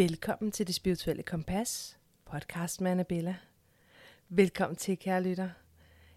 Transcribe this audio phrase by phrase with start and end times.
[0.00, 1.98] Velkommen til Det Spirituelle Kompas,
[2.30, 3.36] podcast med Annabella.
[4.28, 5.50] Velkommen til, kære lytter.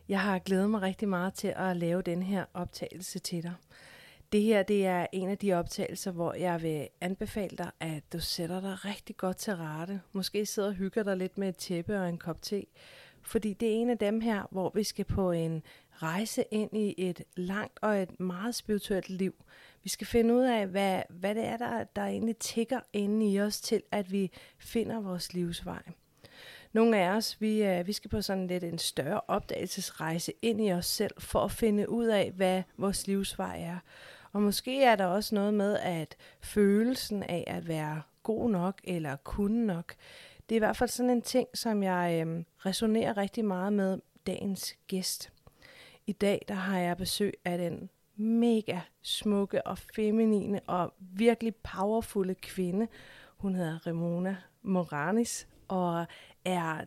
[0.10, 3.54] Jeg har glædet mig rigtig meget til at lave den her optagelse til dig.
[4.32, 8.20] Det her det er en af de optagelser, hvor jeg vil anbefale dig, at du
[8.20, 10.02] sætter dig rigtig godt til rette.
[10.12, 12.66] Måske sidder og hygger dig lidt med et tæppe og en kop te.
[13.22, 16.96] Fordi det er en af dem her, hvor vi skal på en rejse ind i
[16.98, 19.36] et langt og et meget spirituelt liv.
[19.84, 23.42] Vi skal finde ud af, hvad, hvad det er, der, der egentlig tigger inde i
[23.42, 25.84] os til, at vi finder vores livsvej.
[26.74, 30.72] Nogle af os, vi, øh, vi skal på sådan lidt en større opdagelsesrejse ind i
[30.72, 33.78] os selv, for at finde ud af, hvad vores livsvej er.
[34.32, 39.16] Og måske er der også noget med, at følelsen af at være god nok eller
[39.16, 39.96] kunne nok,
[40.50, 44.00] det er i hvert fald sådan en ting, som jeg øh, resonerer rigtig meget med
[44.28, 45.32] dagens gæst.
[46.08, 52.36] I dag der har jeg besøg af den mega smukke og feminine og virkelig powerfulde
[52.36, 52.88] kvinde.
[53.38, 56.06] Hun hedder Ramona Moranis og
[56.46, 56.86] er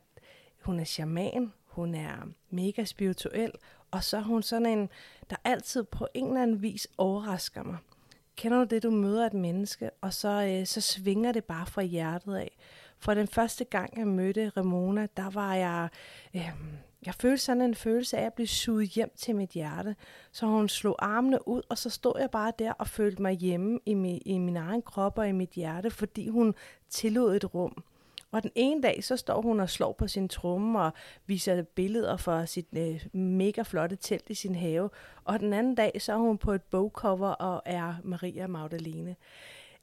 [0.66, 2.16] hun er shaman, hun er
[2.50, 3.52] mega spirituel,
[3.91, 4.88] og så er hun sådan en,
[5.30, 7.77] der altid på en eller anden vis overrasker mig.
[8.36, 11.82] Kender du det, du møder et menneske, og så, øh, så svinger det bare fra
[11.82, 12.56] hjertet af.
[12.98, 15.88] For den første gang, jeg mødte Ramona, der var jeg...
[16.34, 16.52] Øh,
[17.07, 19.97] jeg følte sådan en følelse af at blive suget hjem til mit hjerte.
[20.33, 23.81] Så hun slog armene ud, og så stod jeg bare der og følte mig hjemme
[23.87, 26.55] i min, i min egen krop og i mit hjerte, fordi hun
[26.91, 27.84] tillod et rum.
[28.33, 30.93] Og den ene dag, så står hun og slår på sin tromme og
[31.27, 34.91] viser billeder fra sit øh, mega flotte telt i sin have.
[35.25, 39.16] Og den anden dag, så er hun på et bogcover og er Maria Magdalene.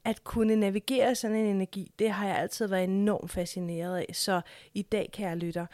[0.06, 4.16] At kunne navigere sådan en energi, det har jeg altid været enormt fascineret af.
[4.16, 4.42] Så
[4.74, 5.66] i dag, kære lytter,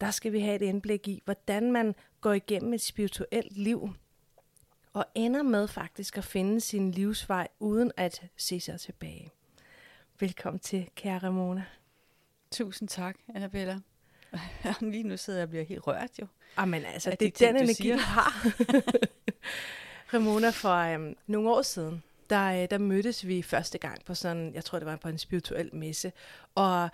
[0.00, 3.94] der skal vi have et indblik i, hvordan man går igennem et spirituelt liv,
[4.92, 9.30] og ender med faktisk at finde sin livsvej, uden at se sig tilbage.
[10.20, 11.64] Velkommen til, kære Ramona.
[12.50, 13.78] Tusind tak, Annabella.
[14.80, 16.26] Lige nu sidder jeg og bliver helt rørt jo.
[16.58, 17.96] Jamen altså, Af det er de ting, den du energi, siger.
[17.96, 18.46] du har.
[20.14, 24.54] Ramona, for øhm, nogle år siden, der, øh, der mødtes vi første gang på sådan,
[24.54, 26.12] jeg tror det var på en spirituel messe,
[26.54, 26.90] og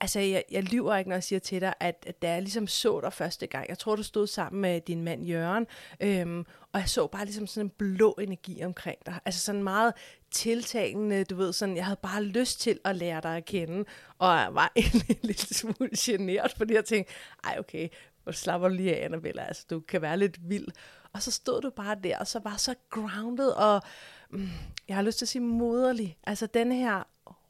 [0.00, 2.66] altså, jeg, jeg lyver ikke, når jeg siger til dig, at, at da jeg ligesom
[2.66, 5.66] så dig første gang, jeg tror, du stod sammen med din mand Jørgen,
[6.00, 9.20] øhm, og jeg så bare ligesom sådan en blå energi omkring dig.
[9.24, 9.92] Altså sådan meget
[10.30, 13.84] tiltagende, du ved, sådan, jeg havde bare lyst til at lære dig at kende,
[14.18, 17.12] og jeg var egentlig lidt smule generet, fordi jeg tænkte,
[17.44, 17.88] ej okay,
[18.22, 20.66] hvor slapper du lige af, Annabella, altså du kan være lidt vild.
[21.12, 23.82] Og så stod du bare der, og så var så grounded, og
[24.30, 24.48] mm,
[24.88, 26.18] jeg har lyst til at sige moderlig.
[26.24, 27.02] Altså den her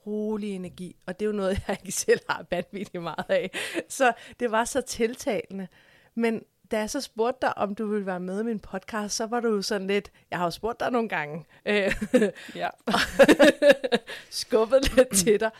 [0.06, 3.50] rolig energi, og det er jo noget, jeg ikke selv har vanvittigt meget af.
[3.88, 5.68] Så det var så tiltalende.
[6.14, 9.26] Men da jeg så spurgte dig, om du ville være med i min podcast, så
[9.26, 11.94] var du jo sådan lidt, jeg har jo spurgt dig nogle gange, øh,
[12.54, 12.68] Ja.
[14.30, 15.50] skubbet lidt til dig,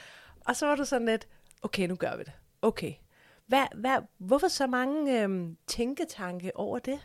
[0.40, 1.28] og så var du sådan lidt,
[1.62, 2.32] okay, nu gør vi det.
[2.62, 2.94] Okay.
[3.46, 7.00] Hvad, hvad, hvorfor så mange øhm, tænketanke over det?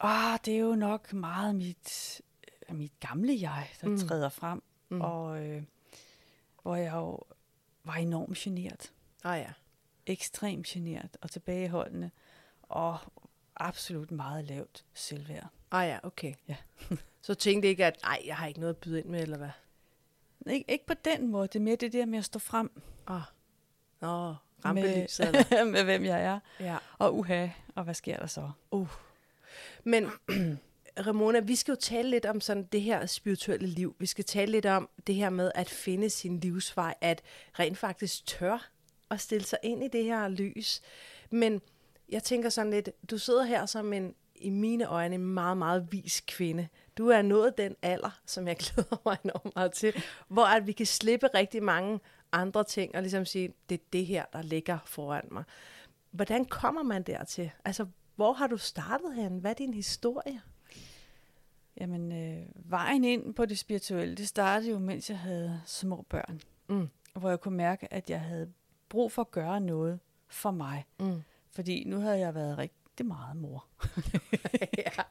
[0.00, 2.20] Ah, det er jo nok meget mit,
[2.68, 3.98] øh, mit gamle jeg, der mm.
[3.98, 4.62] træder frem.
[4.88, 5.00] Mm.
[5.00, 5.62] Og øh,
[6.62, 7.20] hvor jeg jo
[7.84, 8.92] var enormt genert.
[9.24, 9.52] Ah ja.
[10.06, 12.10] Ekstremt genert og tilbageholdende.
[12.62, 12.98] Og
[13.56, 15.46] absolut meget lavt selvværd.
[15.70, 16.34] Ah ja, okay.
[16.48, 16.56] Ja.
[17.22, 19.50] Så tænkte ikke, at nej, jeg har ikke noget at byde ind med, eller hvad?
[20.46, 21.48] Ik- ikke på den måde.
[21.48, 23.20] Det er mere det der med at stå frem Ah.
[24.00, 25.44] Nå, rampelyset, eller?
[25.50, 26.40] med, med, hvem jeg er.
[26.60, 26.78] Ja.
[26.98, 28.50] Og uha, og hvad sker der så?
[28.70, 28.88] Uh.
[29.84, 30.10] Men
[31.06, 33.96] Ramona, vi skal jo tale lidt om sådan det her spirituelle liv.
[33.98, 37.22] Vi skal tale lidt om det her med at finde sin livsvej, at
[37.58, 38.70] rent faktisk tør
[39.10, 40.82] at stille sig ind i det her lys.
[41.30, 41.60] Men
[42.08, 45.92] jeg tænker sådan lidt, du sidder her som en, i mine øjne, en meget, meget
[45.92, 46.68] vis kvinde.
[46.98, 50.72] Du er nået den alder, som jeg glæder mig enormt meget til, hvor at vi
[50.72, 52.00] kan slippe rigtig mange
[52.32, 55.44] andre ting, og ligesom sige, det er det her, der ligger foran mig.
[56.10, 57.50] Hvordan kommer man dertil?
[57.64, 57.86] Altså,
[58.16, 59.38] hvor har du startet hen?
[59.38, 60.40] Hvad er din historie?
[61.80, 66.40] Jamen, øh, vejen ind på det spirituelle, det startede jo, mens jeg havde små børn.
[66.68, 66.88] Mm.
[67.14, 68.52] Hvor jeg kunne mærke, at jeg havde
[68.88, 70.84] brug for at gøre noget for mig.
[71.00, 71.22] Mm.
[71.50, 73.66] Fordi nu havde jeg været rigtig meget mor.
[74.86, 75.02] ja.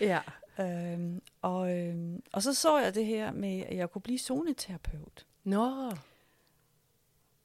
[0.00, 0.20] ja.
[0.60, 5.26] Øhm, og, øhm, og så så jeg det her med, at jeg kunne blive zoneterapeut.
[5.44, 5.90] Nå.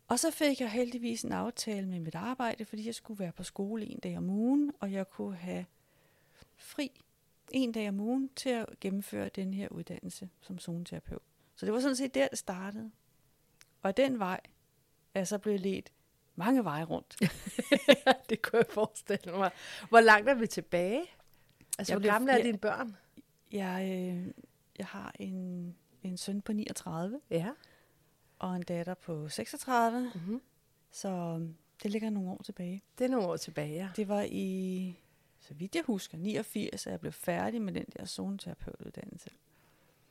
[0.07, 3.43] Og så fik jeg heldigvis en aftale med mit arbejde, fordi jeg skulle være på
[3.43, 5.65] skole en dag om ugen, og jeg kunne have
[6.55, 6.91] fri
[7.51, 11.21] en dag om ugen til at gennemføre den her uddannelse som zoneterapeut.
[11.55, 12.91] Så det var sådan set der, det startede.
[13.81, 14.39] Og den vej
[15.13, 15.91] er så blevet ledt
[16.35, 17.17] mange veje rundt.
[18.29, 19.51] det kunne jeg forestille mig.
[19.89, 21.03] Hvor langt er vi tilbage?
[21.79, 22.95] Altså, Jeg hvor gamle er dine børn?
[23.51, 24.33] Jeg, øh,
[24.77, 27.49] jeg har en, en søn på 39 Ja.
[28.39, 30.41] og en datter på 36, Mm-hmm.
[30.91, 32.83] så øhm, det ligger nogle år tilbage.
[32.97, 33.89] Det er nogle år tilbage, ja.
[33.95, 34.99] Det var i,
[35.47, 39.29] så vidt jeg husker, 89, at jeg blev færdig med den der zoneterapeutuddannelse.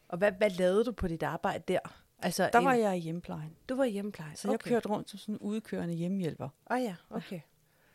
[0.08, 1.78] Og hvad, hvad lavede du på dit arbejde der?
[2.22, 4.36] Altså, Der en- var jeg i hjemmeplejen, Du var i hjemmepleje.
[4.36, 6.48] så jeg kørte rundt som sådan en udkørende hjemmehjælper.
[6.70, 7.40] Åh oh, ja, okay.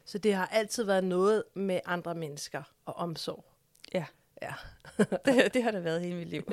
[0.06, 3.46] Så det har altid været noget med andre mennesker og omsorg.
[3.94, 4.06] Ja,
[4.42, 4.54] Ja.
[5.26, 6.44] det, det har det været hele mit liv.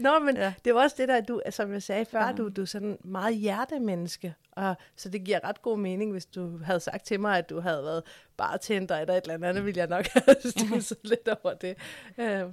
[0.00, 0.54] Nå, men ja.
[0.64, 2.32] Det var også det der, du, som jeg sagde før, Ja.
[2.32, 4.34] du, du er sådan meget hjertemenneske.
[4.52, 7.60] Og, så det giver ret god mening, hvis du havde sagt til mig, at du
[7.60, 8.02] havde været
[8.36, 11.76] bartender eller et eller andet, ville jeg nok have stusset lidt over det.
[12.18, 12.52] Uh,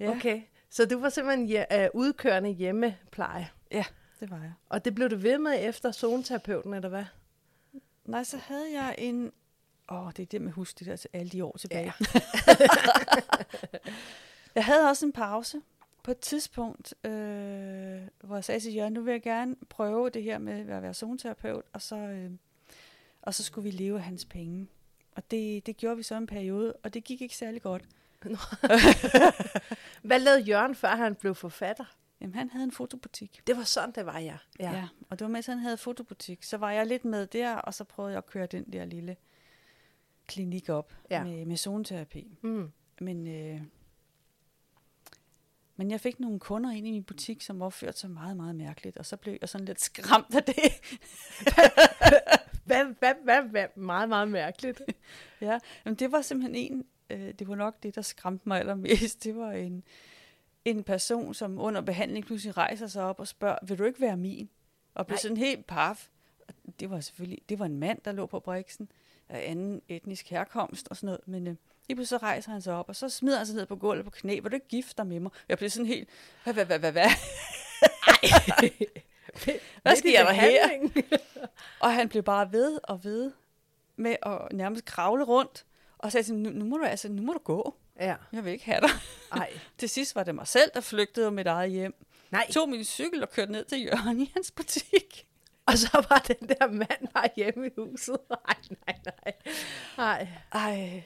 [0.00, 0.10] Ja.
[0.10, 3.48] Okay, så du var simpelthen ja, uh, udkørende hjemmepleje.
[3.70, 3.84] Ja,
[4.20, 4.52] det var jeg.
[4.68, 7.04] Og det blev du ved med efter zoneterapeuten, eller hvad?
[8.04, 9.32] Nej, så havde jeg en...
[9.92, 11.92] Åh, det er det med at huske det der til alle de år tilbage.
[12.00, 12.20] Ja.
[14.54, 15.60] jeg havde også en pause
[16.02, 20.22] på et tidspunkt, øh, hvor jeg sagde til Jørgen, nu vil jeg gerne prøve det
[20.22, 22.30] her med at være zoneterapeut, og så, øh,
[23.22, 24.66] og så skulle vi leve af hans penge.
[25.14, 27.84] Og det, det gjorde vi så en periode, og det gik ikke særlig godt.
[30.02, 31.84] Hvad lavede Jørgen, før han blev forfatter?
[32.20, 33.40] Jamen, han havde en fotobutik.
[33.46, 34.36] Det var sådan, det var, ja.
[34.60, 34.70] Ja.
[34.72, 34.88] ja.
[35.10, 36.42] Og det var mens han havde fotobutik.
[36.42, 39.16] Så var jeg lidt med der, og så prøvede jeg at køre den der lille
[40.26, 41.16] klinik op Ja.
[41.16, 41.24] ja.
[41.24, 42.38] med, med zoneterapi.
[42.42, 42.72] Mm.
[43.00, 43.60] Men, øh,
[45.82, 48.96] men jeg fik nogle kunder ind i min butik, som opførte sig meget, meget mærkeligt.
[48.96, 50.54] Og så blev jeg sådan lidt skræmt af det.
[52.64, 54.82] Hvad, hvad, hvad, hvad, meget, meget mærkeligt.
[55.40, 59.24] ja, men det var simpelthen en, øh, det var nok det, der skræmte mig allermest.
[59.24, 59.82] Det var en,
[60.64, 64.16] en person, som under behandling pludselig rejser sig op og spørger, vil du ikke være
[64.16, 64.48] min?
[64.94, 65.20] Og blev Nej.
[65.20, 66.08] sådan helt paf.
[66.80, 68.88] Det var selvfølgelig, det var en mand, der lå på briksen,
[69.28, 71.56] af anden etnisk herkomst og sådan noget, men øh,
[71.92, 74.04] lige pludselig så rejser han sig op, og så smider han sig ned på gulvet
[74.04, 75.30] på knæ, vil du ikke gifte dig med mig?
[75.48, 76.08] Jeg blev sådan helt,
[76.44, 77.10] hvad, hvad, hvad, hvad, hvad?
[79.82, 80.68] Hvad sker der her?
[81.80, 83.32] Og han blev bare ved og ved
[83.96, 85.64] med at nærmest kravle rundt,
[85.98, 87.74] og sagde sådan, nu, nu, må du, altså, nu må du gå.
[88.00, 88.14] Ja.
[88.32, 88.90] Jeg vil ikke have dig.
[89.32, 89.52] Ej.
[89.78, 91.94] Til sidst var det mig selv, der flygtede med mit eget hjem.
[92.30, 92.50] Nej.
[92.50, 95.26] Tog min cykel og kørte ned til Jørgen i hans butik.
[95.66, 98.16] Og så var den der mand bare hjemme i huset.
[98.30, 98.56] Nej,
[98.86, 99.34] nej, nej.
[99.96, 101.02] Nej, Ej,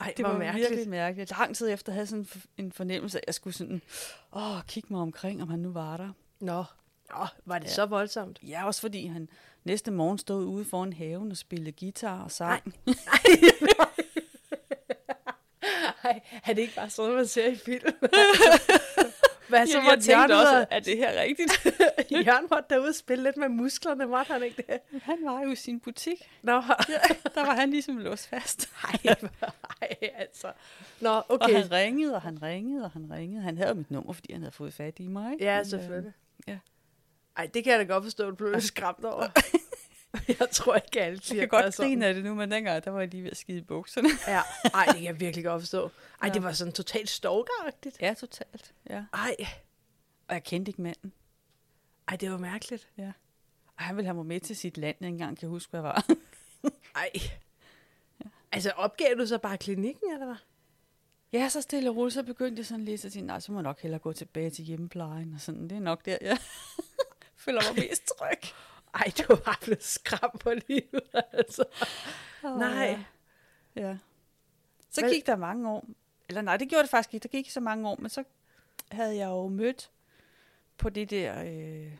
[0.00, 0.70] Ej det hvor var mærkeligt.
[0.70, 1.30] virkelig mærkeligt.
[1.30, 2.26] Lang tid efter havde sådan
[2.56, 3.82] en fornemmelse at jeg skulle sådan,
[4.36, 6.10] åh, kigge mig omkring, om han nu var der.
[6.40, 6.64] Nå.
[7.10, 7.72] Nå, var det Ja.
[7.72, 8.38] så voldsomt?
[8.42, 9.28] Ja, også fordi han
[9.64, 12.74] næste morgen stod ude foran haven og spillede guitar og sang.
[12.86, 12.94] Nej,
[16.46, 17.82] er det ikke bare sådan, man ser i film?
[19.48, 20.66] Hvad så Så jeg Jørgen, tænkte også, også...
[20.70, 21.66] er det her rigtigt?
[22.26, 25.02] Jørgen måtte derude spille lidt med musklerne, måtte han ikke det?
[25.02, 26.30] han var jo i sin butik.
[26.42, 26.52] Nå,
[27.34, 28.68] Der var han ligesom låst fast.
[29.04, 29.14] ej,
[29.82, 30.52] ej, altså.
[31.00, 31.54] Nå, Okay.
[31.54, 33.42] Og han ringede, og han ringede, og han ringede.
[33.42, 35.32] Han havde jo mit nummer, fordi han havde fået fat i mig.
[35.32, 35.44] ikke?
[35.44, 36.12] Ja, Men, øh, selvfølgelig.
[36.48, 36.58] ja.
[37.36, 39.26] Ej, det kan jeg da godt forstå, at du blev skræmt over.
[40.40, 41.90] jeg tror ikke alle Jeg kan godt er sådan.
[41.90, 44.08] grine af det nu, men dengang, der var jeg lige ved at skide i bukserne.
[44.28, 44.42] Ja,
[44.74, 45.90] ej, det kan jeg virkelig godt forstå.
[46.22, 46.34] Ej, Ja.
[46.34, 47.96] det var sådan totalt stalkeragtigt.
[48.00, 48.74] ja, totalt.
[48.90, 49.04] Ja.
[49.12, 49.36] Ej,
[50.28, 51.12] Og jeg kendte ikke manden.
[52.08, 52.88] ej, det var mærkeligt.
[52.98, 53.12] Ja.
[53.76, 55.84] Og han ville have mig med til sit land, jeg engang kan huske, hvad jeg
[55.84, 56.06] var.
[57.02, 57.10] Ej.
[58.52, 60.36] Altså, opgav du så bare klinikken, eller hvad?
[61.32, 63.58] ja, så stille og roligt, så begyndte jeg sådan lidt at sige, nej, så må
[63.58, 66.38] jeg nok hellere gå tilbage til hjemmeplejen, og sådan, det er nok der, jeg
[67.36, 68.38] føler mig mest tryg.
[68.94, 71.00] Ej, du bare blevet skræmt på livet,
[71.32, 71.64] altså.
[72.42, 72.98] Nej.
[73.76, 73.96] Ja.
[74.90, 75.86] Så Hvad- gik der mange år.
[76.28, 77.22] Eller nej, det gjorde det faktisk ikke.
[77.22, 78.24] Der gik ikke så mange år, men så
[78.92, 79.90] havde jeg jo mødt
[80.78, 81.92] på det der øh,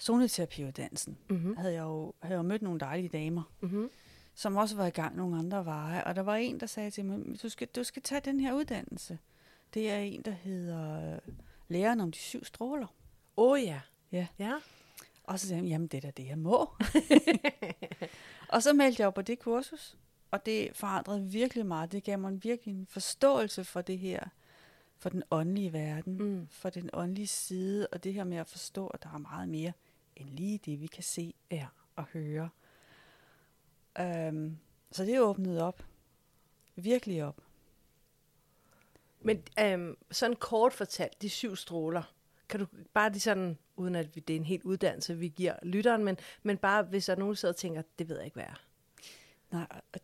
[0.00, 1.18] zoneterapiuddannelsen.
[1.30, 1.56] Mhm.
[1.56, 3.90] Havde jeg jo havde jeg jo mødt nogle dejlige damer, Mm-hmm.
[4.34, 6.04] som også var i gang nogle andre veje.
[6.04, 8.52] Og der var en, der sagde til mig, du skal, du skal tage den her
[8.52, 9.18] uddannelse.
[9.74, 11.34] Det er en, der hedder øh,
[11.68, 12.86] Læren om de syv stråler.
[13.36, 13.80] Åh oh, ja.
[14.12, 14.26] Ja.
[14.38, 14.54] Ja.
[15.24, 16.70] Og så sagde han, jamen det er da det, jeg må.
[18.52, 19.96] og så meldte jeg jo på det kursus,
[20.30, 21.92] og det forandrede virkelig meget.
[21.92, 24.24] Det gav mig virkelig en forståelse for det her,
[24.98, 26.48] for den åndelige verden, Mm.
[26.50, 29.72] for den åndelige side, og det her med at forstå, at der er meget mere
[30.16, 31.66] end lige det, vi kan se Ja.
[31.96, 32.48] og høre.
[34.00, 34.58] Um,
[34.92, 35.84] så det åbnede op.
[36.76, 37.40] Virkelig op.
[39.20, 42.02] Men øhm, sådan kort fortalt, de syv stråler,
[42.48, 45.54] kan du bare de sådan, uden at vi- det er en helt uddannelse, vi giver
[45.62, 48.24] lytteren, men, men bare hvis der er nogen, der sidder og tænker, det ved jeg
[48.24, 48.60] ikke, hvad er.
[49.50, 50.00] Nej, og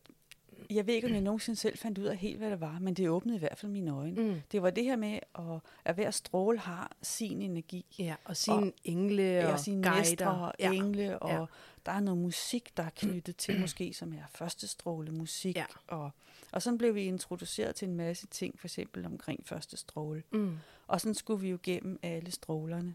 [0.71, 2.95] jeg ved ikke, om jeg nogensinde selv fandt ud af helt, hvad det var, men
[2.95, 4.23] det åbnede i hvert fald mine øjne.
[4.23, 4.41] Mm.
[4.53, 5.45] Det var det her med, at,
[5.85, 7.85] at hver stråle har sin energi.
[7.99, 9.99] Ja, og sine engle og, og sine guider.
[9.99, 10.73] mestre og ja.
[10.73, 11.45] engle, og Ja.
[11.87, 15.57] der er noget musik, der er knyttet til måske, som er første stråle musik.
[15.57, 15.65] Ja.
[15.87, 16.11] Og,
[16.53, 20.23] og sådan blev vi introduceret til en masse ting, for eksempel omkring første stråle.
[20.33, 20.57] Mm.
[20.87, 22.95] Og sådan skulle vi jo gennem alle strålerne,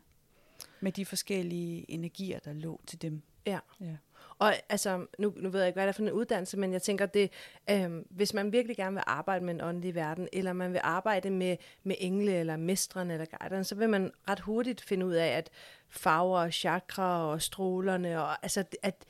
[0.82, 3.22] med de forskellige energier, der lå til dem.
[3.46, 3.60] Ja.
[3.82, 3.96] Ja.
[4.40, 6.82] Og altså, nu, nu ved jeg ikke, hvad det er for en uddannelse, men jeg
[6.82, 7.32] tænker, det,
[7.70, 11.30] øhm, hvis man virkelig gerne vil arbejde med en åndelig verden, eller man vil arbejde
[11.30, 15.28] med, med engle, eller mestrene, eller guiderne, så vil man ret hurtigt finde ud af,
[15.28, 15.50] at
[15.90, 19.06] farver og chakra og strålerne, og altså, at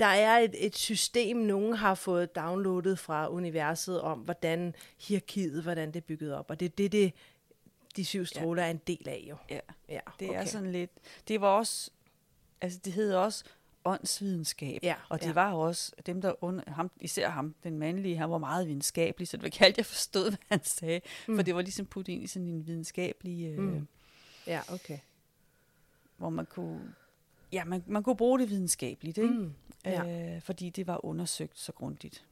[0.00, 5.88] der er et, et system, nogen har fået downloadet fra universet om, hvordan hierarkiet, hvordan
[5.88, 7.12] det er bygget op, og det er det, det
[7.96, 8.66] de syv stråler ja.
[8.68, 9.36] er en del af jo.
[9.50, 9.60] ja.
[9.88, 10.40] Ja, Det okay.
[10.40, 10.90] er sådan lidt...
[11.28, 11.90] Det var også...
[12.60, 13.44] Altså, det hedder også
[13.84, 14.78] åndsvidenskab.
[14.82, 15.32] Ja, og det ja.
[15.32, 19.36] var også dem, der under, ham, især ham, den mandlige, han var meget videnskabelig, så
[19.36, 21.00] det var ikke alt, jeg forstod, hvad han sagde.
[21.28, 21.36] Mm.
[21.36, 23.88] For det var ligesom puttet ind i sådan en videnskabelig, øh, Mm.
[24.46, 24.98] Ja, okay.
[26.16, 26.94] hvor man kunne,
[27.52, 29.34] ja, man, man kunne bruge det videnskabeligt, ikke?
[29.34, 29.52] Mm.
[29.84, 30.34] Ja.
[30.34, 32.24] Øh, fordi det var undersøgt så grundigt.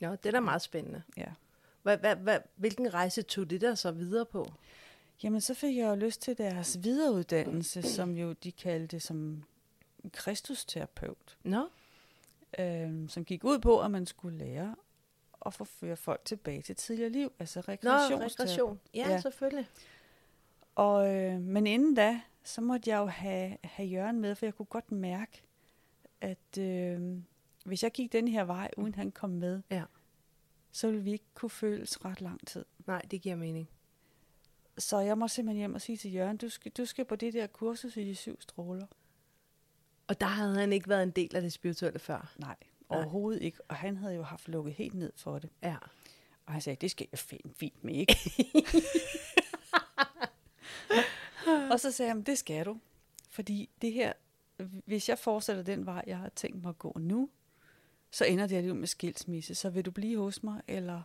[0.00, 1.02] Ja, det er da meget spændende.
[1.16, 1.26] Ja.
[1.82, 4.52] Hvad, hvad, hvad, hvilken rejse tog det der så videre på?
[5.22, 9.44] Jamen, så fik jeg jo lyst til deres videreuddannelse, som jo de kaldte som
[10.12, 11.38] kristusterapeut.
[11.44, 11.68] Nå?
[12.58, 14.76] øh, som gik ud på, at man skulle lære
[15.46, 18.42] at forføre folk tilbage til tidligere liv, altså Nå, rekreationsterapi.
[18.50, 18.80] regression.
[18.94, 19.20] Ja, ja, Ja.
[19.20, 19.68] selvfølgelig.
[20.74, 24.54] Og, øh, men inden da, så måtte jeg jo have, have Jørgen med, for jeg
[24.54, 25.42] kunne godt mærke,
[26.20, 27.16] at øh,
[27.64, 29.82] hvis jeg gik den her vej, uden han kom med, Ja.
[30.72, 32.64] så ville vi ikke kunne føles ret lang tid.
[32.86, 33.68] Nej, det giver mening.
[34.78, 37.34] Så jeg må simpelthen hjem og sige til Jørgen, du skal, du skal på det
[37.34, 38.86] der kursus i de syv stråler.
[40.06, 42.34] Og der havde han ikke været en del af det spirituelle før.
[42.36, 42.56] Nej,
[42.88, 43.58] overhovedet ikke.
[43.68, 45.50] Og han havde jo haft lukket helt ned for det.
[45.62, 45.76] Ja.
[46.46, 48.16] Og han sagde, det skal jeg finde fint med, ikke?
[51.72, 52.80] og så sagde han, det skal du.
[53.30, 54.12] Fordi det her,
[54.86, 57.30] hvis jeg fortsætter den vej, jeg har tænkt mig at gå nu,
[58.10, 59.54] så ender det alligevel med skilsmisse.
[59.54, 61.02] Så vil du blive hos mig, eller...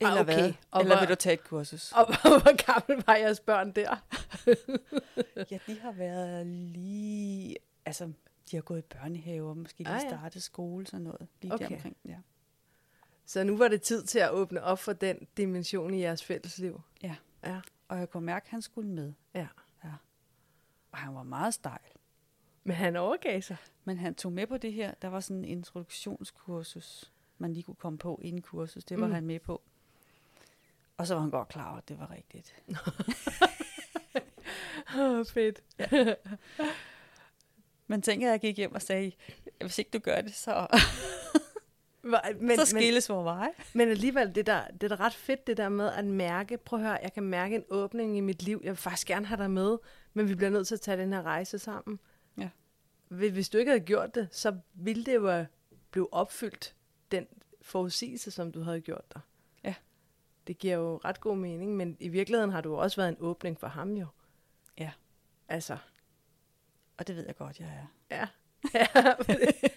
[0.00, 0.34] Eller Ah, okay.
[0.34, 0.52] hvad?
[0.70, 1.92] Og eller hvor- vil du tage et kursus?
[1.92, 3.96] Og hvor gammel var jeres børn der?
[5.50, 7.56] Ja, de har været lige...
[7.86, 8.12] Altså,
[8.50, 10.08] de har gået i børnehaver, måske lige Ah, ja.
[10.08, 11.28] startet skole, sådan noget.
[11.42, 11.68] Lige Okay.
[11.68, 12.16] deromkring, ja.
[13.26, 16.80] Så nu var det tid til at åbne op for den dimension i jeres fællesliv.
[17.02, 17.14] ja.
[17.44, 17.60] Ja.
[17.88, 19.12] Og jeg kunne mærke, at han skulle med.
[19.34, 19.46] Ja.
[19.84, 19.90] Ja.
[20.92, 21.80] Og han var meget stejl.
[22.64, 23.56] Men han overgav sig.
[23.84, 24.94] Men han tog med på det her.
[25.02, 28.84] Der var sådan en introduktionskursus, man lige kunne komme på inden kursus.
[28.84, 29.12] Det var mm.
[29.12, 29.62] han med på.
[30.96, 32.54] Og så var han godt klar over, at det var rigtigt.
[34.98, 35.62] Åh, fedt.
[37.86, 39.12] Men tænker, jeg gik hjem og sagde,
[39.60, 40.66] hvis ikke du gør det, så,
[42.40, 43.50] Men, så skilles vores veje.
[43.72, 46.78] men alligevel, det, der, det er da ret fedt, det der med at mærke, prøv
[46.78, 48.60] at høre, jeg kan mærke en åbning i mit liv.
[48.64, 49.78] Jeg vil faktisk gerne have dig med,
[50.14, 52.00] men vi bliver nødt til at tage den her rejse sammen.
[52.38, 52.48] Ja.
[53.08, 55.44] Hvis du ikke havde gjort det, så ville det jo
[55.90, 56.74] blive opfyldt,
[57.10, 57.26] den
[57.62, 59.20] forudsigelse, som du havde gjort dig.
[60.46, 63.60] Det giver jo ret god mening, men i virkeligheden har du også været en åbning
[63.60, 64.06] for ham jo.
[64.78, 64.90] Ja,
[65.48, 65.78] Altså,
[66.98, 67.86] og det ved jeg godt, jeg er.
[68.16, 68.26] ja.
[68.74, 69.72] ja det,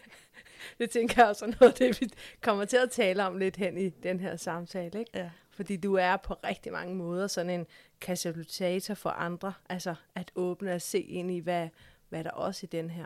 [0.80, 2.10] det tænker jeg også er noget det, vi
[2.42, 5.12] kommer til at tale om lidt hen i den her samtale, ikke?
[5.14, 5.30] Ja.
[5.50, 7.68] Fordi du er på rigtig mange måder sådan en
[8.02, 9.54] katalysator for andre.
[9.70, 11.70] Altså at åbne og se ind i, hvad,
[12.10, 13.06] hvad der også i den her.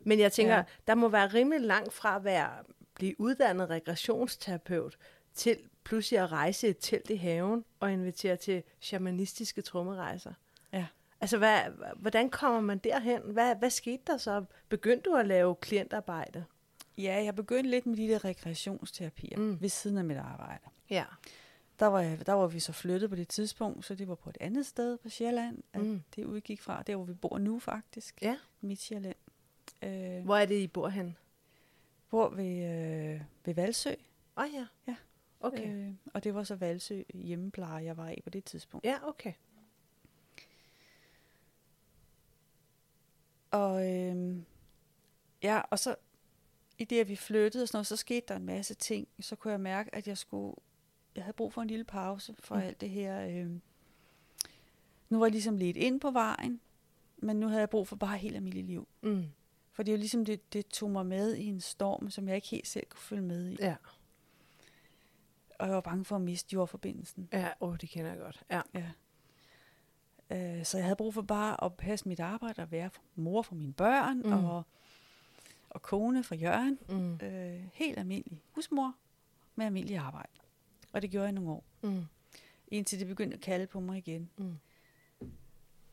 [0.00, 0.56] Men jeg tænker.
[0.56, 0.64] Ja.
[0.86, 2.50] der må være rimelig langt fra at være,
[2.94, 4.96] blive uddannet regressionsterapeut
[5.34, 10.32] til pludselig at rejse et telt i haven og invitere til shamanistiske trommerejser.
[10.72, 10.86] Ja.
[11.20, 11.60] Altså, hvad,
[11.96, 13.22] hvordan kommer man derhen?
[13.22, 14.44] Hvad, hvad skete der så?
[14.68, 16.44] Begyndte du at lave klientarbejde?
[16.98, 19.60] Ja, jeg begyndte lidt med de der rekreationsterapier Mm.
[19.60, 20.64] ved siden af mit arbejde.
[20.90, 21.04] Ja.
[21.78, 24.30] Der var, jeg, der var vi så flyttet på det tidspunkt, så det var på
[24.30, 25.86] et andet sted på Sjælland, at Mm.
[25.86, 26.02] mm.
[26.16, 26.82] det udgik fra.
[26.82, 28.22] Der, hvor vi bor nu faktisk.
[28.22, 28.36] Ja.
[28.60, 29.16] Midt Sjælland.
[29.82, 31.16] Øh, Hvor er det, I bor hen?
[32.10, 32.44] bor ved,
[33.14, 33.90] øh, ved Valsø.
[34.36, 34.66] Åh oh, ja.
[34.88, 34.96] Ja.
[35.46, 35.74] Okay.
[35.88, 38.86] Øh, og det var så Valsø hjemmepleje, jeg var i på det tidspunkt.
[38.86, 39.32] Ja, okay.
[43.50, 44.36] Og, øh,
[45.42, 45.94] ja, og så
[46.78, 49.08] i det, at vi flyttede og sådan noget, så skete der en masse ting.
[49.20, 50.54] Så kunne jeg mærke, at jeg skulle,
[51.16, 52.60] jeg havde brug for en lille pause for Mm.
[52.60, 53.26] alt det her.
[53.26, 53.50] Øh.
[55.08, 56.60] Nu var jeg ligesom lidt ind på vejen,
[57.16, 58.88] men nu havde jeg brug for bare helt almindeligt liv.
[59.02, 59.24] Mm.
[59.72, 62.36] For det er jo ligesom, det, det tog mig med i en storm, som jeg
[62.36, 63.56] ikke helt selv kunne følge med i.
[63.60, 63.76] Ja.
[65.58, 67.28] Og jeg var bange for at miste jordforbindelsen.
[67.32, 68.42] Ja, åh, det kender jeg godt.
[68.50, 68.60] Ja.
[68.74, 68.90] Ja.
[70.30, 73.54] Øh, så jeg havde brug for bare at passe mit arbejde og være mor for
[73.54, 74.32] mine børn mm.
[74.32, 74.62] og,
[75.70, 76.78] og kone for Jørgen.
[76.88, 77.14] Mm.
[77.14, 78.94] Øh, helt almindelig husmor
[79.54, 80.32] med almindelig arbejde.
[80.92, 81.64] Og det gjorde jeg nogle år.
[81.82, 82.04] Mm.
[82.68, 84.30] Indtil det begyndte at kalde på mig igen.
[84.36, 84.58] Mm.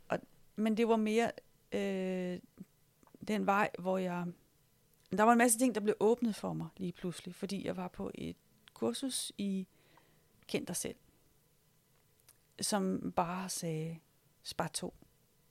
[0.10, 0.20] Og,
[0.56, 1.32] men det var mere
[1.72, 2.40] øh,
[3.28, 4.28] den vej, hvor jeg...
[5.18, 7.88] Der var en masse ting, der blev åbnet for mig lige pludselig, fordi jeg var
[7.88, 8.36] på et
[8.82, 9.68] kursus i
[10.48, 10.96] Kend dig selv,
[12.62, 14.00] som bare sagde,
[14.44, 14.94] spar to.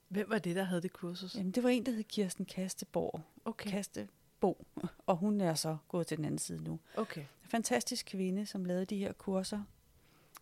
[0.07, 1.35] Hvem var det, der havde det kursus?
[1.35, 3.21] Jamen, det var en, der hed Kirsten Kasteborg.
[3.45, 3.69] Okay.
[3.69, 4.65] Kastebo.
[5.07, 6.79] Og hun er så gået til den anden side nu.
[6.97, 7.21] Okay.
[7.21, 9.63] En fantastisk kvinde, som lavede de her kurser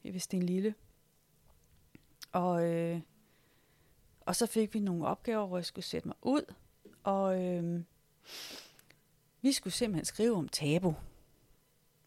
[0.03, 0.75] i en Lille.
[2.31, 3.01] Og, øh,
[4.19, 6.53] og så fik vi nogle opgaver, hvor jeg skulle sætte mig ud.
[7.03, 7.84] Og øh,
[9.41, 10.96] vi skulle simpelthen skrive om tabu.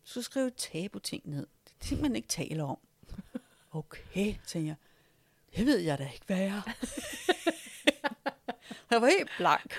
[0.04, 1.46] Skulle skrive tabu-ting ned.
[1.64, 2.78] Det er ting, man ikke taler om.
[3.74, 4.76] Okay, tænker jeg.
[5.56, 6.62] Det ved jeg da ikke, hvad jeg er.
[8.90, 9.74] jeg var helt blank.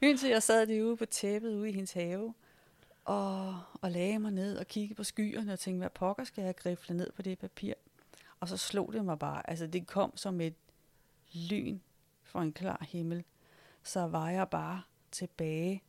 [0.00, 2.34] Indtil jeg sad derude på tæppet ude i hendes have,
[3.04, 6.56] og, og lagde mig ned og kiggede på skyerne og tænkte, hvad pokker skal jeg
[6.56, 7.74] grifle ned på det papir?
[8.40, 10.54] Og så slog det mig bare, altså det kom som et
[11.32, 11.78] lyn
[12.22, 13.24] fra en klar himmel.
[13.82, 15.82] Så var jeg bare tilbage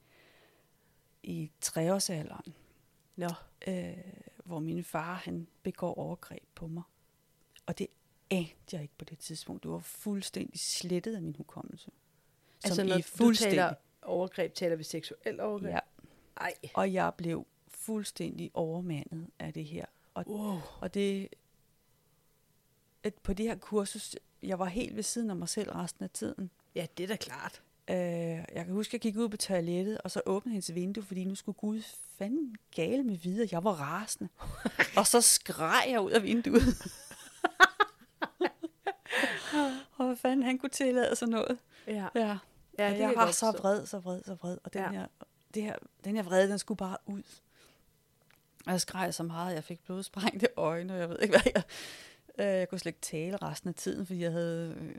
[1.24, 2.54] i treårsalderen,
[3.22, 3.98] Nå, øh,
[4.44, 6.84] hvor min far han begår overgreb på mig.
[7.66, 7.88] Og det
[8.30, 9.64] anede jeg ikke på det tidspunkt.
[9.64, 11.92] Det var fuldstændig slettet af min hukommelse.
[12.64, 15.70] altså Som når i du taler overgreb, taler vi seksuel overgreb?
[15.72, 15.80] Ja.
[16.38, 16.54] Ej.
[16.74, 19.86] Og jeg blev fuldstændig overmandet af det her.
[20.14, 20.60] Og, Wow.
[20.82, 21.30] og det,
[23.04, 26.10] et, på det her kursus, jeg var helt ved siden af mig selv resten af
[26.10, 26.52] tiden.
[26.76, 27.64] Ja, det er da klart.
[27.90, 31.04] Øh, jeg kan huske, at jeg gik ud på toilettet, og så åbnede hendes vindue,
[31.04, 31.82] fordi nu skulle Gud
[32.18, 33.48] fanden gale med videre.
[33.52, 34.30] Jeg var rasende.
[34.98, 36.64] og så skreg jeg ud af vinduet.
[39.98, 41.58] og hvad fanden han kunne tillade sig noget.
[41.88, 42.08] Ja.
[42.16, 42.38] Ja,
[42.80, 44.58] Ja, det jeg var så vred, så vred, så vred.
[44.64, 44.92] Og den, Ja.
[44.92, 45.08] her,
[45.54, 47.24] det her, den her vrede, den skulle bare ud.
[48.66, 51.52] Og jeg skreg så meget, at jeg fik blodsprængte øjne, og jeg ved ikke, hvad
[51.56, 51.64] jeg...
[52.40, 54.96] Øh, jeg kunne slet ikke tale resten af tiden, fordi jeg havde øh,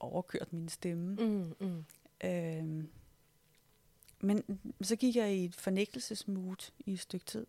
[0.00, 1.14] overkørt min stemme.
[1.16, 1.84] Mm, mm.
[2.24, 2.84] Øh,
[4.20, 7.46] men så gik jeg i et fornægtelsesmood i et stykke tid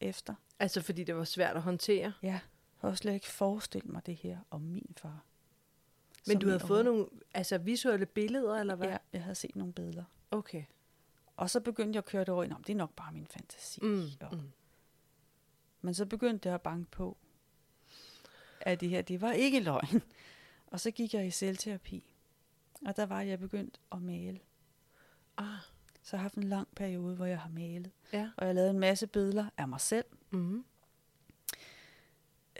[0.00, 0.34] efter.
[0.58, 2.12] Altså, fordi det var svært at håndtere.
[2.22, 2.40] Ja, jeg
[2.78, 5.24] havde slet ikke forestillet mig det her om min far.
[6.26, 8.88] Men du havde fået nogle altså, visuelle billeder, eller hvad?
[8.88, 10.04] Ja, jeg havde set nogle billeder.
[10.30, 10.64] Okay.
[11.36, 13.12] Og så begyndte jeg at køre det over i, "Nå, men det er nok bare
[13.12, 13.80] min fantasi.
[13.82, 14.50] Mm, Og, mm.
[15.80, 17.16] Men så begyndte jeg at banke på,
[18.60, 20.02] at det her, det var ikke løgn.
[20.72, 22.14] Og så gik jeg i selvterapi.
[22.86, 24.40] Og der var jeg begyndt at male.
[25.36, 25.46] Ah,
[26.02, 27.90] Så jeg har haft en lang periode, hvor jeg har malet.
[28.12, 28.30] ja.
[28.36, 30.04] Og jeg lavede en masse billeder af mig selv.
[30.30, 30.64] Mm.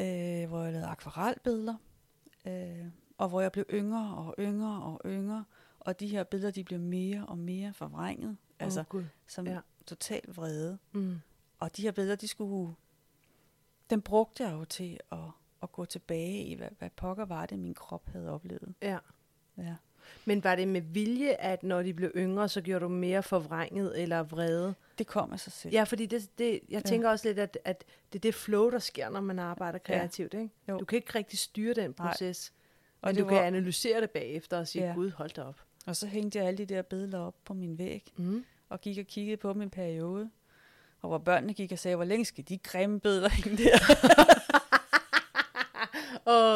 [0.01, 1.75] øh, hvor jeg lavede akvarelbilleder,
[2.47, 2.87] øh,
[3.19, 5.45] og hvor jeg blev yngre og yngre og yngre,
[5.81, 9.05] og de her billeder, de blev mere og mere forvrænget, altså Gud.
[9.27, 9.61] som Ja.
[9.87, 10.79] totalt vrede.
[10.93, 11.21] Mm.
[11.59, 12.75] Og de her billeder, de skulle,
[13.91, 15.19] dem brugte jeg jo til at,
[15.63, 18.75] at gå tilbage i, hvad, hvad pokker var det, min krop havde oplevet.
[18.83, 18.99] Ja.
[19.59, 19.75] Ja.
[20.25, 24.03] Men var det med vilje, at når de blev yngre, så gjorde du mere forvrænget
[24.03, 24.75] eller vrede?
[24.99, 25.73] Det kom af sig selv.
[25.75, 28.79] Ja, fordi det, det, jeg tænker også lidt, at, at det er det flow, der
[28.79, 29.95] sker, når man arbejder Ja.
[29.99, 30.35] kreativt.
[30.35, 30.51] Ikke?
[30.69, 30.79] Jo.
[30.79, 32.09] Du kan ikke rigtig styre den Nej.
[32.09, 32.53] proces.
[33.03, 34.93] Og Men det du kan var- analysere det bagefter og sige, Ja.
[34.95, 35.61] gud, hold da op.
[35.87, 38.45] Og så hængte jeg alle de der billeder op på min væg, Mm.
[38.69, 40.31] og gik og kiggede på en periode.
[41.03, 43.79] Og hvor børnene gik og sagde, hvor længe skal de grimme billeder hænge der?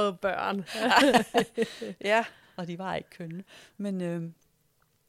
[0.09, 0.65] Åh, børn.
[2.11, 2.25] ja,
[2.57, 3.45] og de var ikke kønne.
[3.77, 4.23] Men øh,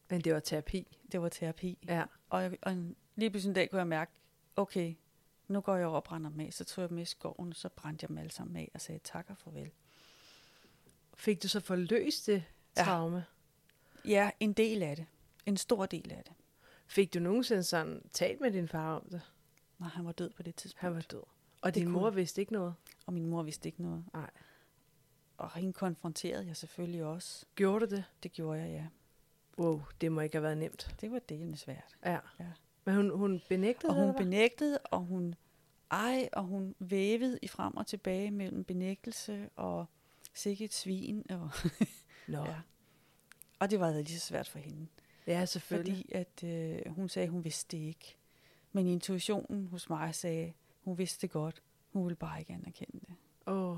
[0.09, 0.97] Men det var terapi.
[1.11, 1.77] det var terapi.
[1.87, 2.03] Ja.
[2.29, 2.77] Og, jeg, og
[3.15, 4.11] lige pludselig en dag kunne jeg mærke,
[4.55, 4.95] okay,
[5.47, 6.53] nu går jeg over og brænder dem af.
[6.53, 8.99] Så tog jeg dem i skoven, så brændte jeg dem alle sammen af og sagde
[9.03, 9.71] tak og farvel.
[11.15, 12.43] Fik du så forløst det
[12.77, 12.83] Ja.
[12.83, 13.25] traume?
[14.05, 15.05] Ja, en del af det.
[15.45, 16.33] En stor del af det.
[16.87, 19.21] Fik du nogensinde sådan talt med din far om det?
[19.77, 20.81] Når han var død på det tidspunkt.
[20.81, 21.23] Han var død.
[21.61, 22.73] Og Det din kunne- mor vidste ikke noget?
[23.05, 24.05] Og min mor vidste ikke noget.
[24.13, 24.29] Nej.
[25.37, 27.45] Og hende konfronterede jeg selvfølgelig også.
[27.55, 28.03] Gjorde du det?
[28.23, 28.85] Det gjorde jeg, ja.
[29.63, 30.95] Wow, det må ikke have været nemt.
[31.01, 31.97] Det var delende svært.
[32.05, 32.19] Ja.
[32.39, 32.45] Ja.
[32.85, 34.23] Men hun, hun benægtede Og det, hun hvad?
[34.25, 35.35] benægtede, og hun
[35.91, 39.85] ej, og hun vævede i frem og tilbage mellem benægtelse og
[40.33, 41.25] sikkert et svin.
[41.31, 41.49] Og,
[42.27, 42.55] Nå, ja.
[43.59, 44.87] og det var lige så svært for hende.
[45.27, 45.95] ja, selvfølgelig.
[45.97, 48.15] Fordi at øh, hun sagde, at hun vidste det ikke.
[48.71, 51.61] Men intuitionen hos mig sagde, hun vidste det godt.
[51.93, 53.15] Hun ville bare ikke anerkende det.
[53.47, 53.77] Åh,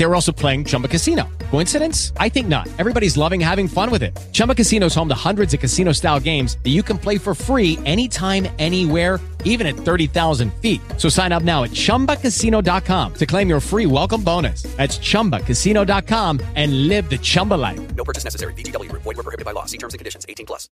[0.00, 1.28] They were also playing Chumba Casino.
[1.50, 2.14] Coincidence?
[2.16, 2.66] I think not.
[2.78, 4.18] Everybody's loving having fun with it.
[4.32, 7.34] Chumba Casino is home to hundreds of casino style games that you can play for
[7.34, 10.80] free anytime, anywhere, even at 30,000 feet.
[10.96, 14.62] So sign up now at chumbacasino.com to claim your free welcome bonus.
[14.78, 17.94] That's chumbacasino.com and live the Chumba life.
[17.94, 18.54] No purchase necessary.
[18.54, 19.02] VGW Group.
[19.02, 19.66] Void were prohibited by law.
[19.66, 20.24] See terms and conditions.
[20.26, 20.70] 18 plus.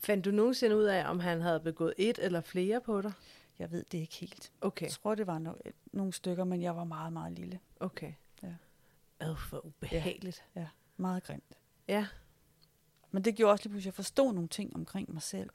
[0.00, 3.12] Fandt du nogensinde ud af, om han havde begået et eller flere på dig?
[3.58, 4.52] Jeg ved det ikke helt.
[4.60, 7.60] Okay, Jeg tror, det var no- nogle stykker, men jeg var meget, meget lille.
[7.80, 8.12] okay.
[8.42, 8.54] Ja.
[9.20, 10.44] Ad, for ubehageligt.
[10.56, 11.58] Ja, meget grimt.
[11.88, 12.06] Ja.
[13.10, 15.50] Men det gjorde også lige pludselig, at jeg forstod nogle ting omkring mig selv.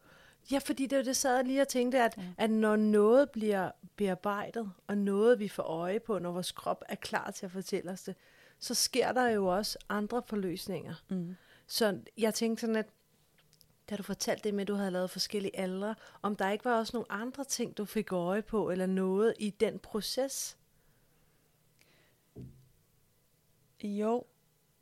[0.52, 2.24] Ja, fordi det var det, sad lige og tænkte, at, ja.
[2.38, 6.96] at når noget bliver bearbejdet, og noget vi får øje på, når vores krop er
[6.96, 8.16] klar til at fortælle os det,
[8.60, 10.94] så sker der jo også andre forløsninger.
[11.10, 11.36] Mm.
[11.68, 12.88] Så jeg tænkte sådan, at
[13.89, 16.78] da du fortalte det med, at du havde lavet forskellige aldre, om der ikke var
[16.78, 20.58] også nogle andre ting, du fik øje på, eller noget i den proces?
[23.84, 24.23] Jo,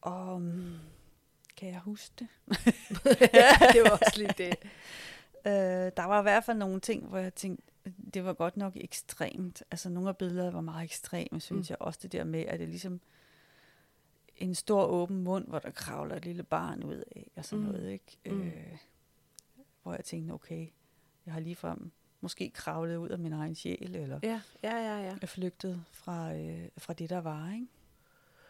[0.02, 0.80] og um,
[1.58, 2.28] kan jeg huske det?
[3.34, 4.56] ja, det var også lige det.
[5.48, 7.64] Øh, der var i hvert fald nogle ting, hvor jeg tænkte,
[8.14, 9.64] det var godt nok ekstremt.
[9.72, 11.72] Altså nogle af billederne var meget ekstreme, synes mm.
[11.72, 11.82] jeg.
[11.82, 13.02] Også det der med, at det er ligesom
[14.38, 17.72] en stor åben mund, hvor der kravler et lille barn ud af, og sådan mm.
[17.72, 18.18] noget, ikke?
[18.26, 18.42] Mm.
[18.42, 18.78] Øh,
[19.88, 20.68] hvor jeg tænkte, okay,
[21.26, 25.16] jeg har ligefrem måske kravlet ud af min egen sjæl, eller Ja, ja, ja, ja.
[25.22, 27.68] er flygtet fra, øh, fra det, der var, ikke?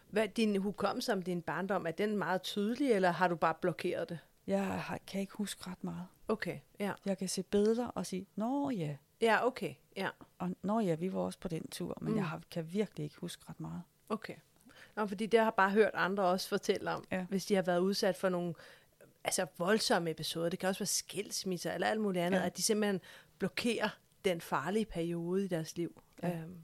[0.10, 4.10] Hvad, din hukommelse om din barndom, er den meget tydelig, eller har du bare blokeret
[4.10, 4.20] det?
[4.48, 6.08] Jeg har, kan ikke huske ret meget.
[6.28, 6.94] Okay, ja.
[7.06, 10.10] Jeg kan se billeder og sige, nå ja, Ja, okay, ja.
[10.38, 12.18] og nå ja, vi var også på den tur, men mm.
[12.18, 13.82] jeg har, kan virkelig ikke huske ret meget.
[14.10, 14.36] Okay.
[14.96, 17.18] Nå, fordi det har jeg bare hørt andre også fortælle om, ja.
[17.18, 17.26] Ja.
[17.30, 18.54] hvis de har været udsat for nogle
[19.28, 20.50] altså voldsomme episoder.
[20.50, 22.46] Det kan også være skilsmisser eller alt muligt andet, ja.
[22.46, 23.02] At de simpelthen
[23.40, 23.90] blokerer
[24.26, 26.02] den farlige periode i deres liv.
[26.24, 26.30] Ja.
[26.30, 26.58] Øhm,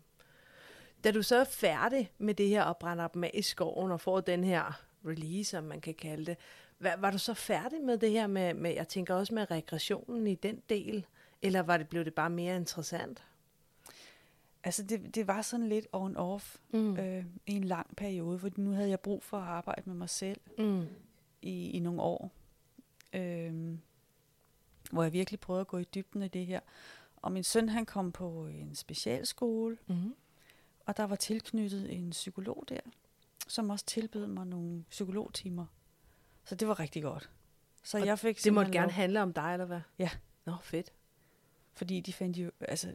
[1.04, 4.02] da du så er færdig med det her og brænder op med i skoven og
[4.02, 6.38] får den her release, som man kan kalde det,
[6.80, 10.28] var, var du så færdig med det her med, med, jeg tænker også med regressionen
[10.28, 11.06] i den del,
[11.42, 13.24] eller var det, blev det bare mere interessant?
[14.64, 16.98] Altså, det, det var sådan lidt on-off mm.
[16.98, 20.10] øh, i en lang periode, for nu havde jeg brug for at arbejde med mig
[20.10, 20.86] selv Mm.
[21.42, 22.32] i, i nogle år.
[23.14, 23.78] Øh,
[24.92, 26.60] hvor jeg virkelig prøvede at gå i dybden af det her.
[27.16, 30.16] Og min søn, han kom på en specialskole, Mm.
[30.86, 32.80] og der var tilknyttet en psykolog der,
[33.48, 35.66] som også tilbød mig nogle psykologtimer.
[36.46, 37.30] Så det var rigtig godt.
[37.84, 39.82] Så Og jeg fik Det måtte gerne lov- handle om dig, eller hvad?
[40.00, 40.10] Ja.
[40.46, 40.94] Nå, fedt.
[41.74, 42.94] Fordi de fandt jo, altså,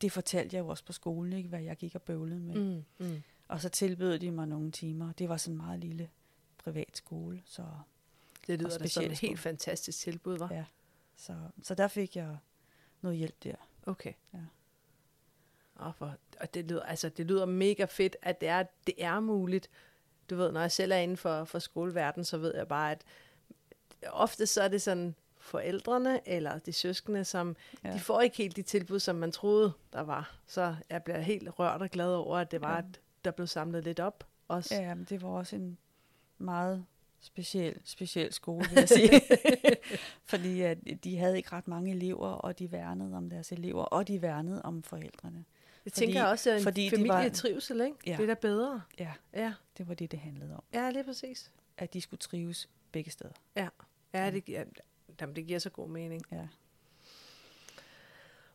[0.00, 2.54] det fortalte jeg jo også på skolen, ikke, hvad jeg gik og bøvlede med.
[2.54, 2.84] Mm.
[3.06, 3.22] Mm.
[3.48, 5.12] Og så tilbød de mig nogle timer.
[5.12, 6.10] Det var sådan en meget lille
[6.58, 7.66] privat skole, så,
[8.46, 10.48] Det lyder da som et helt fantastisk tilbud, var.
[10.52, 10.64] ja,
[11.16, 12.36] så, så der fik jeg
[13.00, 13.54] noget hjælp der.
[13.86, 14.12] Okay.
[14.34, 14.38] Ja.
[15.74, 19.20] Og, for, og det, lyder, altså, det lyder mega fedt, at det er, det er
[19.20, 19.70] muligt.
[20.30, 23.04] Du ved, når jeg selv er inden for, for skoleverdenen, så ved jeg bare, at
[24.08, 27.56] ofte så er det sådan forældrene eller de søskende, som.
[27.84, 27.92] Ja.
[27.92, 30.36] de får ikke helt de tilbud, som man troede, der var.
[30.46, 32.78] Så jeg bliver helt rørt og glad over, at det var, Ja.
[32.78, 34.26] at der blev samlet lidt op.
[34.48, 34.74] Også.
[34.74, 35.78] Ja, men det var også en
[36.38, 36.86] meget
[37.22, 39.20] speciel, speciel skole, vil jeg sige.
[40.24, 44.08] Fordi at de havde ikke ret mange elever, og de værnede om deres elever, og
[44.08, 45.44] de værnede om forældrene.
[45.84, 47.96] Jeg fordi- tænker også, at en fordi de familie var- trivsel, ikke?
[48.06, 48.12] Ja.
[48.16, 48.82] Det er da bedre.
[48.98, 50.62] Ja, Ja, det var det, det handlede om.
[50.74, 51.52] ja lige præcis.
[51.78, 53.32] At de skulle trives begge steder.
[53.56, 53.68] Ja,
[54.14, 54.64] ja det, giver,
[55.20, 56.22] jamen, det giver så god mening.
[56.32, 56.48] Ja.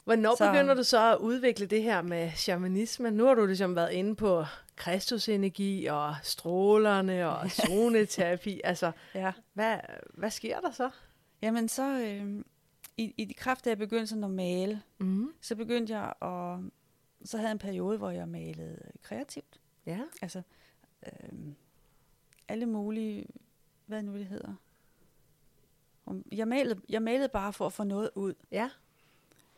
[0.07, 0.51] Hvornår så...
[0.51, 3.11] Begynder du så at udvikle det her med shamanisme?
[3.11, 8.61] Nu har du ligesom været inde på Kristusenergi og strålerne og zoneterapi.
[8.63, 9.31] altså, ja.
[9.53, 9.77] hvad,
[10.13, 10.89] hvad sker der så?
[11.41, 12.43] Jamen så, øh,
[12.97, 15.33] i, i kraft af, at jeg begyndte sådan at male, Mm.
[15.41, 16.59] så begyndte jeg at,
[17.29, 19.59] så havde jeg en periode, hvor jeg malede kreativt.
[19.85, 19.99] Ja.
[20.21, 20.41] Altså,
[21.05, 21.39] øh,
[22.47, 23.25] alle mulige,
[23.85, 24.53] hvad nu det hedder.
[26.31, 28.33] Jeg malede, jeg malede bare for at få noget ud.
[28.51, 28.69] Ja.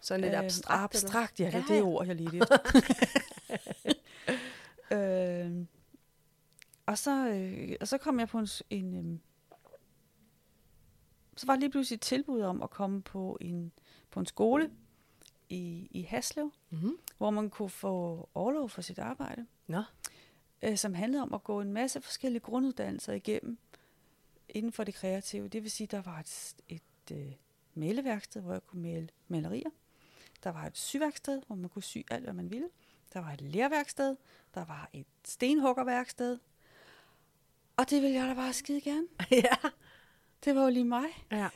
[0.01, 0.69] Sådan lidt Øh, abstrakt.
[0.69, 0.83] eller?
[0.83, 1.81] Abstrakt, ja, det er Ja, det ja.
[1.81, 2.51] ord, jeg lige lidt.
[4.91, 5.65] øh,
[6.85, 9.19] og, så, øh, og så kom jeg på en, en øh,
[11.38, 13.71] så var der lige pludselig et tilbud om at komme på en,
[14.12, 14.71] på en skole
[15.49, 16.97] i, i Haslev, Mhm.
[17.17, 19.81] hvor man kunne få overlov for sit arbejde, Nå.
[20.62, 23.57] øh, som handlede om at gå en masse forskellige grunduddannelser igennem
[24.49, 25.47] inden for det kreative.
[25.47, 26.81] Det vil sige, der var et, et
[27.12, 27.31] øh,
[27.73, 29.69] maleværksted, hvor jeg kunne male malerier.
[30.43, 32.69] Der var et syværksted, hvor man kunne sy alt, hvad man ville.
[33.13, 34.15] Der var et lærværksted.
[34.56, 36.39] Der var et stenhuggerværksted.
[37.78, 39.08] Og det ville jeg da bare skide gerne.
[39.32, 39.56] ja.
[40.45, 41.06] Det var jo lige mig.
[41.32, 41.49] Ja.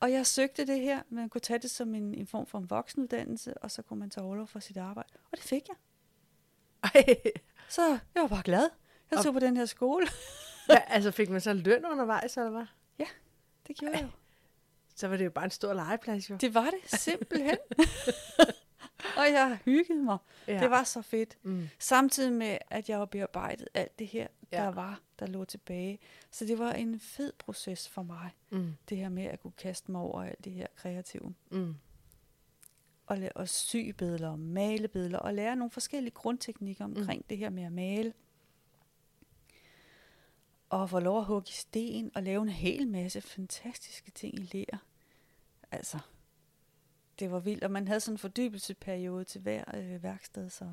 [0.00, 2.70] Og jeg søgte det her, man kunne tage det som en, en form for en
[2.70, 5.08] voksenuddannelse, og så kunne man tage overlov for sit arbejde.
[5.32, 5.76] Og det fik jeg.
[6.94, 7.16] Ej.
[7.68, 8.68] Så jeg var bare glad.
[9.10, 10.06] Jeg Og- tog på den her skole.
[10.68, 12.66] Ja, altså fik man så løn undervejs, eller hvad?
[12.98, 13.06] ja,
[13.66, 14.08] det gjorde jeg jo.
[14.96, 16.36] Så var det jo bare en stor legeplads, jo.
[16.36, 17.56] Det var det simpelthen.
[19.18, 20.18] og jeg hyggede mig.
[20.48, 20.60] Ja.
[20.60, 21.38] Det var så fedt.
[21.42, 21.68] Mm.
[21.78, 24.56] Samtidig med, at jeg har bearbejdet alt det her, Ja.
[24.56, 25.98] der var, der lå tilbage.
[26.30, 28.72] Så det var en fed proces for mig, Mm.
[28.88, 31.34] det her med at kunne kaste mig over alt det her kreative.
[31.50, 31.74] Mm.
[33.06, 37.24] Og, og sy billeder, og male billeder, og lære nogle forskellige grundteknikker omkring mm.
[37.30, 38.12] det her med at male.
[40.76, 44.50] Og få lov at hugge i sten, og lave en hel masse fantastiske ting i
[44.52, 44.78] ler.
[45.70, 45.98] Altså,
[47.18, 50.64] det var vildt, og man havde sådan en fordybelsesperiode til hver øh, værksted, så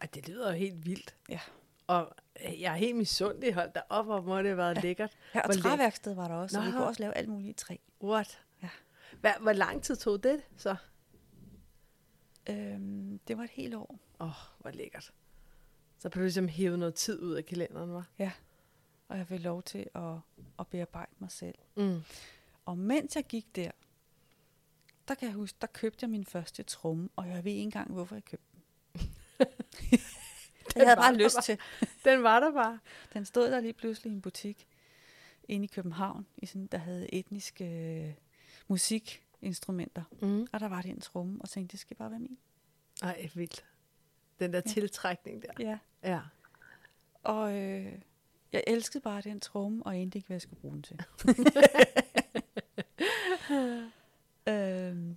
[0.00, 1.16] Ej, det lyder jo helt vildt.
[1.28, 1.40] ja.
[1.86, 2.14] Og
[2.46, 3.54] øh, jeg er helt misundelig.
[3.54, 4.80] Hold da op, hvor må det have været ja.
[4.80, 5.16] lækkert.
[5.34, 6.72] Ja, og Hvor træværksted var der også, så vi Nå.
[6.72, 7.76] kunne også lave alt muligt træ.
[8.02, 8.40] What?
[8.62, 8.68] Ja.
[9.20, 10.76] Hvad, hvor lang tid tog det så?
[12.50, 13.98] Øhm, det var et helt år.
[14.20, 15.12] Åh, oh, hvor lækkert.
[15.98, 18.08] Så blev du ligesom hævet noget tid ud af kalenderen, var?
[18.18, 18.30] Ja.
[19.12, 20.14] Og jeg fik lov til at,
[20.58, 21.54] at bearbejde mig selv.
[21.76, 22.02] Mm.
[22.64, 23.70] Og mens jeg gik der,
[25.08, 27.92] der kan jeg huske, der købte jeg min første tromme, og jeg ved ikke engang,
[27.92, 28.62] hvorfor jeg købte den.
[30.76, 31.42] jeg havde bare lyst bare.
[31.42, 31.58] til.
[32.04, 32.78] Den var der bare.
[33.12, 34.66] Den stod der lige pludselig i en butik
[35.48, 38.14] inde i København, i sådan, der havde etniske øh,
[38.68, 40.04] musikinstrumenter.
[40.22, 40.46] Mm.
[40.52, 42.38] Og der var det en tromme, og tænkte, det skal bare være min.
[43.02, 43.64] Ej, vildt.
[44.38, 44.72] Den der ja.
[44.72, 45.52] tiltrækning der.
[45.58, 45.78] Ja.
[46.02, 46.20] Ja.
[47.22, 47.92] Og øh,
[48.52, 51.04] jeg elskede bare den tromme, og anede ikke, hvad jeg skulle bruge den til.
[54.52, 55.16] øhm,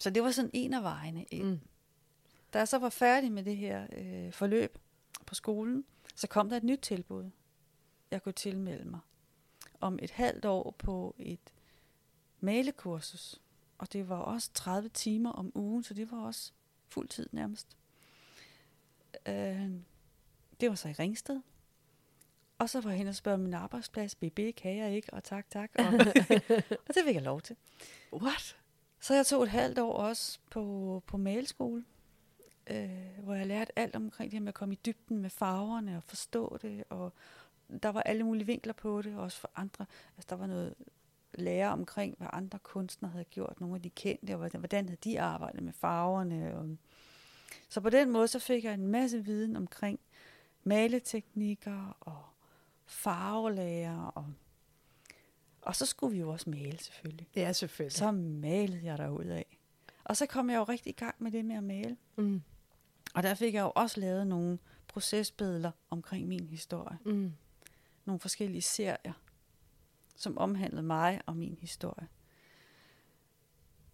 [0.00, 1.46] så det var sådan en af vejene ind.
[1.46, 1.60] Mm.
[2.52, 4.78] Da jeg så var færdig med det her øh, forløb
[5.26, 7.30] på skolen, så kom der et nyt tilbud,
[8.10, 9.00] jeg kunne tilmelde mig.
[9.80, 11.52] Om et halvt år på et
[12.40, 13.40] malekursus.
[13.78, 16.52] Og det var også 30 timer om ugen, så det var også
[16.88, 17.76] fuld tid nærmest.
[19.26, 19.70] Øh,
[20.60, 21.40] det var så i Ringsted.
[22.58, 25.50] Og så var jeg hen og spørge min arbejdsplads, BB kan jeg ikke, og tak,
[25.50, 25.70] tak.
[25.78, 25.84] Og,
[26.88, 27.56] og det fik jeg lov til.
[28.12, 28.56] What?
[29.00, 31.84] Så jeg tog et halvt år også på, på maleskole,
[32.70, 35.96] øh, hvor jeg lærte alt omkring det her med at komme i dybden med farverne
[35.96, 36.84] og forstå det.
[36.88, 37.12] Og
[37.82, 39.86] der var alle mulige vinkler på det, også for andre.
[40.16, 40.74] Altså, der var noget
[41.34, 45.00] lære omkring, hvad andre kunstnere havde gjort, nogle af de kendte, og hvordan, hvordan havde
[45.04, 46.56] de arbejdet med farverne.
[46.56, 46.76] Og,
[47.68, 50.00] så på den måde, så fik jeg en masse viden omkring
[50.64, 52.22] maleteknikker og
[52.86, 54.06] farvelærer.
[54.06, 54.26] Og,
[55.62, 57.28] og så skulle vi jo også male selvfølgelig.
[57.36, 57.96] Ja, selvfølgelig.
[57.96, 59.58] Så malede jeg derud af.
[60.04, 61.96] Og så kom jeg jo rigtig i gang med det med at male.
[62.16, 62.42] Mm.
[63.14, 66.98] Og der fik jeg jo også lavet nogle procesbilleder omkring min historie.
[67.04, 67.32] Mm.
[68.04, 69.12] Nogle forskellige serier,
[70.16, 72.08] som omhandlede mig og min historie.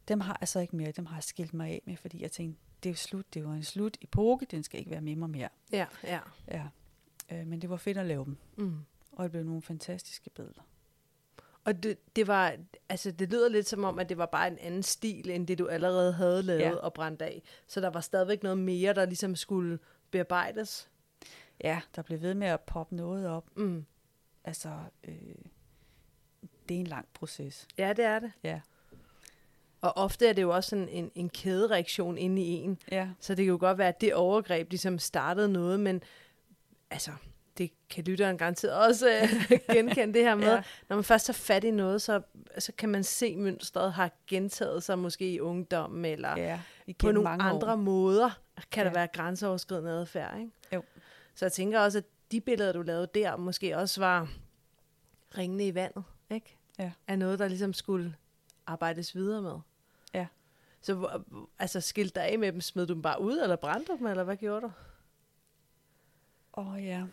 [0.09, 0.93] Dem har jeg så ikke mere.
[0.93, 3.35] Dem har jeg skilt mig af med, fordi jeg tænkte, det er jo slut.
[3.35, 4.47] Det var en slut epoke.
[4.47, 5.49] Den skal ikke være med mig mere.
[5.73, 6.21] Ja, ja.
[6.49, 6.69] Ja.
[7.33, 8.37] Øh, men det var fedt at lave dem.
[8.57, 8.79] Mm.
[9.13, 10.63] Og det blev nogle fantastiske billeder.
[11.65, 12.57] Og det, det var,
[12.89, 15.59] altså det lyder lidt som om, at det var bare en anden stil, end det
[15.59, 16.75] du allerede havde lavet ja.
[16.75, 17.43] Og brændt af.
[17.67, 19.79] Så der var stadigvæk noget mere, der ligesom skulle
[20.11, 20.89] bearbejdes.
[21.65, 23.57] Ja, der blev ved med at poppe noget op.
[23.57, 23.85] Mm.
[24.45, 24.71] Altså,
[25.05, 25.15] øh,
[26.69, 27.69] det er en lang proces.
[27.79, 28.33] Ja, det er det.
[28.43, 28.61] Ja.
[29.81, 32.79] Og ofte er det jo også sådan en, en kædereaktion inde i en.
[32.91, 33.09] Ja.
[33.21, 36.03] Så det kan jo godt være, at det overgreb ligesom startede noget, men
[36.93, 37.11] altså,
[37.59, 40.53] det kan lytteren garanteret også øh, genkende det her med.
[40.55, 40.63] Ja.
[40.89, 42.23] Når man først har fat i noget, så,
[42.59, 46.61] så kan man se, at mønstret har gentaget sig måske i ungdommen, eller Ja,
[46.99, 47.77] på nogle mange andre år.
[47.77, 48.31] måder
[48.73, 48.99] kan der Ja.
[48.99, 50.39] være grænseoverskridende adfærd.
[50.39, 50.51] Ikke?
[50.73, 50.83] Jo.
[51.35, 54.29] Så jeg tænker også, at de billeder, du lavede der, måske også var
[55.39, 56.57] ringende i vandet, ikke?
[56.79, 56.93] Ja.
[57.07, 58.15] Er noget, der ligesom skulle
[58.67, 59.55] arbejdes videre med.
[60.15, 60.27] Ja.
[60.83, 61.21] Så
[61.59, 64.25] altså, skilte dig af med dem, smed du dem bare ud, eller brændte dem, eller
[64.25, 64.71] hvad gjorde du?
[66.57, 67.07] Åh oh, ja.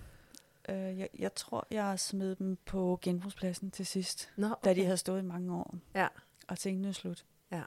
[0.69, 4.97] Øh, jeg, jeg tror, jeg smed dem på genbrugspladsen til sidst, Nå, da de havde
[4.97, 5.75] stået i mange år.
[5.95, 6.07] Ja,
[6.47, 7.25] Og tænkte, nu er slut.
[7.51, 7.63] ja,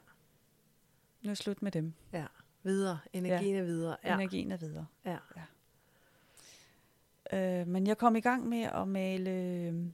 [1.21, 1.93] Nu er slut med dem.
[2.13, 2.25] ja.
[2.65, 2.99] Videre.
[3.13, 3.97] Energien er videre.
[4.03, 4.09] Ja.
[4.09, 4.13] Ja.
[4.15, 4.85] Energien er videre.
[5.05, 5.17] ja.
[7.33, 9.29] Øh, men jeg kom i gang med at male...
[9.31, 9.85] øh,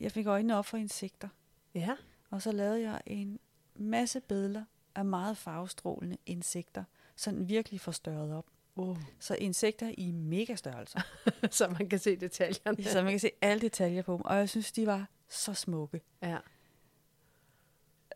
[0.00, 1.28] Jeg fik øjnene op for insekter.
[1.74, 1.96] Ja.
[2.30, 3.38] Og så lavede jeg en
[3.74, 6.84] masse billeder af meget farvestrålende insekter,
[7.16, 8.46] sådan virkelig forstørret op.
[8.76, 8.98] Uh.
[9.18, 11.00] Så insekter i mega størrelser.
[11.50, 12.84] så man kan se detaljerne.
[12.84, 16.00] så man kan se alle detaljer på dem, og jeg synes, de var så smukke.
[16.22, 16.38] Ja.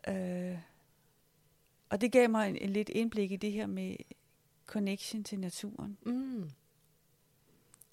[0.07, 0.57] Øh,
[1.89, 3.95] og det gav mig en, en lidt indblik i det her med
[4.65, 5.97] connection til naturen.
[6.05, 6.49] Mm.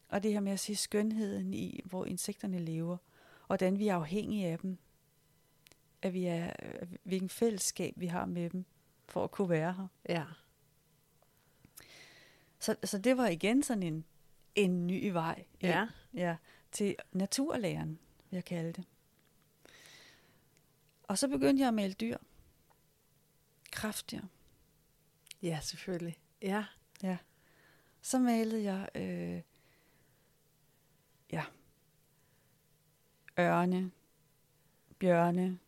[0.09, 2.97] Og det her med at se skønheden i, hvor insekterne lever,
[3.41, 4.79] og hvordan vi er afhængige af dem.
[6.03, 6.53] At vi er,
[7.03, 8.65] hvilken fællesskab vi har med dem,
[9.07, 9.87] for at kunne være her.
[10.09, 10.25] Ja.
[12.59, 14.05] Så, så det var igen sådan en,
[14.55, 15.89] en ny vej ind, Ja.
[16.15, 16.37] ja,
[16.73, 17.99] til naturlæren,
[18.31, 18.85] vil jeg kalde det.
[21.03, 22.17] Og så begyndte jeg at male dyr.
[23.73, 24.21] Kraftdyr.
[25.43, 26.19] Ja, selvfølgelig.
[26.43, 26.65] Ja.
[27.03, 27.17] Ja.
[28.03, 29.43] Så malede jeg, øh,
[31.33, 31.45] ja,
[33.39, 33.91] ørne,
[34.99, 35.59] bjørne,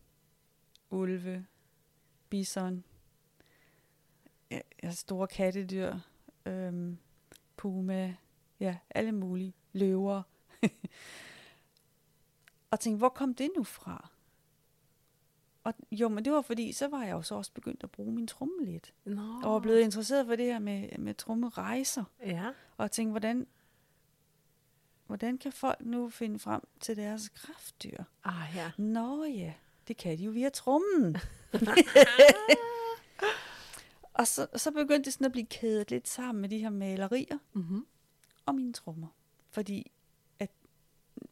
[0.91, 1.47] ulve,
[2.29, 2.85] bison,
[4.51, 5.99] ja, store kattedyr,
[6.49, 6.99] øhm,
[7.57, 8.15] puma,
[8.61, 10.23] ja, alle mulige, løver.
[12.71, 14.09] og tænkte, hvor kom det nu fra?
[15.65, 18.13] Og jo, men det var fordi, så var jeg jo så også begyndt at bruge
[18.13, 18.95] min tromme lidt.
[19.05, 19.41] Nå.
[19.45, 22.05] Og var blevet interesseret for det her med, med trommerejser.
[22.27, 22.53] Ja.
[22.77, 23.47] Og tænkte, hvordan,
[25.07, 28.03] hvordan kan folk nu finde frem til deres kraftdyr?
[28.25, 28.71] Ah, ja.
[28.79, 29.53] Nå ja,
[29.89, 31.17] det kan de jo via trommen.
[34.19, 37.39] og så, så begyndte det sådan at blive kædet lidt sammen med de her malerier
[37.53, 37.87] Mm-hmm.
[38.47, 39.09] og mine trommer.
[39.51, 39.91] Fordi
[40.39, 40.51] at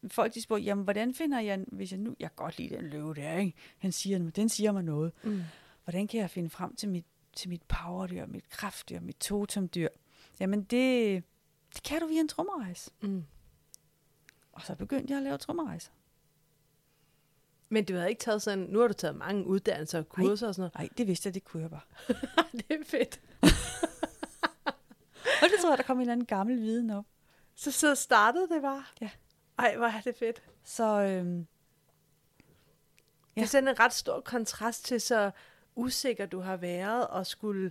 [0.09, 2.87] folk de spurgte, jamen hvordan finder jeg, hvis jeg nu, jeg kan godt lide den
[2.87, 3.55] løve der, ikke?
[3.79, 5.13] Han siger, den siger mig noget.
[5.25, 5.43] Mm.
[5.85, 7.05] Hvordan kan jeg finde frem til mit,
[7.37, 9.89] til mit powerdyr, mit kraftdyr, mit totemdyr?
[10.41, 11.23] Jamen det,
[11.75, 12.91] det kan du via en trommerejse.
[13.01, 13.25] Mm.
[14.53, 15.93] Og så begyndte jeg at lave trommerejser.
[17.69, 20.55] Men du havde ikke taget sådan, nu har du taget mange uddannelser og kurser og
[20.55, 21.81] sådan Nej, det vidste jeg, det kunne jeg bare.
[22.09, 22.53] noget.
[22.69, 23.21] det er fedt.
[25.43, 27.05] Og det tror jeg, der kom en eller anden gammel viden op.
[27.55, 28.85] Så, så startede det bare.
[29.01, 29.11] Ja.
[29.59, 30.43] Ej, hvor er det fedt.
[30.65, 31.47] Så øhm,
[33.37, 33.41] Ja.
[33.41, 35.31] Det er sådan en ret stor kontrast til så
[35.75, 37.71] usikker du har været og skulle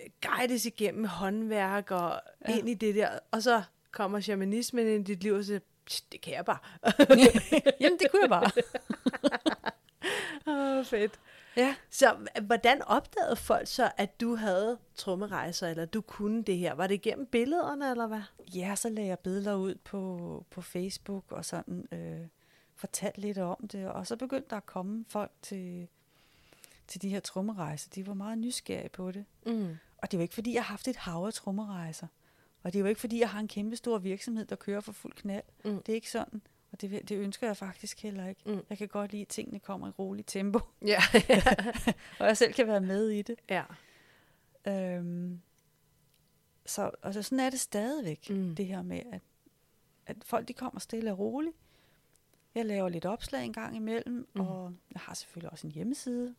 [0.00, 2.58] øh, guides igennem håndværk og ja.
[2.58, 3.18] ind i det der.
[3.30, 5.66] Og så kommer shamanismen ind i dit liv og siger, "Pst,
[6.12, 6.58] det kan jeg bare.
[7.80, 8.50] jamen, det kunne jeg bare.
[10.78, 11.20] Åh, fedt.
[11.56, 11.74] ja.
[11.90, 16.74] Så hvordan opdagede folk så, at du havde trommerejser, eller du kunne det her?
[16.74, 18.22] Var det gennem billederne, eller hvad?
[18.54, 22.26] ja, så lagde jeg billeder ud på, på Facebook og sådan øh,
[22.74, 23.88] fortalte lidt om det.
[23.88, 25.88] Og så begyndte der at komme folk til,
[26.86, 27.90] til de her trommerejser.
[27.94, 29.24] De var meget nysgerrige på det.
[29.46, 29.76] Mm.
[29.98, 32.06] Og det jo ikke, fordi jeg har haft et hav af trommerejser.
[32.66, 34.92] Og det er jo ikke, fordi jeg har en kæmpe stor virksomhed, der kører for
[34.92, 35.44] fuld knald.
[35.64, 35.82] Mm.
[35.82, 36.42] Det er ikke sådan.
[36.72, 38.40] Og det, det ønsker jeg faktisk heller ikke.
[38.46, 38.60] Mm.
[38.70, 40.58] Jeg kan godt lide, at tingene kommer i roligt tempo.
[40.82, 40.98] Ja.
[42.20, 43.38] og jeg selv kan være med i det.
[43.50, 43.62] ja.
[44.68, 45.40] Øhm,
[46.66, 48.54] så altså, sådan er det stadigvæk, Mm.
[48.54, 49.20] det her med, at,
[50.06, 51.56] at folk de kommer stille og roligt.
[52.54, 54.40] Jeg laver lidt opslag en gang imellem, mm.
[54.40, 56.34] og jeg har selvfølgelig også en hjemmeside.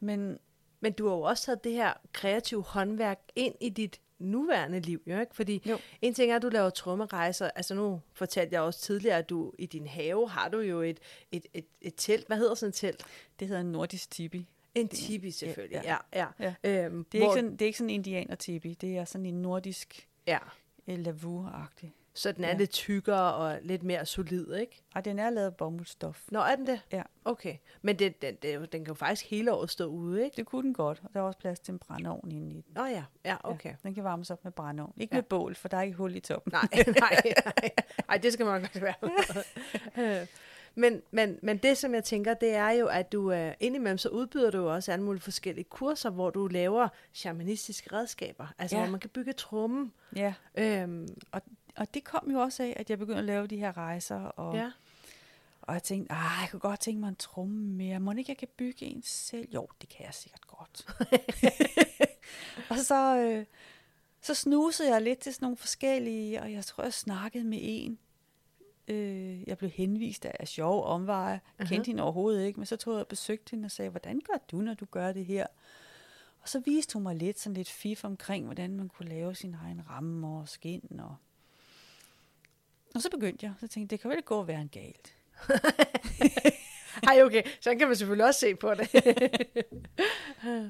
[0.00, 0.38] Men
[0.80, 5.02] Men du har jo også taget det her kreative håndværk ind i dit nuværende liv,
[5.06, 5.34] jo ikke?
[5.34, 5.78] Fordi Jo.
[6.02, 7.50] en ting er, at du laver trommerejser.
[7.54, 11.00] Altså nu fortalte jeg også tidligere, at du i din have har du jo et,
[11.32, 12.26] et, et, et telt.
[12.26, 13.04] Hvad hedder sådan et telt?
[13.40, 14.46] det hedder en nordisk tipi.
[14.74, 15.96] En tipi selvfølgelig, ja.
[16.14, 16.84] ja, ja, ja.
[16.84, 19.04] Øhm, Det er, hvor- ikke sådan, det er ikke sådan en indianer tipi, det er
[19.04, 20.38] sådan en nordisk Ja,
[20.86, 21.94] eh, lavur-agtig.
[22.14, 22.56] Så den er Ja.
[22.56, 24.82] lidt tykkere og lidt mere solid, ikke?
[24.94, 26.22] Og den er lavet af bomuldstof.
[26.30, 26.80] Nå, er den det?
[26.92, 27.56] Ja, Okay.
[27.82, 30.36] Men den, den, den, den kan jo faktisk hele året stå ude, ikke?
[30.36, 31.00] det kunne den godt.
[31.04, 32.64] Og der er også plads til en brændeovn inde i den.
[32.74, 33.70] Nå ja, ja, okay.
[33.70, 34.92] Ja, den kan varmes op med brændeovn.
[34.96, 35.16] Ikke Ja.
[35.16, 36.52] med bål, for der er ikke hul i toppen.
[36.52, 36.68] Nej,
[37.00, 37.70] nej, nej.
[38.08, 38.94] Ej, det skal man godt være.
[39.98, 40.26] Øh,
[40.74, 44.08] men, men, men det, som jeg tænker, det er jo, at du uh, indimellem, så
[44.08, 48.46] udbyder du jo også alle mulige forskellige kurser, hvor du laver shamanistiske redskaber.
[48.58, 48.82] Altså, Ja.
[48.82, 49.92] hvor man kan bygge trummen.
[50.16, 51.42] Ja, Øhm, og,
[51.76, 54.20] og det kom jo også af, at jeg begyndte at lave de her rejser.
[54.20, 54.70] Og, ja.
[55.62, 58.00] og jeg tænkte, ah, jeg kunne godt tænke mig en tromme mere.
[58.00, 59.48] Må ikke, jeg kan bygge en selv?
[59.54, 60.86] Jo, det kan jeg sikkert godt.
[62.70, 63.44] og så, øh,
[64.20, 67.98] så snusede jeg lidt til sådan nogle forskellige, og jeg tror, jeg snakkede med en.
[68.88, 71.40] Øh, jeg blev henvist af, sjove omveje.
[71.58, 74.20] Jeg kendte hende overhovedet ikke, men så tog jeg og besøgte hende og sagde, hvordan
[74.20, 75.46] gør du, når du gør det her?
[76.42, 79.54] Og så viste hun mig lidt sådan lidt fif omkring, hvordan man kunne lave sin
[79.64, 81.00] egen ramme og skin.
[81.00, 81.16] Og,
[82.94, 83.54] og så begyndte jeg.
[83.60, 85.14] Så tænkte jeg, det kan vel gå at være en galt.
[87.08, 87.42] Ej, okay.
[87.60, 88.88] Så kan man selvfølgelig også se på det.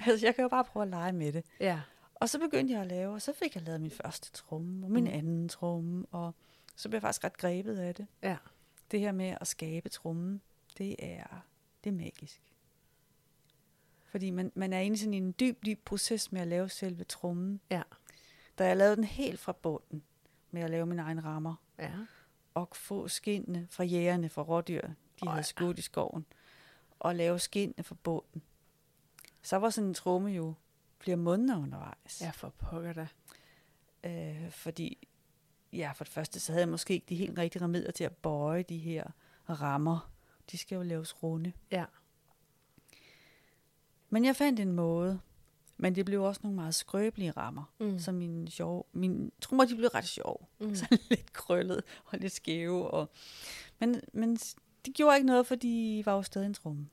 [0.07, 1.45] Altså, jeg kan jo bare prøve at lege med det.
[1.61, 1.81] ja.
[2.15, 4.91] Og så begyndte jeg at lave, og så fik jeg lavet min første tromme, og
[4.91, 5.11] min mm.
[5.11, 6.35] anden tromme, og
[6.77, 8.07] så blev jeg faktisk ret grebet af det.
[8.23, 8.37] Ja.
[8.91, 10.41] Det her med at skabe trommen,
[10.79, 11.45] det er,
[11.85, 12.43] det er magisk.
[14.05, 17.05] Fordi man, man er inde i sådan en dyb, dyb proces med at lave selve
[17.05, 17.61] trummen.
[17.71, 17.83] Ja.
[18.59, 20.03] Da jeg lavede den helt fra bunden
[20.51, 21.91] med at lave mine egne rammer, Ja.
[22.55, 24.89] og få skindene fra jægerne, fra rådyr,
[25.21, 26.27] de havde skudt i skoven,
[26.99, 28.43] og lave skindene fra bunden.
[29.43, 30.55] Så var sådan en tromme jo
[30.99, 32.21] flere måneder undervejs.
[32.21, 33.07] Ja, for pokker da.
[34.05, 35.09] Øh, fordi,
[35.73, 38.17] ja, for det første, så havde jeg måske ikke de helt rigtige remedier til at
[38.17, 39.05] bøje de her
[39.49, 40.11] rammer.
[40.51, 41.53] De skal jo laves runde.
[41.71, 41.85] Ja.
[44.11, 45.21] Men jeg fandt en måde.
[45.81, 47.73] Men det blev også nogle meget skrøbelige rammer.
[47.79, 47.99] Mm.
[47.99, 50.37] Så mine, sjove, mine trommer, de blev ret sjove.
[50.59, 50.75] Mm.
[50.81, 52.91] Så lidt krøllet og lidt skæve.
[52.91, 53.11] Og,
[53.79, 54.37] men, men
[54.87, 56.89] det gjorde ikke noget, for de var jo stadig en tromme.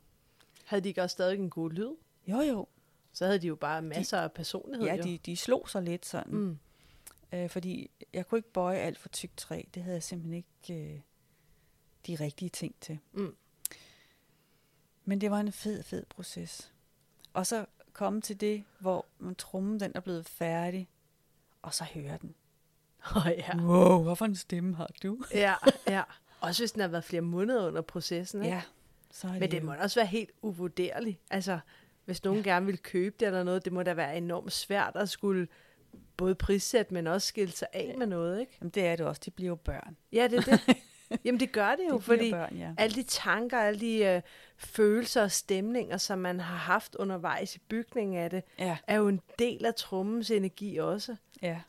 [0.65, 1.95] Havde de ikke også stadig en god lyd?
[2.27, 2.67] Jo, jo.
[3.13, 4.88] Så havde de jo bare masser af personlighed.
[4.88, 5.03] Ja, jo.
[5.03, 6.33] de, de slog sig lidt sådan.
[6.33, 6.57] Mm.
[7.33, 9.61] Øh, fordi jeg kunne ikke bøje alt for tykt træ.
[9.73, 10.99] Det havde jeg simpelthen ikke øh,
[12.07, 12.99] de rigtige ting til.
[13.13, 13.35] Mm.
[15.05, 16.73] Men det var en fed, fed proces.
[17.33, 17.65] Og så
[17.98, 20.88] komme til det, hvor man trummen den er blevet færdig,
[21.62, 22.36] og så høre den.
[23.16, 23.58] Oh, ja.
[23.58, 25.24] Wow, hvorfor en stemme har du?
[25.34, 25.54] ja,
[25.88, 26.04] ja.
[26.41, 28.41] Også hvis den har været flere måneder under processen.
[28.43, 28.56] Ikke?
[28.56, 28.62] Ja,
[29.12, 31.20] så er Men det jo- må da også være helt uvurderligt.
[31.32, 31.60] Altså,
[32.06, 32.50] hvis nogen ja.
[32.52, 35.48] gerne vil købe det eller noget, det må da være enormt svært at skulle
[36.18, 38.58] både prissætte, men også skille sig af med noget, ikke?
[38.62, 39.22] Jamen, det er det også.
[39.26, 39.98] De bliver jo børn.
[40.14, 40.78] Ja, det er det.
[41.26, 42.74] Jamen, det gør det jo, Det fordi børn, ja.
[42.78, 44.22] alle de tanker, alle de øh,
[44.58, 48.78] følelser og stemninger, som man har haft undervejs i bygningen af det, Ja.
[48.88, 51.16] er jo en del af trummens energi også.
[51.41, 51.60] Ja.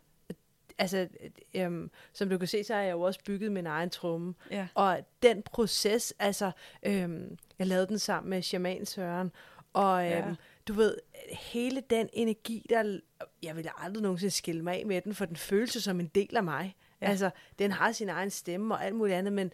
[0.81, 1.09] Altså,
[1.55, 4.35] øhm, som du kan se, så har jeg jo også bygget min egen tromme.
[4.51, 4.67] Ja.
[4.75, 6.51] Og den proces, altså,
[6.83, 9.33] øhm, jeg lavede den sammen med Shaman Søren,
[9.73, 10.35] og øhm, Ja.
[10.69, 10.97] du ved,
[11.33, 13.01] hele den energi, der,
[13.43, 16.07] jeg ville aldrig nogensinde skille mig af med den, for den føles jo som en
[16.07, 16.77] del af mig.
[17.01, 17.07] Ja.
[17.11, 19.53] Altså, den har sin egen stemme og alt muligt andet, men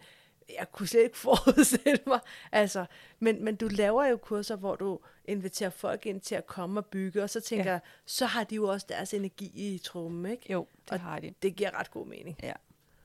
[0.59, 2.19] jeg kunne slet ikke forestille mig.
[2.51, 2.85] Altså,
[3.19, 6.85] men, men du laver jo kurser, hvor du inviterer folk ind til at komme og
[6.85, 7.71] bygge, og så tænker Ja.
[7.71, 10.51] jeg, så har de jo også deres energi i trummen, ikke?
[10.53, 11.33] Jo, det og har de.
[11.41, 12.37] Det giver ret god mening.
[12.43, 12.53] Ja.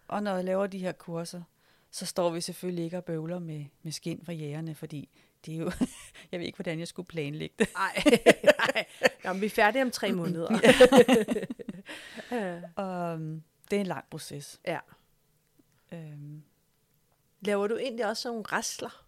[0.08, 1.42] Og når jeg laver de her kurser,
[1.90, 5.08] så står vi selvfølgelig ikke og bøvler med, med skin fra jægerne, fordi
[5.46, 5.70] det er jo,
[6.32, 7.68] jeg ved ikke, hvordan jeg skulle planlægge det.
[7.74, 8.02] Nej,
[9.24, 9.32] nej.
[9.38, 10.58] Vi er færdige om tre måneder.
[12.76, 14.60] Og øhm, det er en lang proces.
[14.66, 14.78] ja.
[15.92, 16.42] Øhm,
[17.40, 19.04] Laver du egentlig også sådan nogle rasler?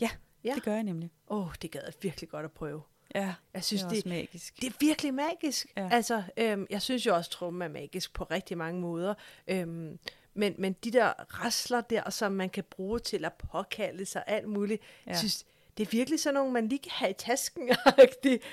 [0.00, 0.10] ja,
[0.44, 0.54] Ja.
[0.54, 1.10] det gør jeg nemlig.
[1.30, 2.82] Åh, oh, det gad jeg virkelig godt at prøve.
[3.14, 4.60] Ja, Jeg synes, det er det, magisk.
[4.60, 5.66] det er virkelig magisk.
[5.76, 5.88] Ja.
[5.92, 9.14] Altså, øhm, jeg synes jo også, at trummen er magisk på rigtig mange måder.
[9.48, 9.98] Øhm,
[10.34, 11.06] men, men de der
[11.42, 15.10] rasler der, som man kan bruge til at påkalde sig alt muligt, ja.
[15.10, 15.44] jeg synes,
[15.76, 17.68] det er virkelig sådan nogle, man lige kan have i tasken.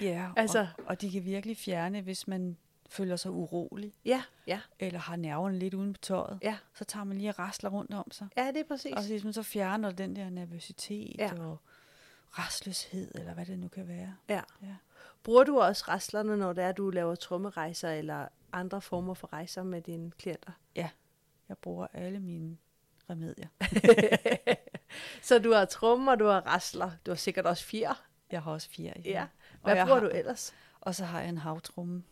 [0.02, 2.58] Ja, altså, og, og de kan virkelig fjerne, hvis man
[2.90, 6.40] føler sig urolig, ja, ja, eller har nerverne lidt uden på tøjet.
[6.42, 6.58] ja.
[6.74, 8.28] Så tager man lige og rasler rundt om sig.
[8.38, 8.94] Ja, det er præcis.
[8.96, 11.32] Og så, ligesom, så fjerner den der nervøsitet Ja.
[11.36, 11.42] ja.
[11.44, 11.58] og
[12.32, 14.16] restløshed, eller hvad det nu kan være.
[14.30, 14.42] Ja.
[14.62, 14.76] Ja.
[15.24, 19.64] Bruger du også raslerne, når det er, du laver trommerejser eller andre former for rejser
[19.64, 20.52] med dine klienter?
[20.76, 20.90] ja,
[21.50, 22.58] jeg bruger alle mine
[23.10, 23.48] remedier.
[25.22, 28.04] Så du har trommer, du har rasler, du har sikkert også fjer.
[28.32, 28.94] Jeg har også fire.
[29.06, 29.22] Ja.
[29.54, 30.54] Og Hvad jeg bruger har, du ellers?
[30.82, 32.04] Og så har jeg en havtrumme.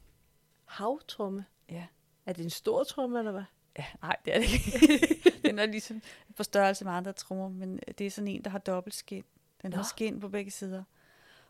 [0.65, 1.45] Havtrumme.
[1.69, 1.85] Ja.
[2.25, 3.43] Er det en stor tromme, eller hvad?
[3.77, 5.41] Ja, nej, det er det ikke.
[5.47, 6.01] den er ligesom
[6.35, 9.23] på størrelse med andre trommer, men det er sådan en, der har dobbelt skin.
[9.61, 9.77] Den Nå.
[9.77, 10.83] har skin på begge sider.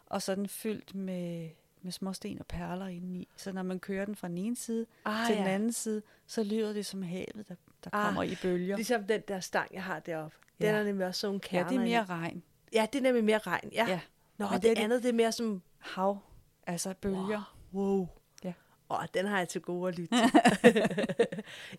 [0.05, 1.49] Og så er den fyldt med,
[1.81, 3.27] med små sten og perler indeni.
[3.37, 5.51] Så når man kører den fra den ene side Ah, til den ja.
[5.51, 8.75] anden side, så lyder det som havet, der, der Ah, kommer i bølger.
[8.75, 10.37] Ligesom den der stang, jeg har deroppe.
[10.57, 10.71] Den Ja.
[10.71, 11.69] er nemlig også sådan nogle Ja, kerner.
[11.69, 12.43] det er mere regn.
[12.73, 13.69] Ja, det er nemlig mere regn.
[13.73, 13.85] Ja.
[13.89, 13.99] Ja.
[14.37, 15.61] Nå, Men det, det det det- andet, det er mere som...
[15.77, 16.17] Hav,
[16.67, 17.55] altså bølger.
[17.73, 17.99] Wow.
[18.01, 18.05] Ja.
[18.89, 20.23] Åh, den har jeg til gode at lytte til.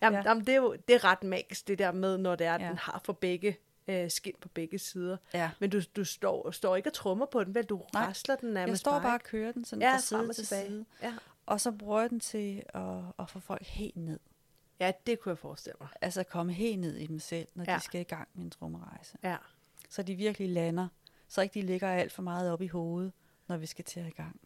[0.01, 0.17] jamen, ja.
[0.17, 0.21] Ja.
[0.25, 2.61] jamen, det er jo det er ret magisk, det der med, når det er, at
[2.61, 2.67] Ja.
[2.69, 5.17] den har for begge øh, skin på begge sider.
[5.33, 5.51] Ja.
[5.59, 7.63] Men du, du står, står ikke og trummer på den, vel?
[7.65, 10.33] Du Nej, rasler den nærmest Jeg står bare og kører den sådan ja, fra side
[10.33, 10.67] til tilbage.
[10.67, 10.85] side.
[11.03, 11.13] Ja.
[11.45, 12.81] Og så bruger jeg den til at,
[13.19, 14.19] at få folk helt ned.
[14.79, 15.89] ja, det kunne jeg forestille mig.
[16.01, 17.75] Altså komme helt ned i dem selv, når Ja.
[17.75, 19.17] de skal i gang med en trommerejse.
[19.23, 19.35] Ja.
[19.89, 20.87] Så de virkelig lander.
[21.27, 23.11] Så ikke de ligger alt for meget op i hovedet,
[23.47, 24.39] når vi skal til at i gang.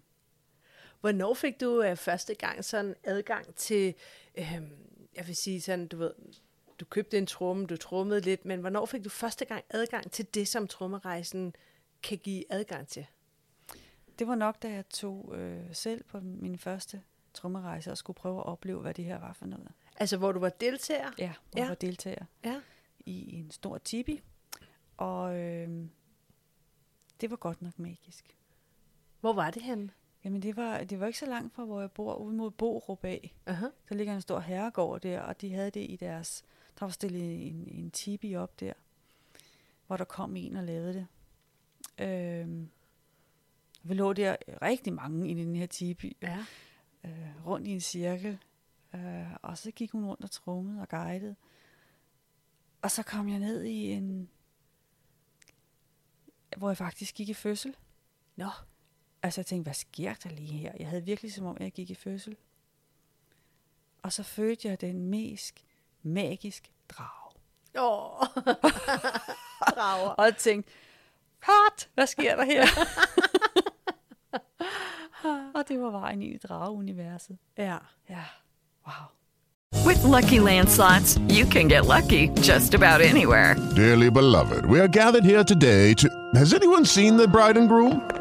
[1.02, 3.96] Hvornår fik du øh, første gang sådan adgang til,
[4.36, 4.62] øh,
[5.16, 6.14] jeg vil sige sådan, du ved,
[6.80, 10.34] du købte en tromme, du trummede lidt, men hvornår fik du første gang adgang til
[10.34, 11.56] det, som trommerejsen
[12.04, 13.06] kan give adgang til?
[14.20, 17.02] Det var nok, da jeg tog øh, selv på min første
[17.34, 19.68] trommerejse og skulle prøve at opleve, hvad det her var for noget.
[19.98, 21.12] Altså, hvor du var deltager?
[21.18, 21.62] Ja, hvor Ja.
[21.62, 22.62] jeg var deltager Ja.
[23.00, 24.22] i en stor tipi.
[24.98, 25.86] Og øh,
[27.22, 28.36] det var godt nok magisk.
[29.20, 29.90] Hvor var det henne?
[30.24, 33.04] Jamen, det var, det var ikke så langt fra, hvor jeg bor, ude mod Borup
[33.06, 33.34] af.
[33.50, 33.72] Uh-huh.
[33.90, 36.44] Der ligger en stor herregård der, og de havde det i deres...
[36.80, 38.74] Der var stillet en, en tipi op der,
[39.88, 41.08] hvor der kom en og lavede det.
[42.08, 42.70] Øhm,
[43.84, 46.46] Vi lå der rigtig mange i den her tipi, Ja.
[47.04, 48.38] øh, rundt i en cirkel.
[48.96, 51.36] Øh, og så gik hun rundt og trummede og guidede.
[52.82, 54.30] Og så kom jeg ned i en...
[56.58, 57.76] Hvor jeg faktisk gik i fødsel.
[58.36, 58.50] Nå.
[59.24, 60.72] Altså jeg tænkte, hvad sker der lige her?
[60.80, 62.36] Jeg havde virkelig som om, jeg gik i fødsel.
[64.04, 65.66] Og så fødte jeg den mest
[66.04, 67.32] magisk drag.
[67.78, 68.28] Åh.
[69.76, 70.10] Drager.
[70.20, 70.72] Og jeg tænkte,
[71.44, 72.66] hot, hvad sker der her?
[75.56, 77.38] og det var vejen ind i drageuniverset.
[77.58, 77.78] Ja.
[78.10, 78.24] Ja,
[78.88, 79.08] wow.
[79.86, 83.56] With Lucky Land slots, you can get lucky just about anywhere.
[83.76, 86.08] Dearly beloved, we are gathered here today to.
[86.36, 88.21] Has anyone seen the bride and groom?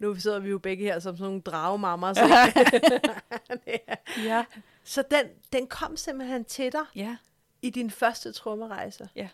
[0.00, 2.12] nu sidder vi jo begge her som sådan nogle dragemammer.
[2.12, 2.20] Så,
[3.66, 3.94] ja.
[4.24, 4.44] Ja.
[4.84, 7.16] så den, den kom simpelthen til dig Ja,
[7.62, 9.08] i din første trommerejse.
[9.16, 9.28] ja.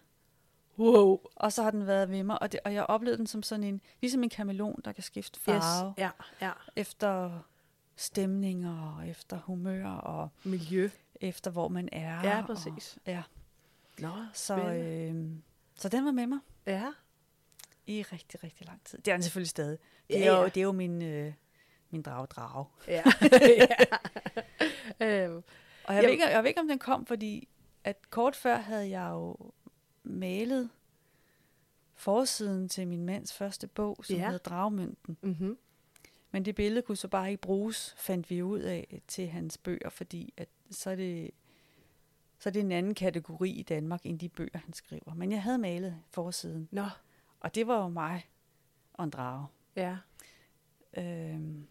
[0.78, 1.20] Wow.
[1.36, 3.64] Og så har den været ved mig, og, det, og jeg oplevede den som sådan
[3.64, 5.88] en, ligesom en kameleon, der kan skifte farve.
[5.88, 5.94] Yes.
[5.98, 6.10] Ja,
[6.40, 6.50] ja.
[6.76, 7.38] Efter
[7.96, 10.90] stemninger, og efter humør, og Miljø.
[11.20, 12.22] efter hvor man er.
[12.28, 12.96] Ja, præcis.
[13.06, 13.22] Og, ja,
[13.98, 15.26] Nå, så, øh,
[15.76, 16.92] så den var med mig ja.
[17.86, 18.98] i rigtig, rigtig lang tid.
[18.98, 19.78] Det er den selvfølgelig stadig.
[20.10, 20.44] Det Ja, er jo, ja.
[20.48, 21.32] det er jo min, øh,
[21.90, 22.64] min drag-drag.
[22.88, 23.02] Ja.
[25.00, 25.24] ja.
[25.24, 25.42] øhm,
[25.84, 26.06] Og jeg, Jo.
[26.06, 27.48] ved ikke, jeg ved ikke, om den kom, fordi
[27.84, 29.36] at kort før havde jeg jo
[30.04, 30.70] malet
[31.94, 34.22] forsiden til min mands første bog, som Ja.
[34.22, 34.26] ja.
[34.30, 35.16] hedder Dragmønten.
[35.22, 35.58] mm-hmm.
[36.30, 39.88] Men det billede kunne så bare ikke bruges, fandt vi ud af, til hans bøger,
[39.88, 41.30] fordi at så er det
[42.38, 45.14] så er det en anden kategori i Danmark, end de bøger, han skriver.
[45.14, 46.84] Men jeg havde malet forsiden, Nå,
[47.40, 48.28] og det var jo mig
[48.94, 49.46] og en drage.
[49.76, 49.96] Ja.
[50.96, 51.66] Øhm,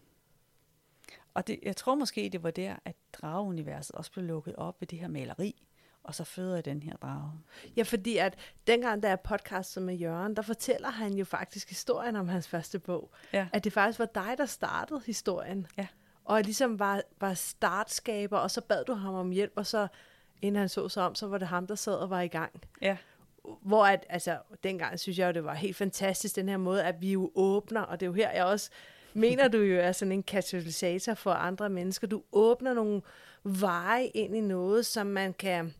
[1.34, 4.88] og det, jeg tror måske, det var der, at drageuniverset også blev lukket op ved
[4.88, 5.66] det her maleri,
[6.02, 7.32] og så føder jeg den her drage.
[7.76, 12.16] Ja, fordi at dengang, da jeg podcastede med Jørgen, der fortæller han jo faktisk historien
[12.16, 13.10] om hans første bog.
[13.32, 13.48] Ja.
[13.52, 15.66] At det faktisk var dig, der startede historien.
[15.78, 15.86] Ja.
[16.24, 19.88] Og ligesom var, var startskaber, og så bad du ham om hjælp, og så
[20.42, 22.52] inden han så sig om, så var det ham, der sad og var i gang.
[22.82, 22.96] Ja.
[23.62, 27.00] Hvor at, altså, dengang synes jeg jo, det var helt fantastisk, den her måde, at
[27.00, 28.70] vi jo åbner, og det er jo her, jeg også
[29.14, 32.06] mener, du jo er sådan en katalysator for andre mennesker.
[32.06, 33.02] Du åbner nogle
[33.42, 35.74] veje ind i noget, som man kan...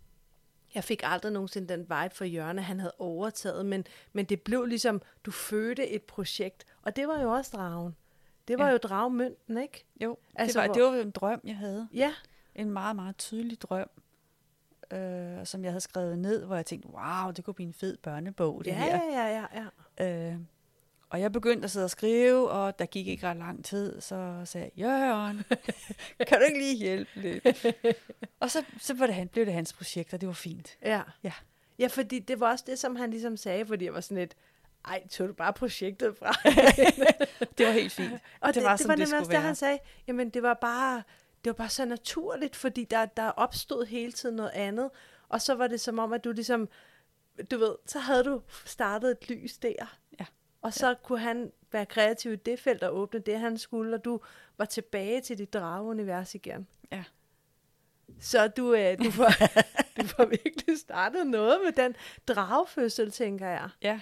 [0.75, 4.64] Jeg fik aldrig nogensinde den vibe for Jørgen, han havde overtaget, men, men det blev
[4.64, 7.97] ligesom, du fødte et projekt, og det var jo også dragen.
[8.49, 8.73] Det var ja.
[8.73, 9.85] Jo dragmønten, ikke?
[10.03, 11.89] Jo, Altså, det, var, hvor- det var jo en drøm, jeg havde.
[11.95, 12.14] Ja,
[12.55, 13.89] En meget, meget tydelig drøm,
[14.93, 17.97] øh, som jeg havde skrevet ned, hvor jeg tænkte, wow, det kunne blive en fed
[17.97, 18.87] børnebog, det ja, her.
[18.87, 19.64] ja, ja, ja,
[19.99, 20.30] ja.
[20.30, 20.39] Øh,
[21.11, 24.43] og jeg begyndte at sidde og skrive, og der gik ikke ret lang tid, så
[24.45, 25.45] sagde jeg, Jørgen,
[26.28, 27.66] kan du ikke lige hjælpe lidt?
[28.41, 30.76] og så, så var det, han, blev det hans projekt, og det var fint.
[30.82, 31.03] Ja.
[31.22, 31.32] Ja.
[31.78, 34.34] Ja, fordi det var også det, som han ligesom sagde, fordi jeg var sådan lidt,
[34.84, 36.32] ej, tog du bare projektet fra?
[37.59, 38.12] Det var helt fint.
[38.41, 39.47] Og det, det, var, det som var det skulle også det, være.
[39.47, 39.78] han sagde.
[40.07, 41.03] Jamen, det var bare,
[41.47, 44.90] det var bare så naturligt, fordi der, der opstod hele tiden noget andet.
[45.28, 46.68] Og så var det som om, at du ligesom,
[47.51, 49.97] du ved, så havde du startet et lys der.
[50.20, 50.24] Ja.
[50.62, 50.94] Og så ja.
[50.94, 54.20] kunne han være kreativ i det felt og åbne det, han skulle, og du
[54.59, 56.66] var tilbage til dit drageunivers igen.
[56.92, 57.05] Ja.
[58.20, 59.30] Så du, øh, du, får,
[60.03, 61.97] du får virkelig startet noget med den
[62.28, 63.68] dragefødsel, tænker jeg.
[63.82, 64.01] Ja,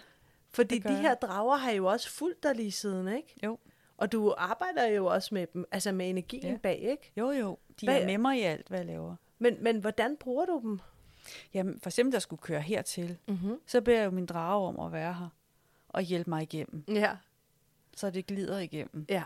[0.51, 3.35] Fordi de her drager har jo også fulgt dig lige siden, ikke?
[3.43, 3.59] jo.
[3.97, 6.57] Og du arbejder jo også med dem, altså med energien ja.
[6.63, 7.13] Bag, ikke?
[7.17, 7.59] Jo, jo.
[7.81, 9.17] De Hvad- er med mig i alt, hvad jeg laver.
[9.39, 10.81] Men, men hvordan bruger du dem?
[11.55, 13.61] Jamen, for eksempel, der skulle køre hertil, Mm-hmm.
[13.67, 15.29] så beder jeg jo min drage om at være her
[15.89, 17.17] og hjælpe mig igennem, Ja,
[17.97, 19.07] så det glider igennem.
[19.09, 19.23] ja.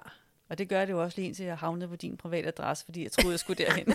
[0.49, 3.03] Og det gør det jo også lige indtil jeg havnede på din private adresse, fordi
[3.03, 3.87] jeg troede, jeg skulle derhen.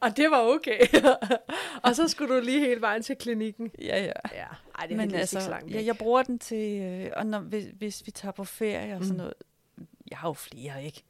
[0.00, 0.80] Og det var okay.
[1.84, 3.70] og så skulle du lige hele vejen til klinikken.
[3.78, 4.12] ja, ja.
[4.32, 4.46] Ja,
[4.78, 5.86] Ej, det er Men altså, ikke så langt jeg, væk.
[5.86, 9.12] jeg bruger den til, øh, og når, hvis, hvis vi tager på ferie og sådan
[9.12, 9.16] Mm.
[9.16, 9.34] noget,
[10.10, 11.02] jeg har jo flere, ikke?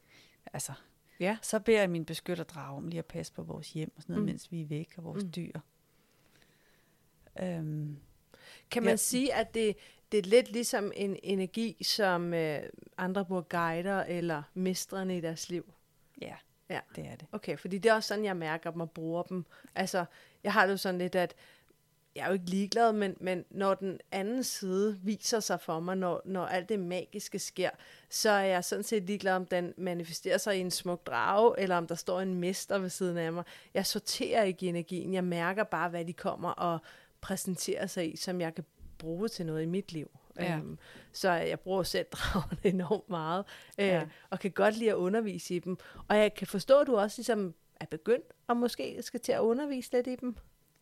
[0.53, 0.71] Altså,
[1.19, 1.37] Ja.
[1.41, 4.23] Så beder jeg min beskytterdrage om lige at passe på vores hjem og sådan noget,
[4.23, 4.29] Mm.
[4.29, 5.31] mens vi er væk og vores mm.
[5.35, 5.51] dyr.
[7.41, 7.97] Øhm,
[8.71, 8.95] Kan man Ja.
[8.95, 9.75] sige, at det,
[10.11, 12.59] det er lidt ligesom en energi, som øh,
[12.97, 15.73] andre bruger guider eller mestrene i deres liv?
[16.21, 16.35] ja,
[16.69, 16.79] Ja.
[16.95, 17.27] det er det.
[17.31, 19.45] Okay, fordi det er også sådan, jeg mærker dem og bruger dem.
[19.75, 20.05] Altså,
[20.43, 21.35] jeg har det jo sådan lidt, at
[22.15, 25.97] jeg er jo ikke ligeglad, men, men når den anden side viser sig for mig,
[25.97, 27.69] når, når alt det magiske sker,
[28.09, 31.77] så er jeg sådan set ligeglad, om den manifesterer sig i en smuk drage, eller
[31.77, 33.43] om der står en mester ved siden af mig.
[33.73, 35.13] Jeg sorterer ikke i energien.
[35.13, 36.79] Jeg mærker bare, hvad de kommer og
[37.21, 38.65] præsenterer sig i, som jeg kan
[38.97, 40.11] bruge til noget i mit liv.
[40.39, 40.57] Ja.
[40.57, 40.77] Øhm,
[41.11, 43.45] så jeg bruger selv dragerne enormt meget,
[43.77, 44.05] øh, Ja.
[44.29, 45.77] og kan godt lide at undervise i dem.
[46.07, 49.39] Og jeg kan forstå, at du også ligesom er begyndt, og måske skal til at
[49.39, 50.35] undervise lidt i dem.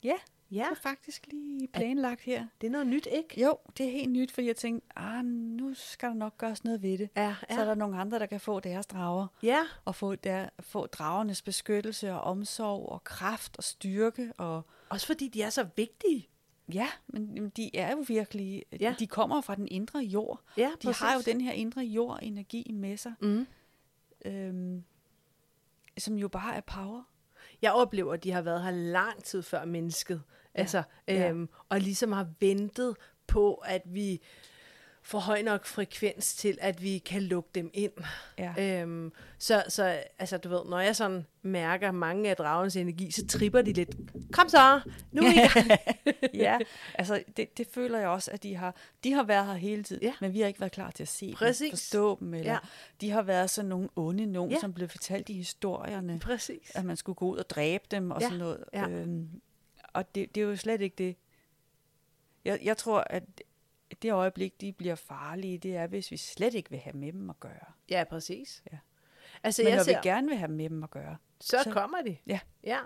[0.04, 0.14] Ja,
[0.52, 2.48] Ja, det er faktisk lige planlagt her.
[2.62, 3.42] det er noget nyt, ikke?
[3.42, 6.82] Jo, det er helt nyt, fordi jeg tænkte, ah, nu skal der nok gøres noget
[6.82, 7.10] ved det.
[7.18, 10.50] Ja, Så er der nogle andre, der kan få deres drager, Ja, og få, der,
[10.60, 14.32] få dragernes beskyttelse og omsorg og kraft og styrke.
[14.38, 16.28] Og, også fordi de er så vigtige.
[16.74, 18.78] Ja, men de er jo virkelig, Ja.
[18.80, 18.96] ja.
[19.00, 20.42] de kommer fra den indre jord.
[20.58, 23.48] Ja, De har jo den her indre jord-energi med sig, Mm.
[24.26, 24.84] øhm,
[25.98, 27.04] som jo bare er power.
[27.62, 30.22] Jeg oplever, at de har været her lang tid før mennesket.
[30.56, 30.60] Ja.
[30.60, 31.30] Altså, Ja.
[31.30, 32.96] øhm, og ligesom har ventet
[33.28, 34.22] på, at vi
[35.08, 37.92] får høj nok frekvens til, at vi kan lukke dem ind.
[38.38, 38.82] Ja.
[38.82, 43.28] Øhm, så, så altså, du ved, når jeg sådan mærker mange af dragens energi, så
[43.28, 43.96] tripper de lidt.
[44.32, 44.82] Kom så,
[45.12, 45.80] nu er gang.
[46.34, 46.58] ja,
[46.94, 50.04] altså det, det føler jeg også, at de har, de har været her hele tiden,
[50.04, 50.14] Ja.
[50.22, 51.60] men vi har ikke været klar til at se Præcis.
[51.60, 52.58] dem, forstå dem, eller Ja.
[53.02, 54.60] de har været sådan nogle onde nogen, ja.
[54.60, 56.72] som blev fortalt i historierne, Præcis.
[56.76, 58.26] at man skulle gå ud og dræbe dem og Ja.
[58.28, 58.64] sådan noget.
[58.74, 58.90] Ja.
[58.90, 59.30] Øhm,
[59.94, 61.16] og det, det er jo slet ikke det.
[62.46, 63.24] Jeg, jeg tror, at
[64.02, 67.30] det øjeblik, de bliver farlige, det er, hvis vi slet ikke vil have med dem
[67.30, 67.66] at gøre.
[67.90, 68.64] Ja, præcis.
[68.72, 68.78] Ja.
[69.44, 71.72] Altså, Men jeg når ser, vi gerne vil have med dem at gøre, så, så-
[71.72, 72.18] kommer de.
[72.28, 72.80] ja, Ja,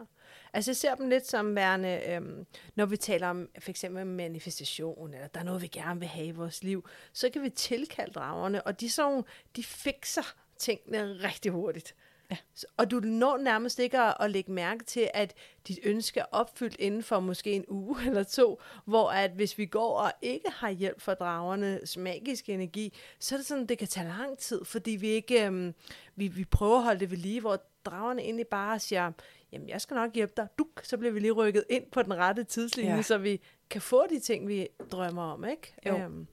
[0.54, 2.46] altså jeg ser dem lidt som værende, øhm,
[2.76, 6.26] når vi taler om for eksempel manifestation, eller der er noget, vi gerne vil have
[6.28, 9.24] i vores liv, så kan vi tilkalde dragerne, og de, nogle-
[9.56, 11.96] de fikser tingene rigtig hurtigt.
[12.32, 12.38] Ja.
[12.78, 15.34] Og du når nærmest ikke at, at lægge mærke til, at
[15.68, 19.66] dit ønske er opfyldt inden for måske en uge eller to, hvor at hvis vi
[19.66, 23.88] går og ikke har hjælp fra dragernes magiske energi, så er det sådan, det kan
[23.88, 25.74] tage lang tid, fordi vi ikke øhm,
[26.16, 29.12] vi, vi prøver at holde det ved lige, hvor dragerne egentlig bare siger,
[29.52, 32.14] jamen jeg skal nok hjælpe dig, duk, så bliver vi lige rykket ind på den
[32.14, 32.96] rette tidslinje.
[32.96, 33.02] Ja.
[33.02, 35.74] så vi kan få de ting, vi drømmer om, ikke?
[35.86, 35.98] Jo.
[35.98, 36.28] Øhm,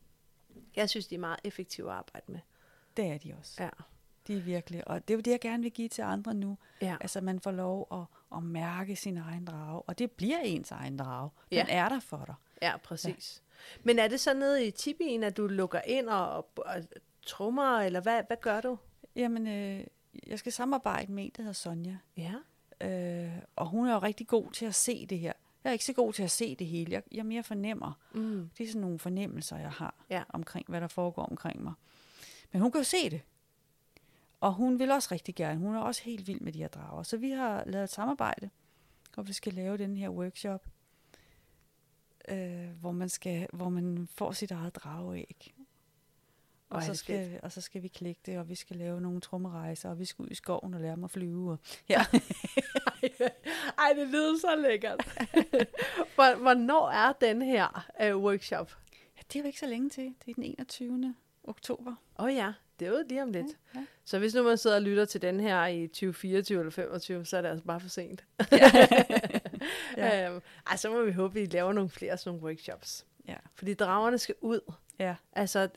[0.76, 2.40] jeg synes, de er meget effektive at arbejde med.
[2.96, 3.62] det er de også.
[3.62, 3.68] Ja.
[4.26, 6.58] De er virkelig, og det er jo det, jeg gerne vil give til andre nu.
[6.82, 6.96] Ja.
[7.00, 10.96] Altså, man får lov at, at mærke sin egen drage, og det bliver ens egen
[10.98, 11.30] drage.
[11.50, 11.64] Den Ja.
[11.68, 12.34] er der for dig.
[12.62, 13.42] Ja, præcis.
[13.76, 13.80] Ja.
[13.84, 16.82] Men er det så nede i tibien, at du lukker ind og, og, og
[17.26, 18.78] trummer, eller hvad, hvad gør du?
[19.16, 19.84] Jamen, øh,
[20.26, 22.34] jeg skal samarbejde med en, der hedder Sonja, Ja.
[22.88, 25.32] øh, og hun er jo rigtig god til at se det her.
[25.64, 26.92] Jeg er ikke så god til at se det hele.
[26.92, 27.92] Jeg, jeg mere fornemmer.
[28.14, 28.50] Mm.
[28.58, 30.22] Det er sådan nogle fornemmelser, jeg har Ja.
[30.28, 31.72] omkring, hvad der foregår omkring mig.
[32.52, 33.20] Men hun kan jo se det.
[34.46, 35.60] Og hun vil også rigtig gerne.
[35.60, 37.02] Hun er også helt vild med de her drager.
[37.02, 38.50] Så vi har lavet et samarbejde,
[39.16, 40.66] og vi skal lave den her workshop,
[42.28, 45.54] øh, hvor, man skal, hvor man får sit eget drageæg.
[46.70, 49.20] Og er så, skal, og så skal vi klikke det, og vi skal lave nogle
[49.20, 51.50] trommerejser, og vi skal ud i skoven og lære mig at flyve.
[51.52, 52.00] Og, ja.
[53.78, 55.00] Ej, det lyder så lækkert.
[56.14, 58.72] Hvor- Hvornår er den her uh, workshop?
[59.16, 60.14] ja, det er jo ikke så længe til.
[60.24, 61.14] Det er den 21.
[61.44, 61.90] oktober.
[62.18, 63.46] Åh oh ja, det er jo lige om lidt.
[63.74, 63.86] Ja, ja.
[64.04, 67.36] Så hvis nu man sidder og lytter til den her i 2024 eller 2025, så
[67.36, 68.24] er det altså bare for sent.
[69.96, 70.28] Ja.
[70.30, 73.06] øhm, ej, så må vi håbe, at vi laver nogle flere sådan nogle workshops.
[73.28, 73.36] Ja.
[73.54, 74.72] Fordi dragerne skal ud.
[74.98, 75.14] Ja.
[75.32, 75.68] Altså,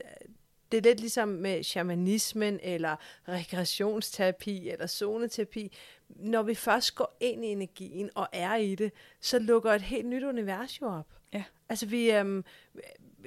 [0.72, 2.96] det er lidt ligesom med shamanismen, eller
[3.28, 5.76] rekreationsterapi, eller zoneterapi.
[6.08, 10.06] Når vi først går ind i energien og er i det, så lukker et helt
[10.06, 11.06] nyt univers jo op.
[11.32, 11.44] Ja.
[11.68, 12.44] Altså, vi, øhm,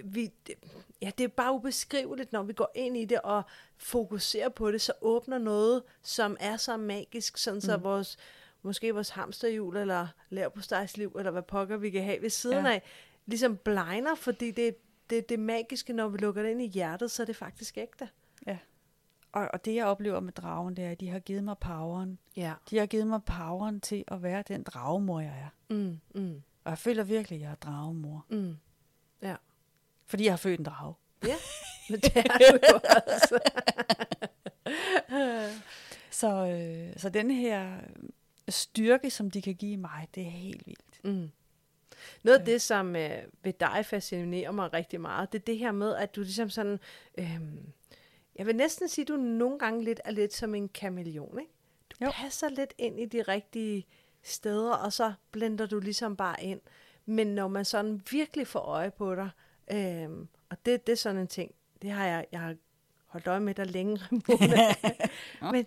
[0.04, 0.32] vi,
[1.04, 3.44] ja, det er bare ubeskriveligt, når vi går ind i det og
[3.78, 7.84] fokuserer på det, så åbner noget, som er så magisk, sådan så Mm.
[7.84, 8.18] vores,
[8.62, 10.62] måske vores hamsterhjul, eller lav på
[10.96, 12.72] liv, eller hvad pokker vi kan have ved siden Ja.
[12.72, 12.82] af,
[13.26, 14.76] ligesom blegner, fordi det,
[15.10, 18.10] det, det magiske, når vi lukker det ind i hjertet, så er det faktisk ægte.
[18.48, 18.58] Ja.
[19.32, 22.20] Og, og det, jeg oplever med dragen, det er, at de har givet mig poweren.
[22.36, 22.54] Ja.
[22.70, 25.74] De har givet mig poweren til at være den dragemor, jeg er.
[25.76, 28.26] Mm, mm, Og jeg føler virkelig, at jeg er dragemor.
[28.30, 28.56] mm.
[29.22, 29.36] Ja.
[30.14, 30.96] Fordi jeg har født en drage.
[31.26, 31.36] Ja,
[31.90, 33.40] men det er du jo også.
[36.12, 37.78] Så, øh, så den her
[38.50, 41.04] styrke, som de kan give mig, det er helt vildt.
[41.04, 41.30] Mm.
[42.24, 45.72] Noget af det, som øh, ved dig fascinerer mig rigtig meget, det er det her
[45.72, 46.80] med, at du ligesom sådan,
[47.18, 47.42] øh,
[48.36, 51.52] jeg vil næsten sige, at du nogle gange lidt er lidt som en kameleon, ikke?
[51.90, 52.12] du jo.
[52.12, 53.88] passer lidt ind i de rigtige
[54.24, 56.62] steder, og så blender du ligesom bare ind.
[57.06, 59.30] Men når man sådan virkelig får øje på dig,
[59.72, 61.52] øhm, og det, det er sådan en ting,
[61.82, 62.56] det har jeg, jeg har
[63.14, 64.76] holdt øje med dig længe, Ramona.
[65.52, 65.66] men,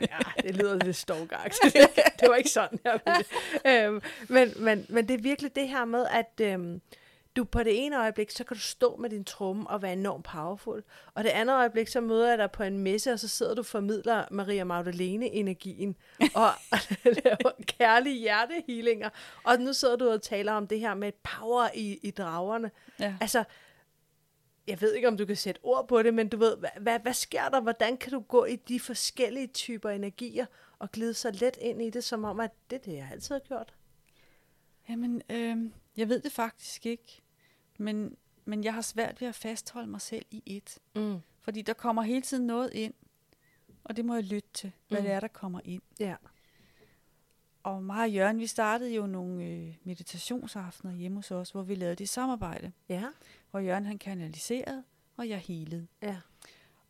[0.00, 1.58] ja, det lyder lidt stovgagt.
[2.20, 3.24] det var ikke sådan, jeg ville.
[3.86, 6.80] Øhm, men, men, men det er virkelig det her med, at øhm,
[7.36, 10.24] du på det ene øjeblik, så kan du stå med din tromme og være enormt
[10.24, 10.82] powerful.
[11.14, 13.60] Og det andet øjeblik, så møder jeg dig på en messe, og så sidder du
[13.60, 15.96] og formidler Maria Magdalene-energien
[16.34, 16.50] og
[17.24, 19.08] laver kærlige hjertehealinger.
[19.44, 22.70] Og nu sidder du og taler om det her med power i, i dragerne.
[23.00, 23.14] Ja.
[23.20, 23.44] Altså,
[24.66, 27.00] jeg ved ikke, om du kan sætte ord på det, men du ved, hvad, hvad,
[27.00, 27.60] hvad sker der?
[27.60, 30.46] Hvordan kan du gå i de forskellige typer energier
[30.78, 33.34] og glide så let ind i det, som om, at det er det, jeg altid
[33.34, 33.74] har gjort?
[34.88, 35.56] Jamen, øh,
[35.96, 37.22] jeg ved det faktisk ikke,
[37.78, 40.78] men, men jeg har svært ved at fastholde mig selv i et.
[40.96, 41.18] Mm.
[41.40, 42.94] Fordi der kommer hele tiden noget ind,
[43.84, 45.04] og det må jeg lytte til, hvad mm.
[45.04, 45.82] det er, der kommer ind.
[46.00, 46.16] Ja.
[47.62, 51.74] Og mig og Jørgen, vi startede jo nogle øh, meditationsaftener hjemme hos os, hvor vi
[51.74, 52.72] lavede det samarbejde.
[52.88, 53.04] Ja.
[53.50, 54.84] Hvor Jørgen han kanaliserede,
[55.16, 55.86] og jeg helede.
[56.02, 56.16] Ja.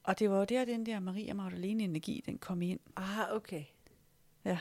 [0.02, 2.80] Og det var jo der, den der Maria Magdalene energi, den kom ind.
[2.96, 3.64] Ah, okay.
[4.44, 4.58] Ja.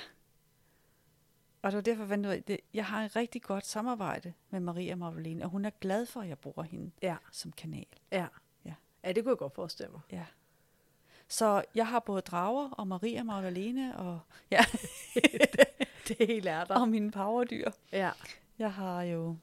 [1.61, 4.95] Og det var derfor, fandt jeg, det, jeg har et rigtig godt samarbejde med Maria
[4.95, 7.15] Magdalene, og hun er glad for, at jeg bruger hende ja.
[7.31, 7.85] som kanal.
[8.11, 8.27] Ja.
[8.65, 8.73] ja.
[9.03, 10.01] Ja, det kunne jeg godt forestille mig.
[10.11, 10.25] Ja.
[11.27, 14.19] Så jeg har både drager og Maria Magdalene, og
[14.51, 14.61] ja.
[15.13, 15.65] det,
[16.07, 16.75] det hele er der.
[16.75, 17.71] Og mine powerdyr.
[17.91, 18.11] Ja.
[18.59, 19.37] Jeg har jo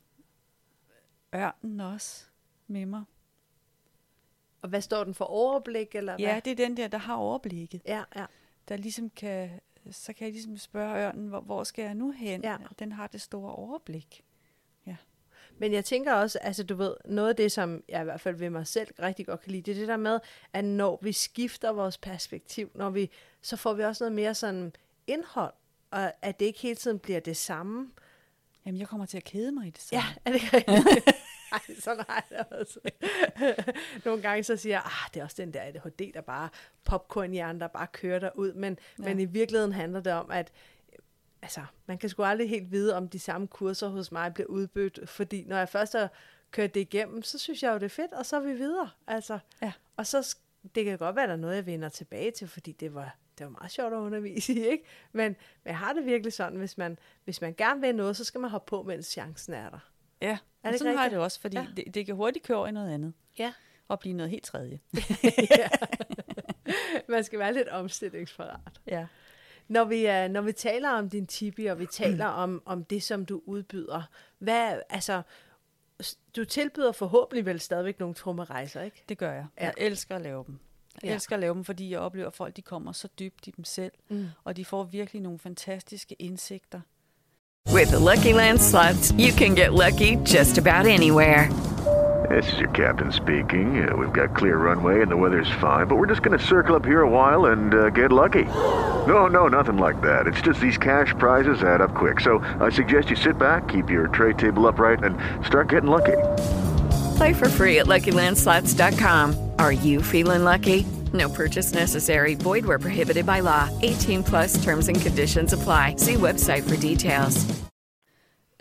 [1.34, 2.24] ørnen også
[2.66, 3.04] med mig.
[4.62, 5.94] Og hvad står den for overblik?
[5.94, 6.42] Eller ja, hvad?
[6.42, 7.82] det er den der, der har overblikket.
[7.86, 8.26] Ja, ja.
[8.68, 9.60] Der ligesom kan,
[9.91, 12.43] så kan jeg ligesom spørge ørnen, hvor, hvor skal jeg nu hen?
[12.43, 12.57] Ja.
[12.78, 14.24] Den har det store overblik.
[14.86, 14.97] Ja.
[15.59, 18.36] Men jeg tænker også, altså du ved, noget af det, som jeg i hvert fald
[18.36, 20.20] ved mig selv rigtig godt kan lide, det er det der med,
[20.53, 23.11] at når vi skifter vores perspektiv, når vi,
[23.43, 24.72] så får vi også noget mere sådan
[25.07, 25.55] indhold,
[25.91, 27.91] og at det ikke hele tiden bliver det samme.
[28.68, 30.04] Jamen, jeg kommer til at kede mig i det samme.
[30.04, 31.08] Ja, er det rigtigt?
[31.52, 32.80] Ej, sådan har jeg det også.
[34.04, 36.48] Nogle gange så siger jeg, ah, det er også den der ADHD, der bare
[36.84, 38.52] popcornhjerne, der bare kører der ud.
[38.52, 39.04] Men, ja.
[39.04, 40.52] men i virkeligheden handler det om, at
[41.42, 45.08] altså, man kan sgu aldrig helt vide, om de samme kurser hos mig bliver udbyttet,
[45.08, 46.10] fordi når jeg først har
[46.50, 48.90] kørt det igennem, så synes jeg jo, det er fedt, og så er vi videre.
[49.06, 49.72] Altså, ja.
[49.96, 50.36] Og så
[50.74, 53.47] det kan godt være, der er noget, jeg vender tilbage til, fordi det var, det
[53.47, 54.84] var meget sjovt at undervise i, ikke?
[55.12, 55.24] Men,
[55.64, 58.41] men jeg har det virkelig sådan, hvis man, hvis man gerne vil noget, så skal
[58.41, 59.78] man hoppe på, mens chancen er der.
[60.22, 61.66] Ja, er det sådan har jeg det også, fordi ja.
[61.76, 63.12] det, det kan hurtigt køre over i noget andet.
[63.39, 63.53] Ja.
[63.89, 64.80] Og blive noget helt tredje.
[65.59, 65.68] ja.
[67.09, 68.80] Man skal være lidt omstillingsparat.
[68.86, 69.07] Ja.
[69.68, 73.03] Når vi, uh, når vi taler om din tipi, og vi taler om, om det,
[73.03, 74.03] som du udbyder,
[74.39, 75.22] hvad, altså,
[76.36, 79.05] du tilbyder forhåbentlig vel stadigvæk nogle trummerejser, ikke?
[79.09, 79.47] Det gør jeg.
[79.61, 79.64] Ja.
[79.64, 80.59] Jeg elsker at lave dem.
[81.03, 81.14] Jeg ja.
[81.14, 83.64] elsker at lave dem, fordi jeg oplever, at folk de kommer så dybt i dem
[83.64, 84.26] selv, mm.
[84.44, 86.80] og de får virkelig nogle fantastiske indsigter.
[87.74, 91.49] With the Lucky Land slots, you can get lucky just about anywhere.
[92.30, 93.88] This is your captain speaking.
[93.88, 96.76] Uh, we've got clear runway and the weather's fine, but we're just going to circle
[96.76, 98.44] up here a while and uh, get lucky.
[99.07, 100.26] No, no, nothing like that.
[100.26, 102.20] It's just these cash prizes add up quick.
[102.20, 106.16] So I suggest you sit back, keep your tray table upright, and start getting lucky.
[107.18, 109.26] Play for free at LuckyLandSlots.com.
[109.58, 110.86] Are you feeling lucky?
[111.12, 112.34] No purchase necessary.
[112.34, 113.68] Void where prohibited by law.
[113.82, 115.96] 18 plus terms and conditions apply.
[115.96, 117.46] See website for details.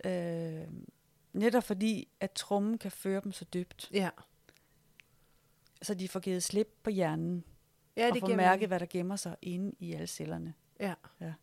[0.05, 0.67] Øh,
[1.33, 3.89] netop fordi, at trummen kan føre dem så dybt.
[3.93, 4.09] Ja.
[5.81, 7.43] Så de får givet slip på hjernen.
[7.97, 10.53] Ja, og det får mærket, hvad der gemmer sig inde i alle cellerne.
[10.79, 10.93] Ja.
[11.21, 11.33] ja.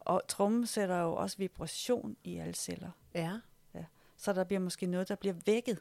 [0.00, 2.90] Og trummen sætter jo også vibration i alle celler.
[3.14, 3.38] Ja.
[3.74, 3.84] ja.
[4.16, 5.78] Så der bliver måske noget, der bliver vækket,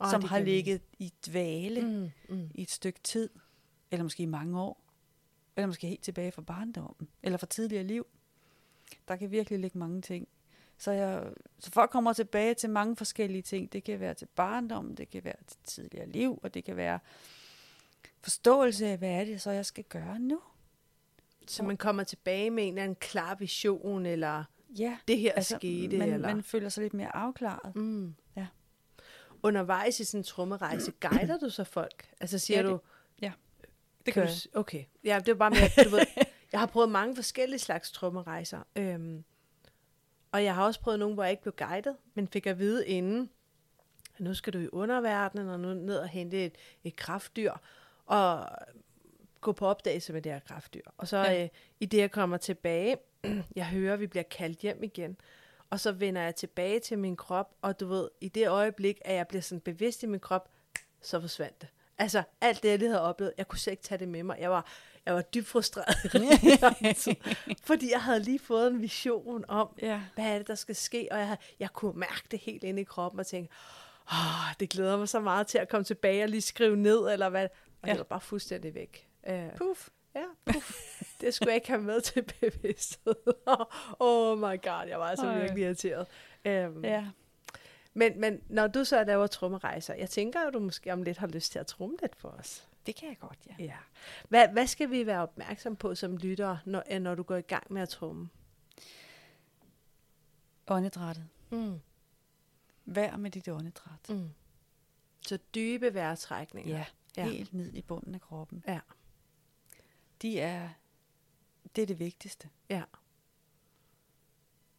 [0.00, 2.50] oh, som har ligget i dvale mm, mm.
[2.54, 3.30] i et stykke tid
[3.90, 4.84] eller måske i mange år,
[5.56, 8.06] eller måske helt tilbage fra barndommen, eller fra tidligere liv.
[9.08, 10.28] Der kan virkelig ligge mange ting.
[10.78, 13.72] Så, jeg, så folk kommer tilbage til mange forskellige ting.
[13.72, 16.98] Det kan være til barndom, det kan være til tidligere liv, og det kan være
[18.20, 20.40] forståelse af, hvad er det så, jeg skal gøre nu.
[21.46, 24.44] Så man kommer tilbage med en eller anden klar vision, eller
[24.78, 25.98] ja, det her altså, skete?
[25.98, 26.34] Man, eller?
[26.34, 27.76] man føler sig lidt mere afklaret.
[27.76, 28.14] Mm.
[28.36, 28.46] Ja.
[29.42, 32.10] Undervejs i sådan en trummerejse, guider du så folk?
[32.20, 32.80] Altså siger ja, det, du...
[33.22, 33.32] Ja,
[34.06, 34.84] det kan du, Okay.
[35.04, 36.06] Ja, det er bare mere, du ved,
[36.52, 38.60] jeg har prøvet mange forskellige slags trummerejser.
[38.76, 39.24] Øhm,
[40.32, 42.86] og jeg har også prøvet nogle, hvor jeg ikke blev guidet, men fik at vide
[42.86, 43.30] inden,
[44.14, 47.52] at nu skal du i underverdenen, og nu ned og hente et, et kraftdyr,
[48.06, 48.46] og
[49.40, 50.82] gå på opdagelse med det her kraftdyr.
[50.96, 51.42] Og så ja.
[51.42, 51.48] øh,
[51.80, 52.96] i det, jeg kommer tilbage,
[53.56, 55.16] jeg hører, at vi bliver kaldt hjem igen,
[55.70, 59.14] og så vender jeg tilbage til min krop, og du ved, i det øjeblik, at
[59.14, 60.48] jeg bliver sådan bevidst i min krop,
[61.02, 61.68] så forsvandt det.
[61.98, 64.36] Altså, alt det, jeg lige havde oplevet, jeg kunne slet ikke tage det med mig.
[64.40, 64.66] Jeg var,
[65.06, 65.96] jeg var dybt frustreret.
[67.68, 70.00] fordi jeg havde lige fået en vision om, Ja.
[70.14, 72.84] hvad er det, der skal ske, og jeg, jeg kunne mærke det helt inde i
[72.84, 73.52] kroppen, og tænke,
[74.12, 77.28] åh, det glæder mig så meget til at komme tilbage og lige skrive ned, eller
[77.28, 77.48] hvad,
[77.82, 77.92] og Ja.
[77.92, 79.08] det var bare fuldstændig væk.
[79.30, 79.88] Uh, Puff.
[80.14, 80.80] Ja, puff.
[81.20, 83.14] det skulle jeg ikke have med til bevidsthed.
[83.98, 85.40] oh my god, jeg var altså Ej.
[85.40, 86.06] virkelig irriteret.
[86.44, 87.08] Um, Ja.
[87.94, 91.26] men, men når du så laver trommerejser, jeg tænker, at du måske om lidt har
[91.26, 92.66] lyst til at tromme lidt for os.
[92.86, 93.64] Det kan jeg godt, ja.
[93.64, 93.76] Ja.
[94.28, 97.40] Hvad, hvad skal vi være opmærksom på som lyttere, når, øh, når du går i
[97.40, 98.28] gang med at tromme?
[100.68, 101.28] Åndedrættet.
[101.50, 101.80] Mm.
[102.84, 104.08] Vær med dit åndedræt.
[104.08, 104.28] Mm.
[105.26, 106.76] Så dybe vejrtrækninger.
[106.76, 106.84] Ja,
[107.16, 107.24] Ja.
[107.28, 108.64] helt ned i bunden af kroppen.
[108.68, 108.80] Ja.
[110.22, 110.68] De er,
[111.76, 112.48] det er det vigtigste.
[112.68, 112.82] Ja.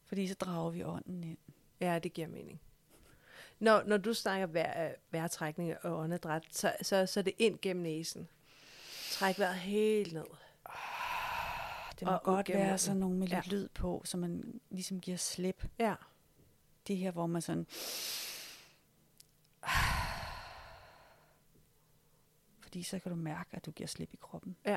[0.04, 1.38] Fordi så drager vi ånden ind.
[1.80, 2.60] Ja, det giver mening.
[3.58, 7.82] Når, når du snakker vejr, vejrtrækning og åndedræt, så, så, så er det ind gennem
[7.82, 8.28] næsen.
[9.10, 10.26] Træk vejret helt ned.
[11.98, 13.50] Det må Og godt gennem være sådan nogle med lidt ja.
[13.50, 15.64] lyd på, så man ligesom giver slip.
[15.78, 15.94] Ja.
[16.86, 17.66] Det her, hvor man sådan...
[22.62, 24.56] Fordi så kan du mærke, at du giver slip i kroppen.
[24.64, 24.76] Ja.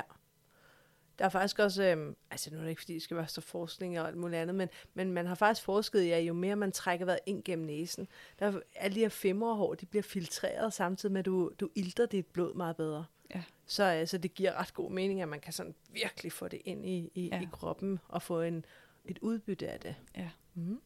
[1.18, 3.40] Der er faktisk også, øhm, altså nu er det ikke, fordi det skal være så
[3.40, 6.56] forskning og alt muligt andet, men, men man har faktisk forsket i, at jo mere
[6.56, 8.08] man trækker vejret ind gennem næsen,
[8.38, 12.54] der er her femmerhår, de bliver filtreret samtidig med, at du, du ilter dit blod
[12.54, 13.04] meget bedre.
[13.34, 13.42] Ja.
[13.66, 16.86] Så altså, det giver ret god mening, at man kan sådan virkelig få det ind
[16.86, 17.36] i, i, ja.
[17.36, 17.42] Ja.
[17.42, 18.64] i kroppen og få en,
[19.04, 19.96] et udbytte af det.
[20.16, 20.30] Ja.
[20.54, 20.80] Mm.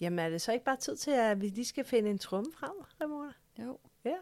[0.00, 2.52] Jamen er det så ikke bare tid til, at vi lige skal finde en tromme
[2.52, 3.32] frem, Ramona?
[3.58, 3.78] Jo.
[4.04, 4.16] Ja.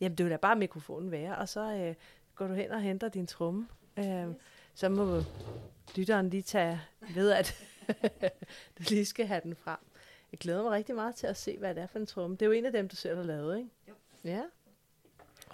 [0.00, 1.94] Jamen det vil da bare mikrofonen være, og så øh,
[2.34, 3.68] går du hen og henter din tromme.
[3.98, 4.34] Øh,
[4.74, 5.22] så må
[5.96, 6.80] lytteren lige tage
[7.14, 7.64] ved, at
[8.78, 9.78] du lige skal have den frem.
[10.32, 12.36] Jeg glæder mig rigtig meget til at se, hvad det er for en tromme.
[12.36, 13.70] Det er jo en af dem, du selv har lavet, ikke?
[13.88, 13.94] Jo.
[14.24, 14.42] Ja.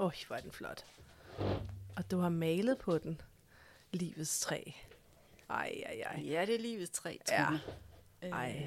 [0.01, 0.85] Åh, hvor er den flot.
[1.97, 3.21] Og du har malet på den.
[3.93, 4.63] Livets træ.
[5.51, 6.23] Ej, ej, ej.
[6.23, 7.47] Ja, det er livets træ, Ja.
[7.47, 7.61] Trine.
[8.35, 8.67] Ej.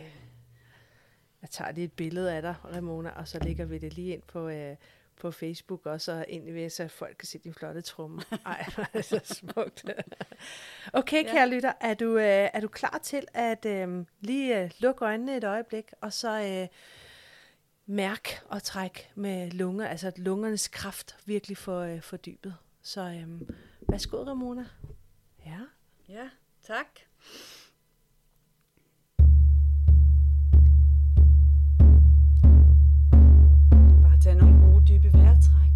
[1.41, 4.21] Jeg tager lige et billede af dig, Ramona, og så lægger vi det lige ind
[4.21, 4.75] på, øh,
[5.19, 8.21] på Facebook også, og ind i så folk kan se din flotte tromme.
[8.45, 9.85] Ej, hvor er så smukt.
[10.93, 11.31] okay, Ja.
[11.31, 15.37] kære lytter, er du, øh, er du klar til at øh, lige øh, lukke øjnene
[15.37, 16.67] et øjeblik, og så øh,
[17.85, 22.55] mærk og træk med lunger, altså at lungernes kraft virkelig får øh, fordybet.
[22.81, 23.41] Så øh,
[23.89, 24.65] værsgo, Ramona.
[25.45, 25.59] Ja.
[26.09, 26.29] Ja,
[26.63, 26.87] tak.
[34.03, 34.56] Bare tag nogle
[34.87, 35.66] dybe vejrtræk.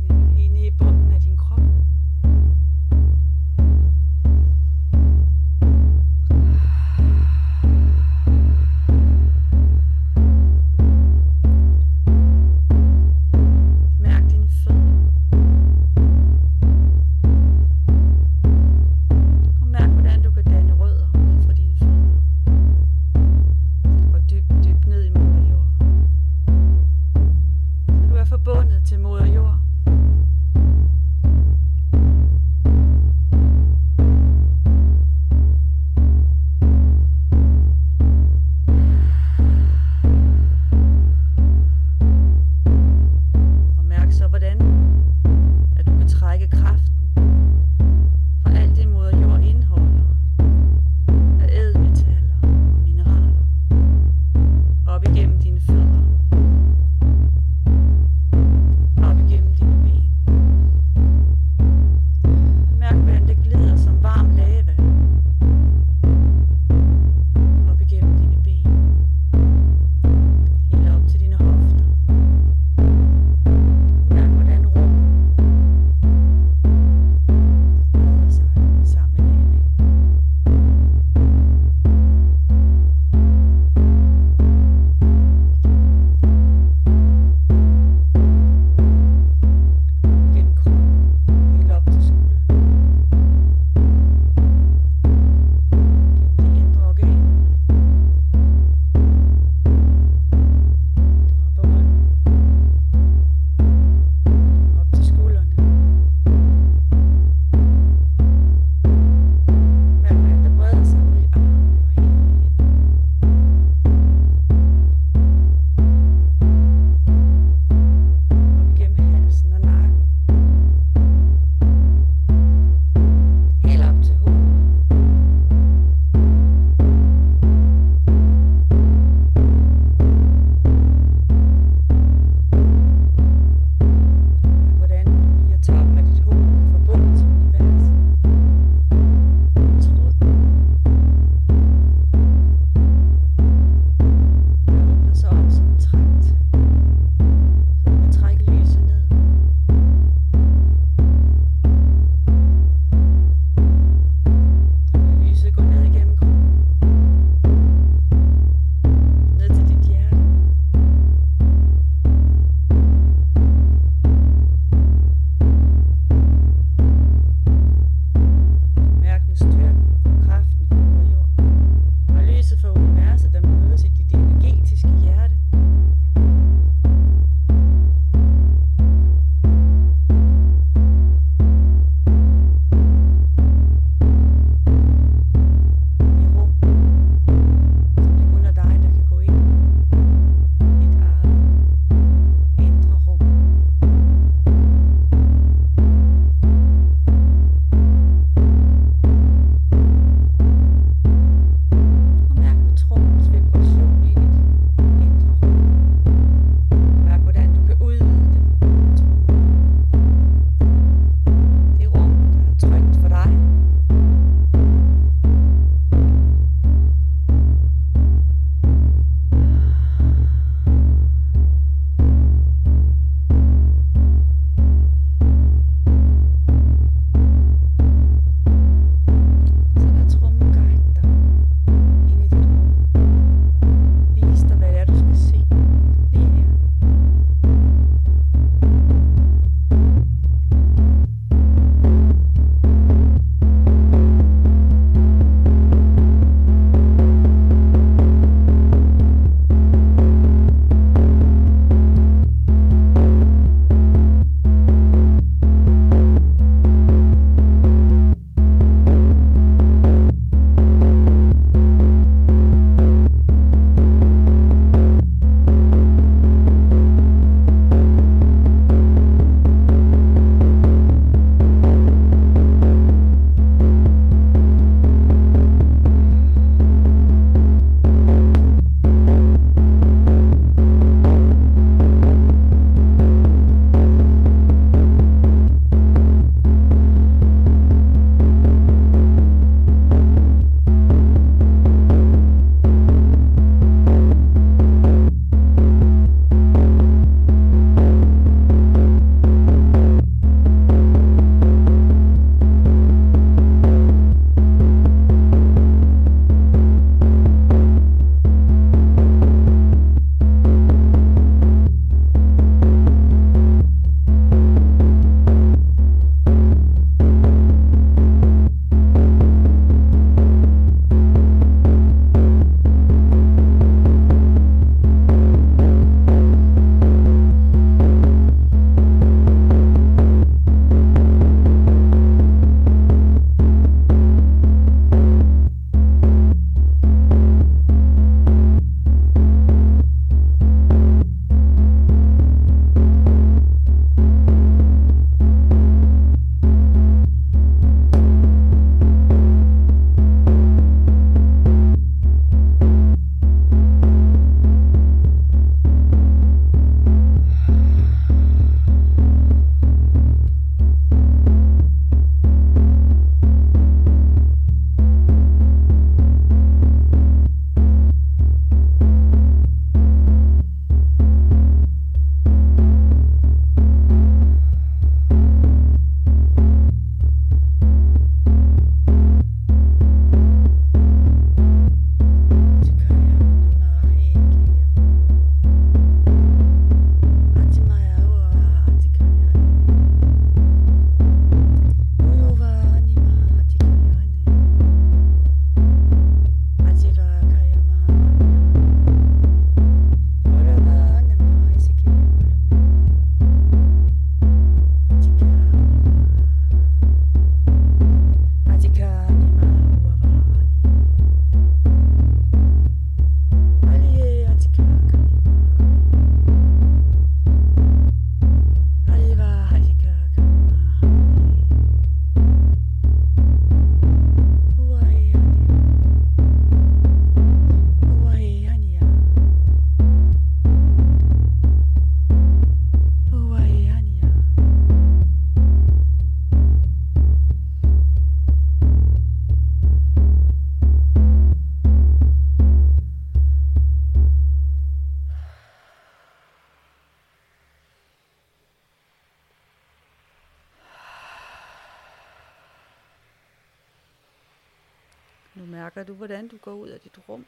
[456.21, 457.25] Hvordan du går ud af dit rum.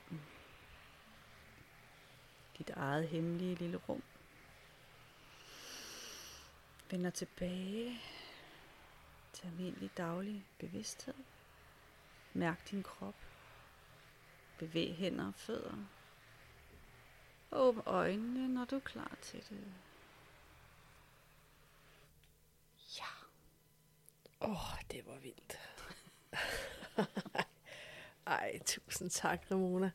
[2.57, 4.03] Dit eget hemmelige lille rum.
[6.89, 8.01] Vender tilbage
[9.33, 11.13] til almindelig daglig bevidsthed.
[12.33, 13.15] Mærk din krop.
[14.57, 15.85] Bevæg hænder og fødder.
[17.51, 19.73] Åbn øjnene, når du er klar til det.
[24.41, 25.59] Åh, oh, det var vildt.
[28.27, 29.91] Ej, tusind tak, Ramona.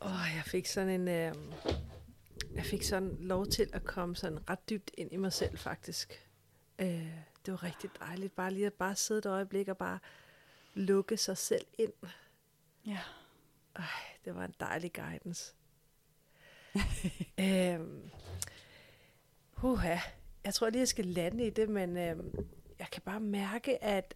[0.00, 1.08] Åh, oh, jeg fik sådan en...
[1.08, 1.34] Øh,
[2.54, 6.28] jeg fik sådan lov til at komme sådan ret dybt ind i mig selv, faktisk.
[6.78, 7.10] Øh,
[7.46, 9.98] det var rigtig dejligt, bare lige at bare sidde et øjeblik og bare
[10.74, 11.92] lukke sig selv ind.
[12.86, 12.98] Ja.
[13.76, 13.84] Ej,
[14.24, 15.54] det var en dejlig guidance.
[17.40, 18.10] øhm,
[19.52, 19.98] huha,
[20.44, 22.48] jeg tror lige, jeg skal lande i det, men øhm,
[22.78, 24.14] jeg kan bare mærke, at, at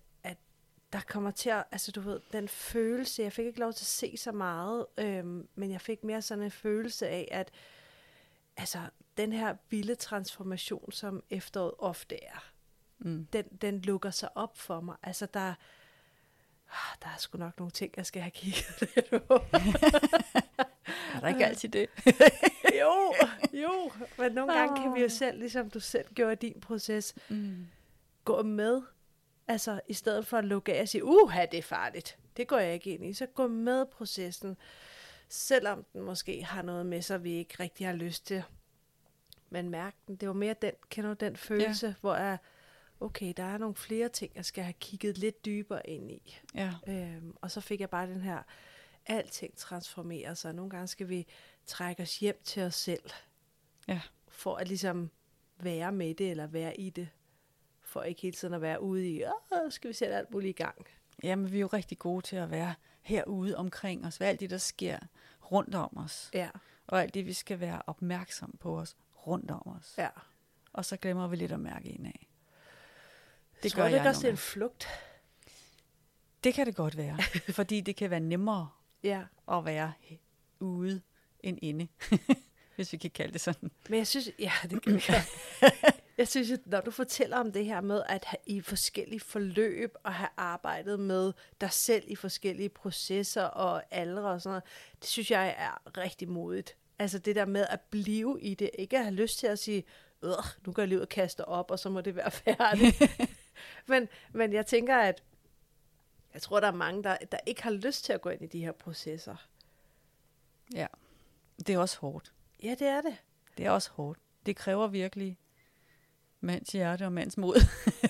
[0.94, 3.86] der kommer til at, altså du ved, den følelse, jeg fik ikke lov til at
[3.86, 7.50] se så meget, øhm, men jeg fik mere sådan en følelse af, at
[8.56, 8.78] altså,
[9.16, 12.50] den her vilde transformation, som efteråret ofte er,
[12.98, 13.26] Mm.
[13.32, 14.96] den, den lukker sig op for mig.
[15.02, 15.40] Altså, der,
[16.70, 19.34] ah, der er sgu nok nogle ting, jeg skal have kigget lidt på.
[21.14, 21.86] Er der ikke altid det?
[22.80, 23.14] jo,
[23.52, 23.90] jo.
[24.18, 27.66] Men nogle gange kan vi jo selv, ligesom du selv gjorde i din proces, Mm.
[28.24, 28.82] gå med.
[29.48, 32.18] Altså, i stedet for at lukke af og sige, uha, det er farligt.
[32.36, 33.12] Det går jeg ikke ind i.
[33.12, 34.56] Så gå med processen,
[35.28, 38.42] selvom den måske har noget med sig, vi ikke rigtig har lyst til.
[39.50, 40.16] Men mærk den.
[40.16, 41.94] Det var mere den, kender du den følelse, ja.
[42.00, 42.38] hvor jeg,
[43.00, 46.38] okay, der er nogle flere ting, jeg skal have kigget lidt dybere ind i.
[46.54, 46.72] Ja.
[46.86, 48.42] Øhm, og så fik jeg bare den her,
[49.06, 50.54] alting transformerer sig.
[50.54, 51.26] Nogle gange skal vi
[51.66, 53.10] trække os hjem til os selv.
[53.88, 54.00] Ja.
[54.28, 55.10] For at ligesom
[55.56, 57.08] være med det, eller være i det.
[57.94, 60.62] For ikke hele tiden at være ude i, åh, skal vi sætte alt muligt i
[60.62, 60.86] gang.
[61.22, 64.50] Jamen, vi er jo rigtig gode til at være herude omkring os, hvad alt det,
[64.50, 64.98] der sker
[65.52, 66.30] rundt om os.
[66.32, 66.48] Ja.
[66.86, 69.94] Og alt det, vi skal være opmærksom på os rundt om os.
[69.98, 70.08] Ja.
[70.72, 72.12] Og så glemmer vi lidt at mærke indad.
[73.62, 74.86] Det tror du ikke også, det en flugt?
[76.44, 77.18] Det kan det godt være,
[77.58, 78.68] fordi det kan være nemmere
[79.02, 79.22] Ja.
[79.52, 79.92] at være
[80.60, 81.00] ude
[81.40, 81.88] end inde,
[82.76, 83.70] hvis vi kan kalde det sådan.
[83.88, 85.24] Men jeg synes, ja, det kan jeg.
[86.18, 89.94] Jeg synes, at når du fortæller om det her med at have i forskellige forløb
[90.02, 94.62] og have arbejdet med dig selv i forskellige processer og aldre og sådan noget,
[95.00, 96.76] det synes jeg er rigtig modigt.
[96.98, 99.84] Altså det der med at blive i det, ikke at have lyst til at sige,
[100.66, 103.02] nu går ud og kaster op, og så må det være færdigt.
[103.88, 105.22] men, men jeg tænker, at
[106.34, 108.46] jeg tror, der er mange, der, der ikke har lyst til at gå ind i
[108.46, 109.36] de her processer.
[110.74, 110.86] Ja,
[111.66, 112.32] det er også hårdt.
[112.62, 113.16] Ja, det er det.
[113.58, 114.18] Det er også hårdt.
[114.46, 115.38] Det kræver virkelig
[116.44, 117.56] mands hjerte og mands mod.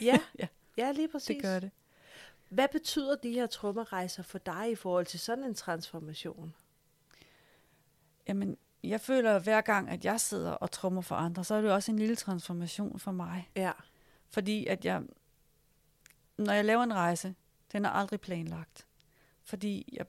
[0.01, 0.47] Ja, ja.
[0.77, 1.27] ja lige præcis.
[1.37, 1.71] Det gør det.
[2.49, 6.55] Hvad betyder de her trummerejser for dig i forhold til sådan en transformation?
[8.29, 11.61] Jamen, jeg føler, at hver gang, at jeg sidder og trummer for andre, så er
[11.61, 13.51] det også en lille transformation for mig.
[13.57, 13.73] Ja.
[14.29, 15.03] Fordi at jeg,
[16.39, 17.35] når jeg laver en rejse,
[17.73, 18.87] den er aldrig planlagt.
[19.43, 20.07] Fordi jeg,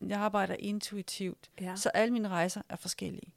[0.00, 1.76] jeg arbejder intuitivt, Ja.
[1.76, 3.34] så alle mine rejser er forskellige.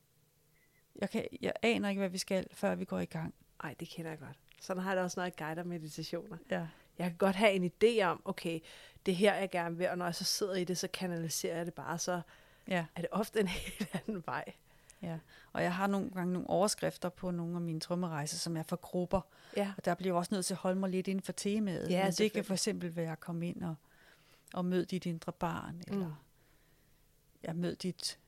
[0.96, 3.34] Jeg, kan, jeg aner ikke, hvad vi skal, før vi går i gang.
[3.64, 4.38] Ej, det kender jeg godt.
[4.62, 6.38] Sådan har jeg det også, når jeg guider meditationer.
[6.52, 6.68] Ja.
[6.98, 8.60] Jeg kan godt have en idé om, okay,
[9.06, 11.58] det er her, jeg gerne vil, og når jeg så sidder i det, så kanaliserer
[11.58, 12.22] jeg det bare, så
[12.68, 12.86] Ja.
[12.96, 14.54] er det ofte en helt anden vej.
[15.02, 15.20] Ja,
[15.54, 18.76] og jeg har nogle gange nogle overskrifter på nogle af mine trommerejser, som er for
[18.76, 19.22] grupper.
[19.58, 19.74] Ja.
[19.78, 21.90] Og der bliver jeg også nødt til at holde mig lidt inden for temaet.
[21.90, 23.76] Ja, Men det kan for eksempel være at komme ind og,
[24.54, 26.14] og møde dit indre barn, eller Mm.
[27.44, 28.20] ja, mød dit,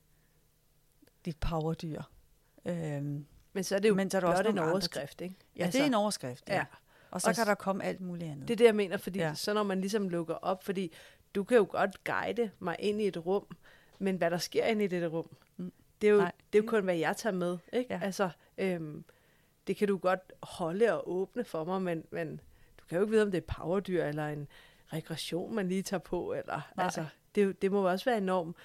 [1.26, 2.01] dit powerdyr.
[2.65, 3.26] Øhm,
[3.60, 5.36] Men så er det jo men så er der blot også en andre overskrift, ikke?
[5.57, 6.56] Ja, altså, det er en overskrift, ja.
[6.56, 6.65] ja.
[7.11, 8.48] Og så Og kan der komme alt muligt andet.
[8.48, 9.34] Det er det, jeg mener, fordi Ja.
[9.34, 10.94] så når man ligesom lukker op, fordi
[11.36, 13.45] du kan jo godt guide mig ind i et rum,
[13.99, 15.27] men hvad der sker inde i det rum,
[15.57, 15.72] Mm.
[16.02, 16.31] det er jo, Nej.
[16.53, 17.57] det er jo kun, hvad jeg tager med.
[17.73, 17.94] Ikke?
[17.94, 17.99] Ja.
[18.03, 19.03] Altså, øhm,
[19.68, 22.41] det kan du godt holde og åbne for mig, men, men
[22.80, 24.48] du kan jo ikke vide, om det er powerdyr eller en
[24.94, 26.34] regression, man lige tager på.
[26.34, 26.86] Eller, Nej.
[26.86, 27.06] altså,
[27.36, 28.57] det, det må også være enormt,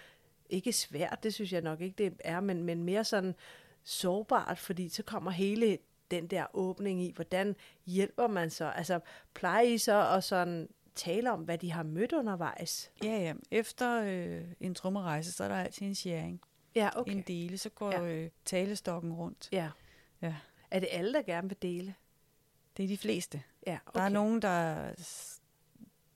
[0.50, 3.34] ikke svært, det synes jeg nok ikke, det er, men, men mere sådan
[3.84, 5.78] sårbart, fordi så kommer hele
[6.10, 7.56] den der åbning i, hvordan
[7.86, 8.64] hjælper man så?
[8.70, 9.00] Altså,
[9.34, 12.90] plejer I så at sådan tale om, hvad de har mødt undervejs?
[13.02, 13.34] Ja, ja.
[13.50, 16.40] Efter øh, en trommerejse, så er der altid en sharing.
[16.74, 17.12] Ja, okay.
[17.12, 18.02] En dele, så går Ja.
[18.02, 19.48] øh, talestokken rundt.
[19.52, 19.70] Ja.
[20.22, 20.34] ja.
[20.70, 21.94] Er det alle, der gerne vil dele?
[22.76, 23.42] Det er de fleste.
[23.66, 24.12] Ja, Der er okay.
[24.14, 24.84] nogen, der,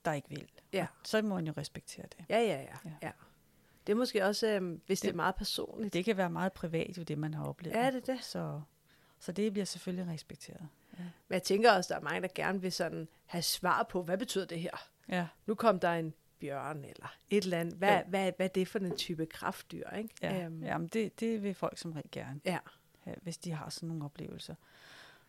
[0.05, 0.47] der ikke vil.
[0.73, 0.81] Ja.
[1.01, 2.25] Og så må man jo respektere det.
[2.29, 2.77] Ja, ja, ja.
[2.85, 2.91] ja.
[3.01, 3.11] ja.
[3.89, 5.93] Det er måske også, øhm, hvis det, det er meget personligt.
[5.93, 7.75] Det kan være meget privat, jo det man har oplevet.
[7.75, 8.23] Ja, det er det.
[8.23, 8.61] Så,
[9.19, 10.67] så det bliver selvfølgelig respekteret.
[10.99, 11.03] Ja.
[11.03, 14.17] Men jeg tænker også, der er mange, der gerne vil sådan have svar på, hvad
[14.17, 14.89] betyder det her?
[15.09, 15.27] Ja.
[15.45, 17.73] Nu kom der en bjørn, eller et eller andet.
[17.75, 18.03] Hvad, Jo.
[18.07, 20.09] hvad, hvad er det for en type kraftdyr, ikke?
[20.21, 22.57] Ja, Øhm, jamen det, det vil folk som regel gerne, ja.
[22.99, 24.55] have, hvis de har sådan nogle oplevelser.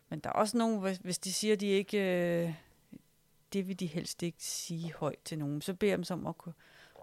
[0.09, 1.97] Men der er også nogen, hvis, de siger, de ikke,
[2.47, 2.53] øh,
[3.53, 6.37] det vil de helst ikke sige højt til nogen, så beder dem så om at,
[6.37, 6.53] kunne-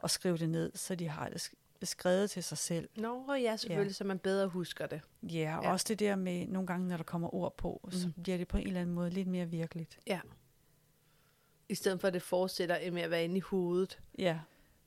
[0.05, 2.89] at skrive det ned, så de har det sk- skrevet til sig selv.
[2.97, 3.93] Nå, ja, selvfølgelig, ja.
[3.95, 5.01] så man bedre husker det.
[5.23, 5.73] Ja, og Ja.
[5.73, 7.91] også det der med, nogle gange, når der kommer ord på, mm.
[7.91, 9.99] så bliver det på en eller anden måde lidt mere virkeligt.
[10.07, 10.21] Ja.
[11.69, 13.99] I stedet for, at det fortsætter med at være inde i hovedet.
[14.19, 14.41] Ja.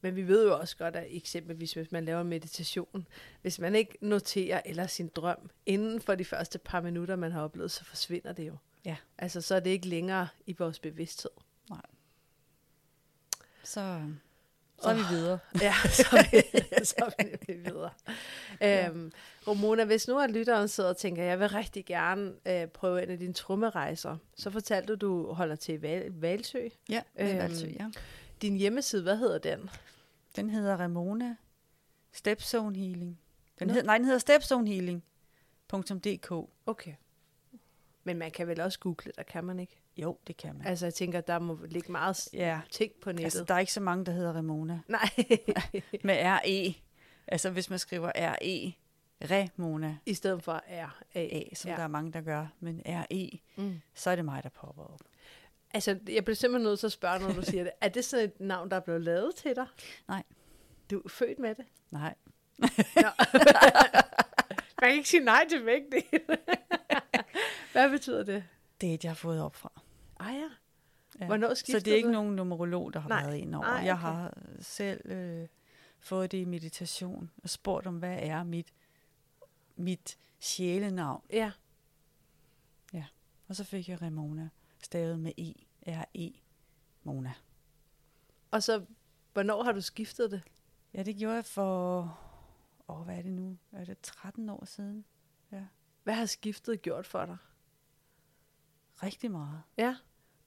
[0.04, 3.08] Men vi ved jo også godt, at eksempelvis hvis man laver meditation,
[3.42, 7.42] hvis man ikke noterer eller sin drøm inden for de første par minutter, man har
[7.42, 8.58] oplevet, så forsvinder det jo.
[8.86, 8.98] Ja.
[9.18, 11.32] Altså, så er det ikke længere i vores bevidsthed.
[11.70, 11.82] Nej.
[13.64, 14.02] Så,
[14.84, 15.40] så er vi videre.
[15.62, 16.42] Ja, så er vi,
[16.86, 17.90] så er vi videre.
[18.62, 18.90] Ja.
[18.90, 19.12] Øhm,
[19.48, 23.10] Romona, hvis nu at lytteren sidder og tænker, jeg vil rigtig gerne øh, prøve en
[23.10, 26.68] af dine trummerejser, så fortalte du, du holder til Val- Valsø.
[26.90, 27.90] Ja, Øhm, øhm, Valsø, ja.
[28.42, 29.70] Din hjemmeside, hvad hedder den?
[30.36, 31.36] Den hedder Ramona
[32.14, 33.20] Stepzone Healing.
[33.60, 36.32] Den hed, nej, den hedder stepzonehealing.dk.
[36.66, 36.94] Okay.
[38.04, 39.82] Men man kan vel også google, der kan man ikke?
[39.98, 40.68] Jo, det kan man.
[40.68, 42.60] Altså, jeg tænker, der må ligge meget Ja.
[42.72, 43.24] ting på nettet.
[43.24, 44.80] Altså, der er ikke så mange, der hedder Ramona.
[44.88, 45.10] Nej.
[46.04, 46.74] Med R-E.
[47.28, 48.72] Altså, hvis man skriver R-E,
[49.32, 49.98] Ramona.
[50.06, 51.20] I stedet for R-A.
[51.20, 51.74] A, som Ja.
[51.74, 51.78] ja.
[51.78, 52.48] der er mange, der gør.
[52.60, 53.82] Men R-E, Mm.
[53.94, 55.00] så er det mig, der popper op.
[55.74, 57.72] Altså, jeg bliver simpelthen nødt til at spørge, når du siger det.
[57.82, 59.66] Er det sådan et navn, der er blevet lavet til dig?
[60.08, 60.24] Nej.
[60.92, 61.66] Du er født med det?
[61.92, 62.16] Nej.
[64.82, 66.38] Man kan ikke sige nej til begge dele.
[67.72, 68.44] Hvad betyder det?
[68.82, 69.82] Det er et, jeg har fået op fra.
[70.20, 70.50] Ah ja.
[71.20, 71.26] Ja.
[71.26, 72.14] Hvornår Så det er ikke du?
[72.14, 73.24] nogen numerolog, der har Nej.
[73.24, 73.66] været ind over.
[73.66, 74.02] Nej, Jeg okay.
[74.02, 75.48] har selv øh,
[76.00, 78.74] fået det i meditation og spurgt om, hvad er mit,
[79.76, 81.24] mit sjælenavn?
[81.30, 81.52] Ja.
[82.94, 83.06] Ja,
[83.48, 84.50] og så fik jeg Ramona,
[84.84, 85.54] stavet med E,
[85.88, 86.32] R-E,
[87.04, 87.34] Mona.
[88.52, 88.86] Og så,
[89.34, 90.42] hvornår har du skiftet det?
[90.94, 92.00] Ja, det gjorde jeg for,
[92.88, 93.58] åh, hvad er det nu?
[93.72, 95.06] Er det 13 år siden?
[95.52, 95.66] Ja,
[96.04, 97.38] Hvad har skiftet gjort for dig?
[99.04, 99.62] Rigtig meget.
[99.78, 99.96] Ja.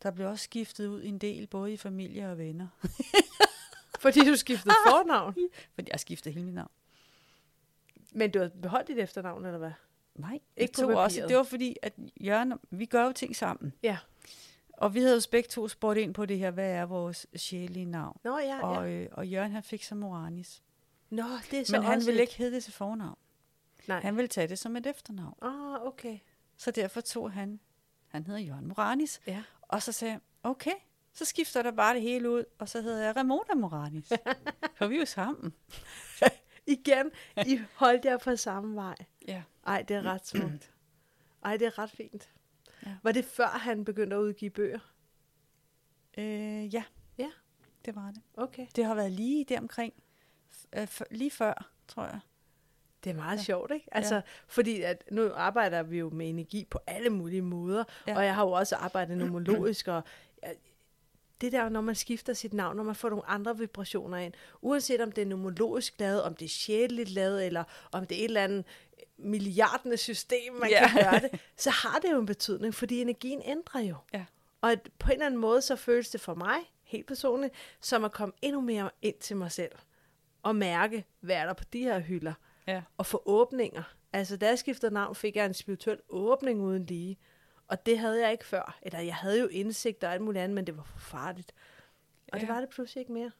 [0.02, 2.68] Der blev også skiftet ud en del, både i familie og venner.
[4.00, 5.34] Fordi du skiftede fornavn?
[5.74, 6.70] Fordi jeg skiftede hele mit navn.
[8.12, 9.72] Men du har beholdt dit efternavn, eller hvad?
[10.14, 11.28] Nej, Ikke på tog også, papiret.
[11.28, 13.72] det var fordi, at Jørgen, vi gør jo ting sammen.
[13.82, 13.98] Ja.
[14.72, 17.84] Og vi havde jo begge to spurgt ind på det her, hvad er vores sjælige
[17.86, 18.20] navn?
[18.24, 18.90] Nå, ja, og, ja.
[19.02, 20.62] øh, og Jørgen, han fik så Moranis.
[21.10, 23.18] Nå, det er så Men han ville et- ikke hedde det til fornavn.
[23.88, 24.00] Nej.
[24.00, 25.34] Han ville tage det som et efternavn.
[25.42, 26.18] Ah, okay.
[26.56, 27.60] Så derfor tog han,
[28.14, 29.20] han hedder Jørgen Moranis.
[29.26, 29.42] Ja.
[29.62, 30.74] Og så sagde jeg, okay,
[31.12, 34.08] så skifter der bare det hele ud, og så hedder jeg Ramona Moranis.
[34.76, 35.54] For vi er jo sammen.
[36.66, 37.10] Igen,
[37.46, 38.94] I holdt jer på samme vej.
[39.28, 39.42] Ja.
[39.66, 40.72] Ej, det er ret smukt.
[41.44, 42.28] Ej, det er ret fint.
[42.86, 42.96] Ja.
[43.02, 44.78] Var det før, han begyndte at udgive bøger?
[46.18, 46.84] Øh, ja.
[47.18, 47.30] Ja.
[47.84, 48.22] Det var det.
[48.36, 48.66] Okay.
[48.76, 49.94] Det har været lige deromkring,
[50.52, 52.20] f- øh, f- lige før, tror jeg.
[53.04, 53.42] Det er meget Ja.
[53.42, 53.86] sjovt, ikke?
[53.92, 54.20] Altså, Ja.
[54.46, 58.16] fordi at nu arbejder vi jo med energi på alle mulige måder, Ja.
[58.16, 60.02] og jeg har jo også arbejdet nomologisk, og
[60.42, 60.54] jeg-
[61.40, 64.32] det der, når man skifter sit navn, når man får nogle andre vibrationer ind,
[64.62, 68.20] uanset om det er nomologisk lavet, om det er sjæleligt lavet, eller om det er
[68.20, 68.64] et eller andet
[69.18, 70.88] milliardende system, man ja.
[70.88, 73.96] kan gøre det, så har det jo en betydning, fordi energien ændrer jo.
[74.14, 74.24] Ja.
[74.60, 78.04] Og at på en eller anden måde, så føles det for mig, helt personligt, som
[78.04, 79.72] at komme endnu mere ind til mig selv.
[80.42, 82.32] Og mærke, hvad er der på de her hylder.
[82.66, 82.82] Ja.
[82.96, 83.82] Og få åbninger.
[84.12, 87.16] Altså, da jeg skiftede navn, fik jeg en spirituel åbning uden lige.
[87.68, 88.78] Og det havde jeg ikke før.
[88.82, 91.52] Eller jeg havde jo indsigt og alt muligt andet, men det var for farligt.
[92.32, 92.52] Og det Ja.
[92.52, 93.30] var det pludselig ikke mere.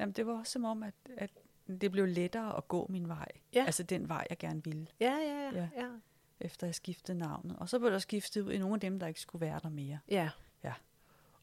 [0.00, 1.30] Jamen, det var også som om, at, at
[1.80, 3.28] det blev lettere at gå min vej.
[3.54, 3.64] Ja.
[3.66, 4.86] Altså den vej, jeg gerne ville.
[5.00, 5.50] Ja, ja, ja.
[5.54, 5.68] Ja.
[5.76, 5.88] ja.
[6.40, 7.56] Efter jeg skiftede navnet.
[7.58, 9.68] Og så blev der skiftet ud i nogle af dem, der ikke skulle være der
[9.68, 9.98] mere.
[10.08, 10.30] ja.
[10.64, 10.72] Ja.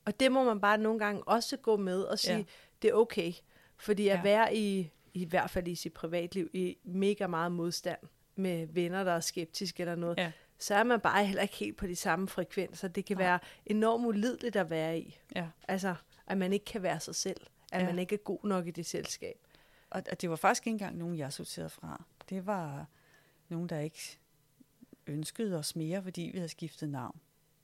[0.06, 2.44] Og det må man bare nogle gange også gå med og sige, ja.
[2.82, 3.34] det er okay.
[3.78, 4.22] Fordi at Ja.
[4.24, 8.00] være i, i hvert fald i sit privatliv, i mega meget modstand
[8.36, 10.32] med venner, der er skeptiske eller noget, Ja.
[10.58, 12.88] så er man bare heller ikke helt på de samme frekvenser.
[12.88, 13.26] Det kan Nej.
[13.26, 15.20] være enormt ulideligt at være i.
[15.36, 15.48] Ja.
[15.68, 15.96] Altså,
[16.28, 17.42] at man ikke kan være sig selv.
[17.72, 17.86] At Ja.
[17.86, 19.36] man ikke er god nok i det selskab.
[19.90, 22.04] Og, og det var faktisk ikke engang nogen, jeg sorterede fra.
[22.30, 22.86] Det var
[23.50, 24.20] nogen, der ikke
[25.08, 27.20] ønskede os mere, fordi vi havde skiftet navn.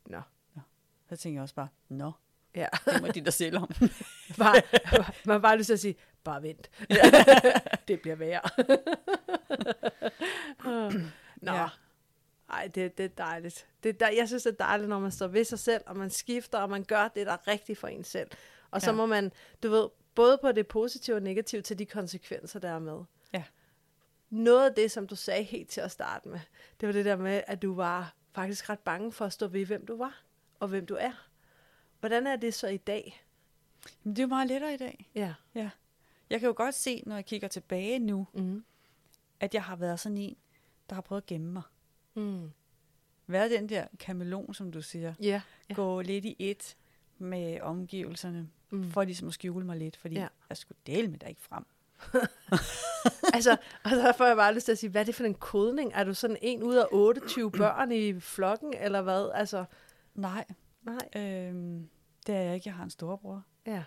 [0.06, 0.22] Nå.
[0.56, 0.62] Nå.
[1.10, 2.12] Så tænkte jeg også bare, nå,
[2.56, 2.68] Ja.
[2.86, 3.70] det må de da selv om.
[4.38, 4.62] bare,
[5.26, 6.70] man har bare lyst til at sige, bare vent.
[7.88, 8.42] det bliver værre.
[11.42, 11.52] Nå.
[11.52, 11.68] Ja.
[12.50, 13.68] Ej, det, det er dejligt.
[13.84, 15.98] Det er der, jeg synes, det er dejligt, når man står ved sig selv, og
[15.98, 18.30] man skifter, og man gør det, der er rigtigt for en selv.
[18.72, 18.96] Og så Ja.
[18.96, 19.32] må man,
[19.64, 23.00] du ved, både på det positive og negative, til de konsekvenser, der er med.
[23.34, 23.44] Ja.
[24.30, 26.40] Noget af det, som du sagde helt til at starte med,
[26.80, 29.66] det var det der med, at du var faktisk ret bange for at stå ved,
[29.66, 30.22] hvem du var,
[30.60, 31.29] og hvem du er.
[32.00, 33.24] Hvordan er det så i dag?
[34.04, 35.10] Men det er jo meget lettere i dag.
[35.16, 35.34] Ja.
[35.56, 35.70] ja.
[36.30, 38.64] Jeg kan jo godt se, når jeg kigger tilbage nu, mm.
[39.40, 40.36] at jeg har været sådan en,
[40.90, 41.62] der har prøvet at gemme mig.
[42.16, 42.52] Mm.
[43.28, 45.14] Været den der kameleon, som du siger.
[45.22, 45.74] Ja, ja.
[45.74, 46.78] Gå lidt i et
[47.18, 48.92] med omgivelserne, Mm.
[48.92, 50.28] for ligesom at skjule mig lidt, fordi ja.
[50.50, 51.66] jeg skulle dele med dig ikke frem.
[53.36, 55.34] altså, og så får jeg bare lyst til at sige, hvad er det for en
[55.34, 55.92] kodning?
[55.96, 59.32] Er du sådan en ud af 28 børn i flokken, eller hvad?
[59.34, 59.66] Altså,
[60.16, 60.46] Nej.
[60.82, 61.10] Nej.
[61.16, 61.90] Øhm,
[62.28, 62.68] det er jeg ikke.
[62.70, 63.44] Jeg har en storebror.
[63.66, 63.84] Ja.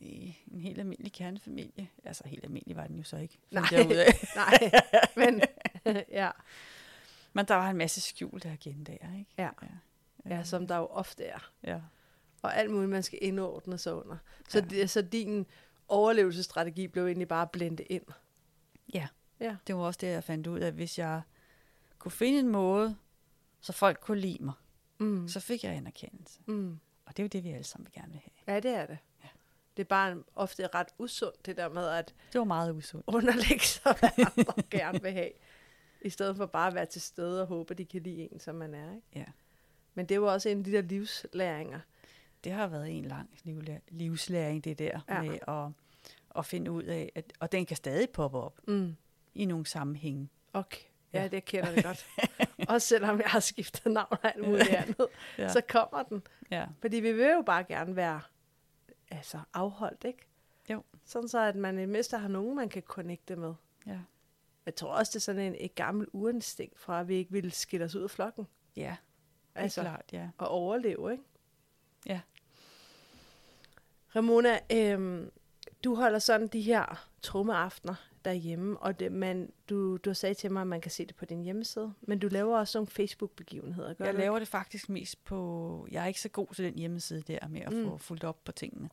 [0.00, 1.88] I en helt almindelig kernefamilie.
[2.04, 3.38] Altså, helt almindelig var den jo så ikke.
[3.50, 4.28] Nej, af.
[4.36, 4.70] nej,
[5.16, 5.42] men
[6.20, 6.30] ja.
[7.32, 9.30] Men der var en masse skjulte agendaer, ikke?
[9.38, 9.50] Ja.
[10.26, 11.50] ja, som der jo ofte er.
[11.62, 11.80] Ja.
[12.42, 14.16] Og alt muligt, man skal indordne sig under.
[14.48, 15.46] Så, det, så din
[15.88, 18.04] overlevelsesstrategi blev egentlig bare blendet ind.
[18.94, 19.08] Ja.
[19.40, 19.56] Ja.
[19.66, 20.72] Det var også det, jeg fandt ud af.
[20.72, 21.22] Hvis jeg
[21.98, 22.96] kunne finde en måde,
[23.60, 24.54] så folk kunne lide mig,
[24.98, 25.28] Mm.
[25.28, 26.40] så fik jeg anerkendelse.
[26.46, 26.78] Mm.
[27.06, 28.54] Og det er jo det, vi alle sammen vil gerne vil have.
[28.54, 28.98] Ja, det er det.
[29.24, 29.28] Ja.
[29.76, 33.04] Det er bare ofte ret usundt, det der med at Det var meget usundt.
[33.06, 35.30] underlægge sig, hvad andre gerne vil have.
[36.02, 38.40] I stedet for bare at være til stede og håbe, at de kan lide en,
[38.40, 38.94] som man er.
[38.94, 39.06] Ikke?
[39.14, 39.24] Ja.
[39.94, 41.80] Men det var også en af de der livslæringer.
[42.44, 43.30] Det har været en lang
[43.88, 45.22] livslæring, det der ja.
[45.22, 45.72] med at,
[46.38, 48.96] at finde ud af, at, og den kan stadig poppe op Mm.
[49.34, 50.28] i nogle sammenhænge.
[50.52, 50.80] Okay.
[51.12, 51.28] Ja, ja.
[51.28, 52.06] det kender jeg godt.
[52.74, 55.06] også selvom jeg har skiftet navn og alt muligt andet,
[55.38, 55.48] ja.
[55.48, 56.22] Så kommer den.
[56.50, 56.66] Ja.
[56.80, 58.20] Fordi vi vil jo bare gerne være
[59.10, 60.26] altså, afholdt, ikke?
[60.70, 60.82] Jo.
[61.04, 63.54] Sådan så, at man i mindste har nogen, man kan connecte med.
[63.86, 63.98] Ja.
[64.66, 67.50] Jeg tror også, det er sådan en, et gammelt urinstinkt fra, at vi ikke ville
[67.50, 68.46] skille os ud af flokken.
[68.76, 68.96] Ja,
[69.54, 70.28] altså, klart, ja.
[70.38, 71.24] Og overleve, ikke?
[72.06, 72.20] Ja.
[74.16, 75.30] Ramona, øhm,
[75.84, 77.94] du holder sådan de her trummeaftener
[78.28, 81.24] derhjemme, og det, man, du, du sagde til mig, at man kan se det på
[81.24, 85.24] din hjemmeside, men du laver også nogle Facebook-begivenheder, gør Jeg du laver det faktisk mest
[85.24, 85.88] på...
[85.90, 87.78] Jeg er ikke så god til den hjemmeside der med at Mm.
[87.78, 87.84] mm.
[87.84, 88.90] få fuldt op på tingene.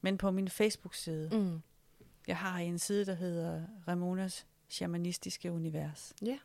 [0.00, 1.30] Men på min Facebook-side.
[1.32, 1.62] Mm.
[2.26, 6.12] Jeg har en side, der hedder Ramonas Shamanistiske Univers.
[6.24, 6.38] Ja.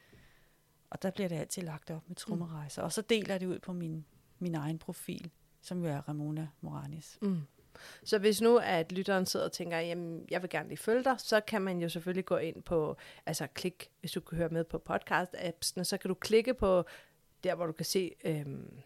[0.90, 2.82] Og der bliver det altid lagt op med trummerejser.
[2.82, 2.86] Mm.
[2.86, 4.06] Og så deler jeg det ud på min,
[4.40, 5.32] min egen profil,
[5.62, 7.18] som jo er Ramona Moranis.
[7.22, 7.42] Mm.
[8.04, 11.16] Så hvis nu at lytteren sidder og tænker, jamen jeg vil gerne lige følge dig,
[11.18, 14.64] så kan man jo selvfølgelig gå ind på, altså klik, hvis du kan høre med
[14.64, 16.86] på podcast-appsene, så kan du klikke på
[17.44, 18.80] der, hvor du kan se øhm,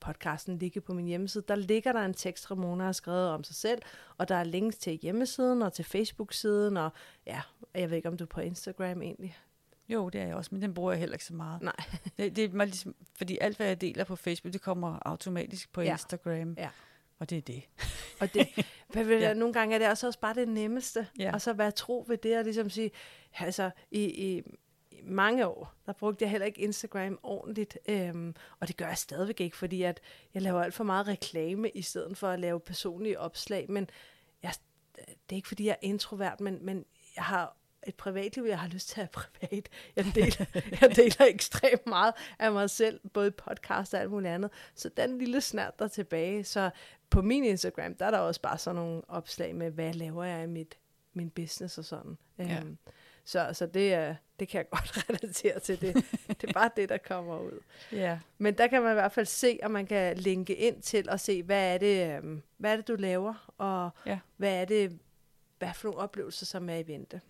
[0.00, 1.44] podcasten ligge på min hjemmeside.
[1.48, 3.82] Der ligger der en tekst, Ramona har skrevet om sig selv,
[4.18, 6.90] og der er links til hjemmesiden og til Facebook-siden, og
[7.26, 7.40] ja,
[7.74, 9.38] jeg ved ikke, om du er på Instagram egentlig.
[9.88, 11.62] Jo, det er jeg også, men den bruger jeg heller ikke så meget.
[11.62, 11.76] Nej.
[12.18, 15.80] Det, det er ligesom, fordi alt, hvad jeg deler på Facebook, det kommer automatisk på
[15.80, 15.92] ja.
[15.92, 16.54] Instagram.
[16.58, 16.70] Ja.
[17.24, 17.62] Og det er det.
[18.20, 18.48] Og det,
[18.94, 19.00] Ja.
[19.02, 19.34] ja.
[19.34, 21.06] nogle gange er det også, også bare det nemmeste.
[21.18, 21.32] Ja.
[21.32, 22.90] Og så være tro ved det, og ligesom sige,
[23.38, 24.42] altså i, i,
[24.90, 28.98] i mange år, der brugte jeg heller ikke Instagram ordentligt, øhm, og det gør jeg
[28.98, 30.00] stadigvæk ikke, fordi at
[30.34, 33.90] jeg laver alt for meget reklame, i stedet for at lave personlige opslag, men
[34.42, 34.52] jeg,
[34.96, 36.84] det er ikke, fordi jeg er introvert, men, men
[37.16, 37.56] jeg har
[37.86, 39.68] et privatliv, jeg har lyst til at have privat.
[39.96, 40.44] Jeg deler,
[40.80, 44.50] jeg deler ekstremt meget af mig selv, både podcast og alt muligt andet.
[44.74, 46.44] Så den lille snært der er tilbage.
[46.44, 46.70] Så
[47.10, 50.44] på min Instagram, der er der også bare sådan nogle opslag med, hvad laver jeg
[50.44, 50.78] i mit,
[51.12, 52.18] min business og sådan.
[52.38, 52.58] Ja.
[52.64, 52.78] Øhm,
[53.24, 55.80] så, så det, er, det kan jeg godt relatere til.
[55.80, 55.94] Det,
[56.28, 57.60] det er bare det, der kommer ud.
[57.92, 58.18] Ja.
[58.38, 61.20] Men der kan man i hvert fald se, og man kan linke ind til og
[61.20, 64.18] se, hvad er det, øhm, hvad er det du laver, og Ja.
[64.36, 64.98] hvad er det,
[65.58, 67.20] hvad for nogle oplevelser, som er i vente.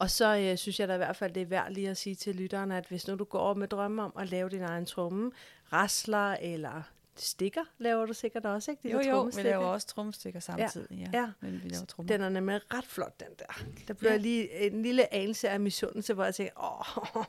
[0.00, 0.04] Ja.
[0.04, 2.14] Og så øh, synes jeg da i hvert fald, det er værd lige at sige
[2.14, 5.32] til lytterne, at hvis nu du går med drømme om at lave din egen tromme,
[5.72, 6.82] rasler eller
[7.18, 8.88] stikker, laver du sikkert også, ikke?
[8.88, 11.08] De Jo, jo, vi laver også tromstikker samtidig.
[11.12, 11.30] Ja, ja.
[11.40, 12.08] Men vi laver trommer.
[12.12, 13.64] Den er nemlig ret flot, den der.
[13.88, 14.16] Der bliver Ja.
[14.16, 14.22] ja.
[14.22, 16.52] lige en lille anelse af misundelse, hvor jeg tænker,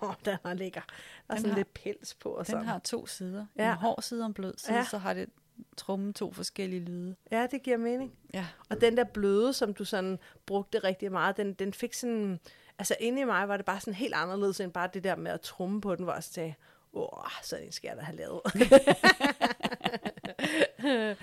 [0.03, 0.81] åh, den er lækker.
[0.81, 0.93] Der
[1.29, 2.29] er Den sådan har- lidt pels på.
[2.29, 2.65] Og Den sådan.
[2.65, 3.45] har to sider.
[3.57, 3.71] Ja.
[3.71, 4.77] En hård side og en blød side, Ja.
[4.79, 4.85] ja.
[4.85, 5.29] så har det
[5.77, 7.15] trummen to forskellige lyde.
[7.31, 8.13] Ja, det giver mening.
[8.33, 8.45] Ja.
[8.69, 12.39] Og den der bløde, som du sådan brugte rigtig meget, den, den fik sådan...
[12.79, 15.31] Altså inde i mig var det bare sådan helt anderledes end bare det der med
[15.31, 16.53] at trumme på den, hvor jeg sagde,
[16.93, 18.41] åh, sådan en skal jeg da have lavet.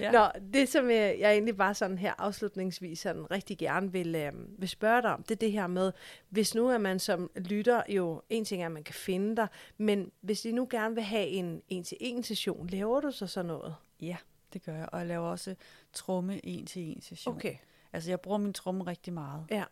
[0.00, 0.12] Ja.
[0.12, 4.32] Nå, det som jeg, jeg egentlig bare sådan her afslutningsvis sådan rigtig gerne vil, øh,
[4.60, 5.92] vil spørge dig om, det er det her med,
[6.28, 9.48] hvis nu er man som lytter jo, en ting er, at man kan finde dig,
[9.78, 13.74] men hvis de nu gerne vil have en en-til-en session, laver du så sådan noget?
[14.00, 14.16] Ja,
[14.52, 14.88] det gør jeg.
[14.92, 15.54] Og jeg laver også
[15.92, 17.36] tromme en til en session.
[17.36, 17.56] Okay.
[17.92, 19.46] Altså jeg bruger min tromme rigtig meget.
[19.50, 19.64] Ja.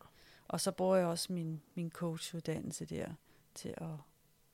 [0.47, 3.07] Og så bruger jeg også min, min coachuddannelse der
[3.55, 3.87] til at,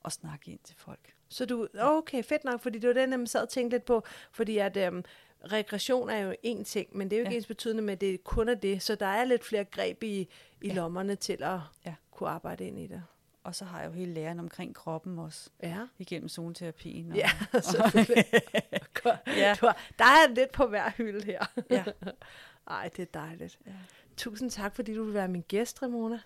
[0.04, 1.15] at snakke ind til folk.
[1.28, 4.04] Så du, okay, fedt nok, fordi det var den, jeg sad og tænkte lidt på,
[4.32, 5.04] fordi at øhm,
[5.44, 7.36] regression er jo en ting, men det er jo ikke Ja.
[7.36, 10.20] ens betydende med, at det kun er det, så der er lidt flere greb i,
[10.20, 10.28] i
[10.68, 10.74] Ja.
[10.74, 11.94] lommerne til at Ja.
[12.10, 13.02] kunne arbejde ind i det.
[13.44, 15.50] Og så har jeg jo hele læren omkring kroppen også.
[15.62, 15.78] Ja.
[15.98, 17.10] Igennem zoneterapien.
[17.10, 17.30] Og, Ja,
[17.70, 18.24] selvfølgelig.
[19.26, 19.56] Ja.
[19.60, 21.44] du har, der er lidt på hver hylde her.
[21.70, 21.84] Ja.
[22.70, 23.58] Ej, det er dejligt.
[23.66, 23.72] Ja.
[24.16, 26.20] Tusind tak, fordi du vil være min gæst, Ramona.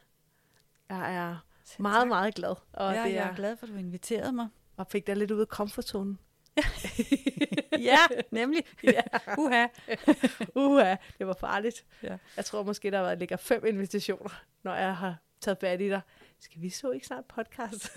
[0.89, 2.09] Jeg er Selv meget, tak.
[2.09, 2.55] meget glad.
[2.73, 4.49] Og ja, det jeg er glad for, at du inviterede mig.
[4.81, 6.19] Og fik dig lidt ud af komfortzonen.
[7.79, 7.99] Ja,
[8.31, 8.65] nemlig.
[8.83, 9.01] ja.
[9.39, 9.67] Uha.
[10.55, 11.85] Uha, det var farligt.
[12.03, 12.17] Ja.
[12.37, 16.01] Jeg tror måske, der var, ligger fem invitationer, når jeg har taget fat i dig.
[16.41, 17.97] Skal vi så ikke snart podcast?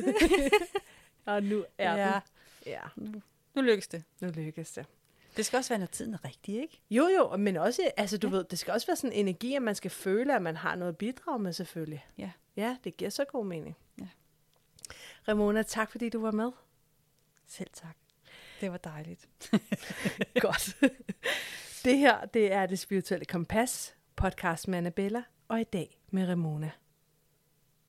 [1.26, 2.12] og nu er Ja.
[2.14, 2.22] den.
[2.66, 3.22] Ja, Nu,
[3.56, 4.04] nu lykkes det.
[4.22, 4.86] nu lykkes det.
[5.38, 6.82] Det skal også være, når tiden er rigtig, ikke?
[6.90, 8.36] Jo, jo, men også, altså du ja.
[8.36, 10.76] ved, det skal også være sådan en energi, at man skal føle, at man har
[10.76, 12.06] noget at bidrage med selvfølgelig.
[12.18, 12.32] Ja.
[12.56, 13.76] Ja, det giver så god mening.
[14.02, 14.08] Ja.
[15.28, 16.52] Ramona, tak fordi du var med.
[17.48, 17.98] Selv tak.
[18.62, 19.30] Det var dejligt.
[20.42, 20.76] Godt.
[21.84, 26.72] det her, det er Det Spirituelle Kompas, podcast med Annabella, og i dag med Ramona.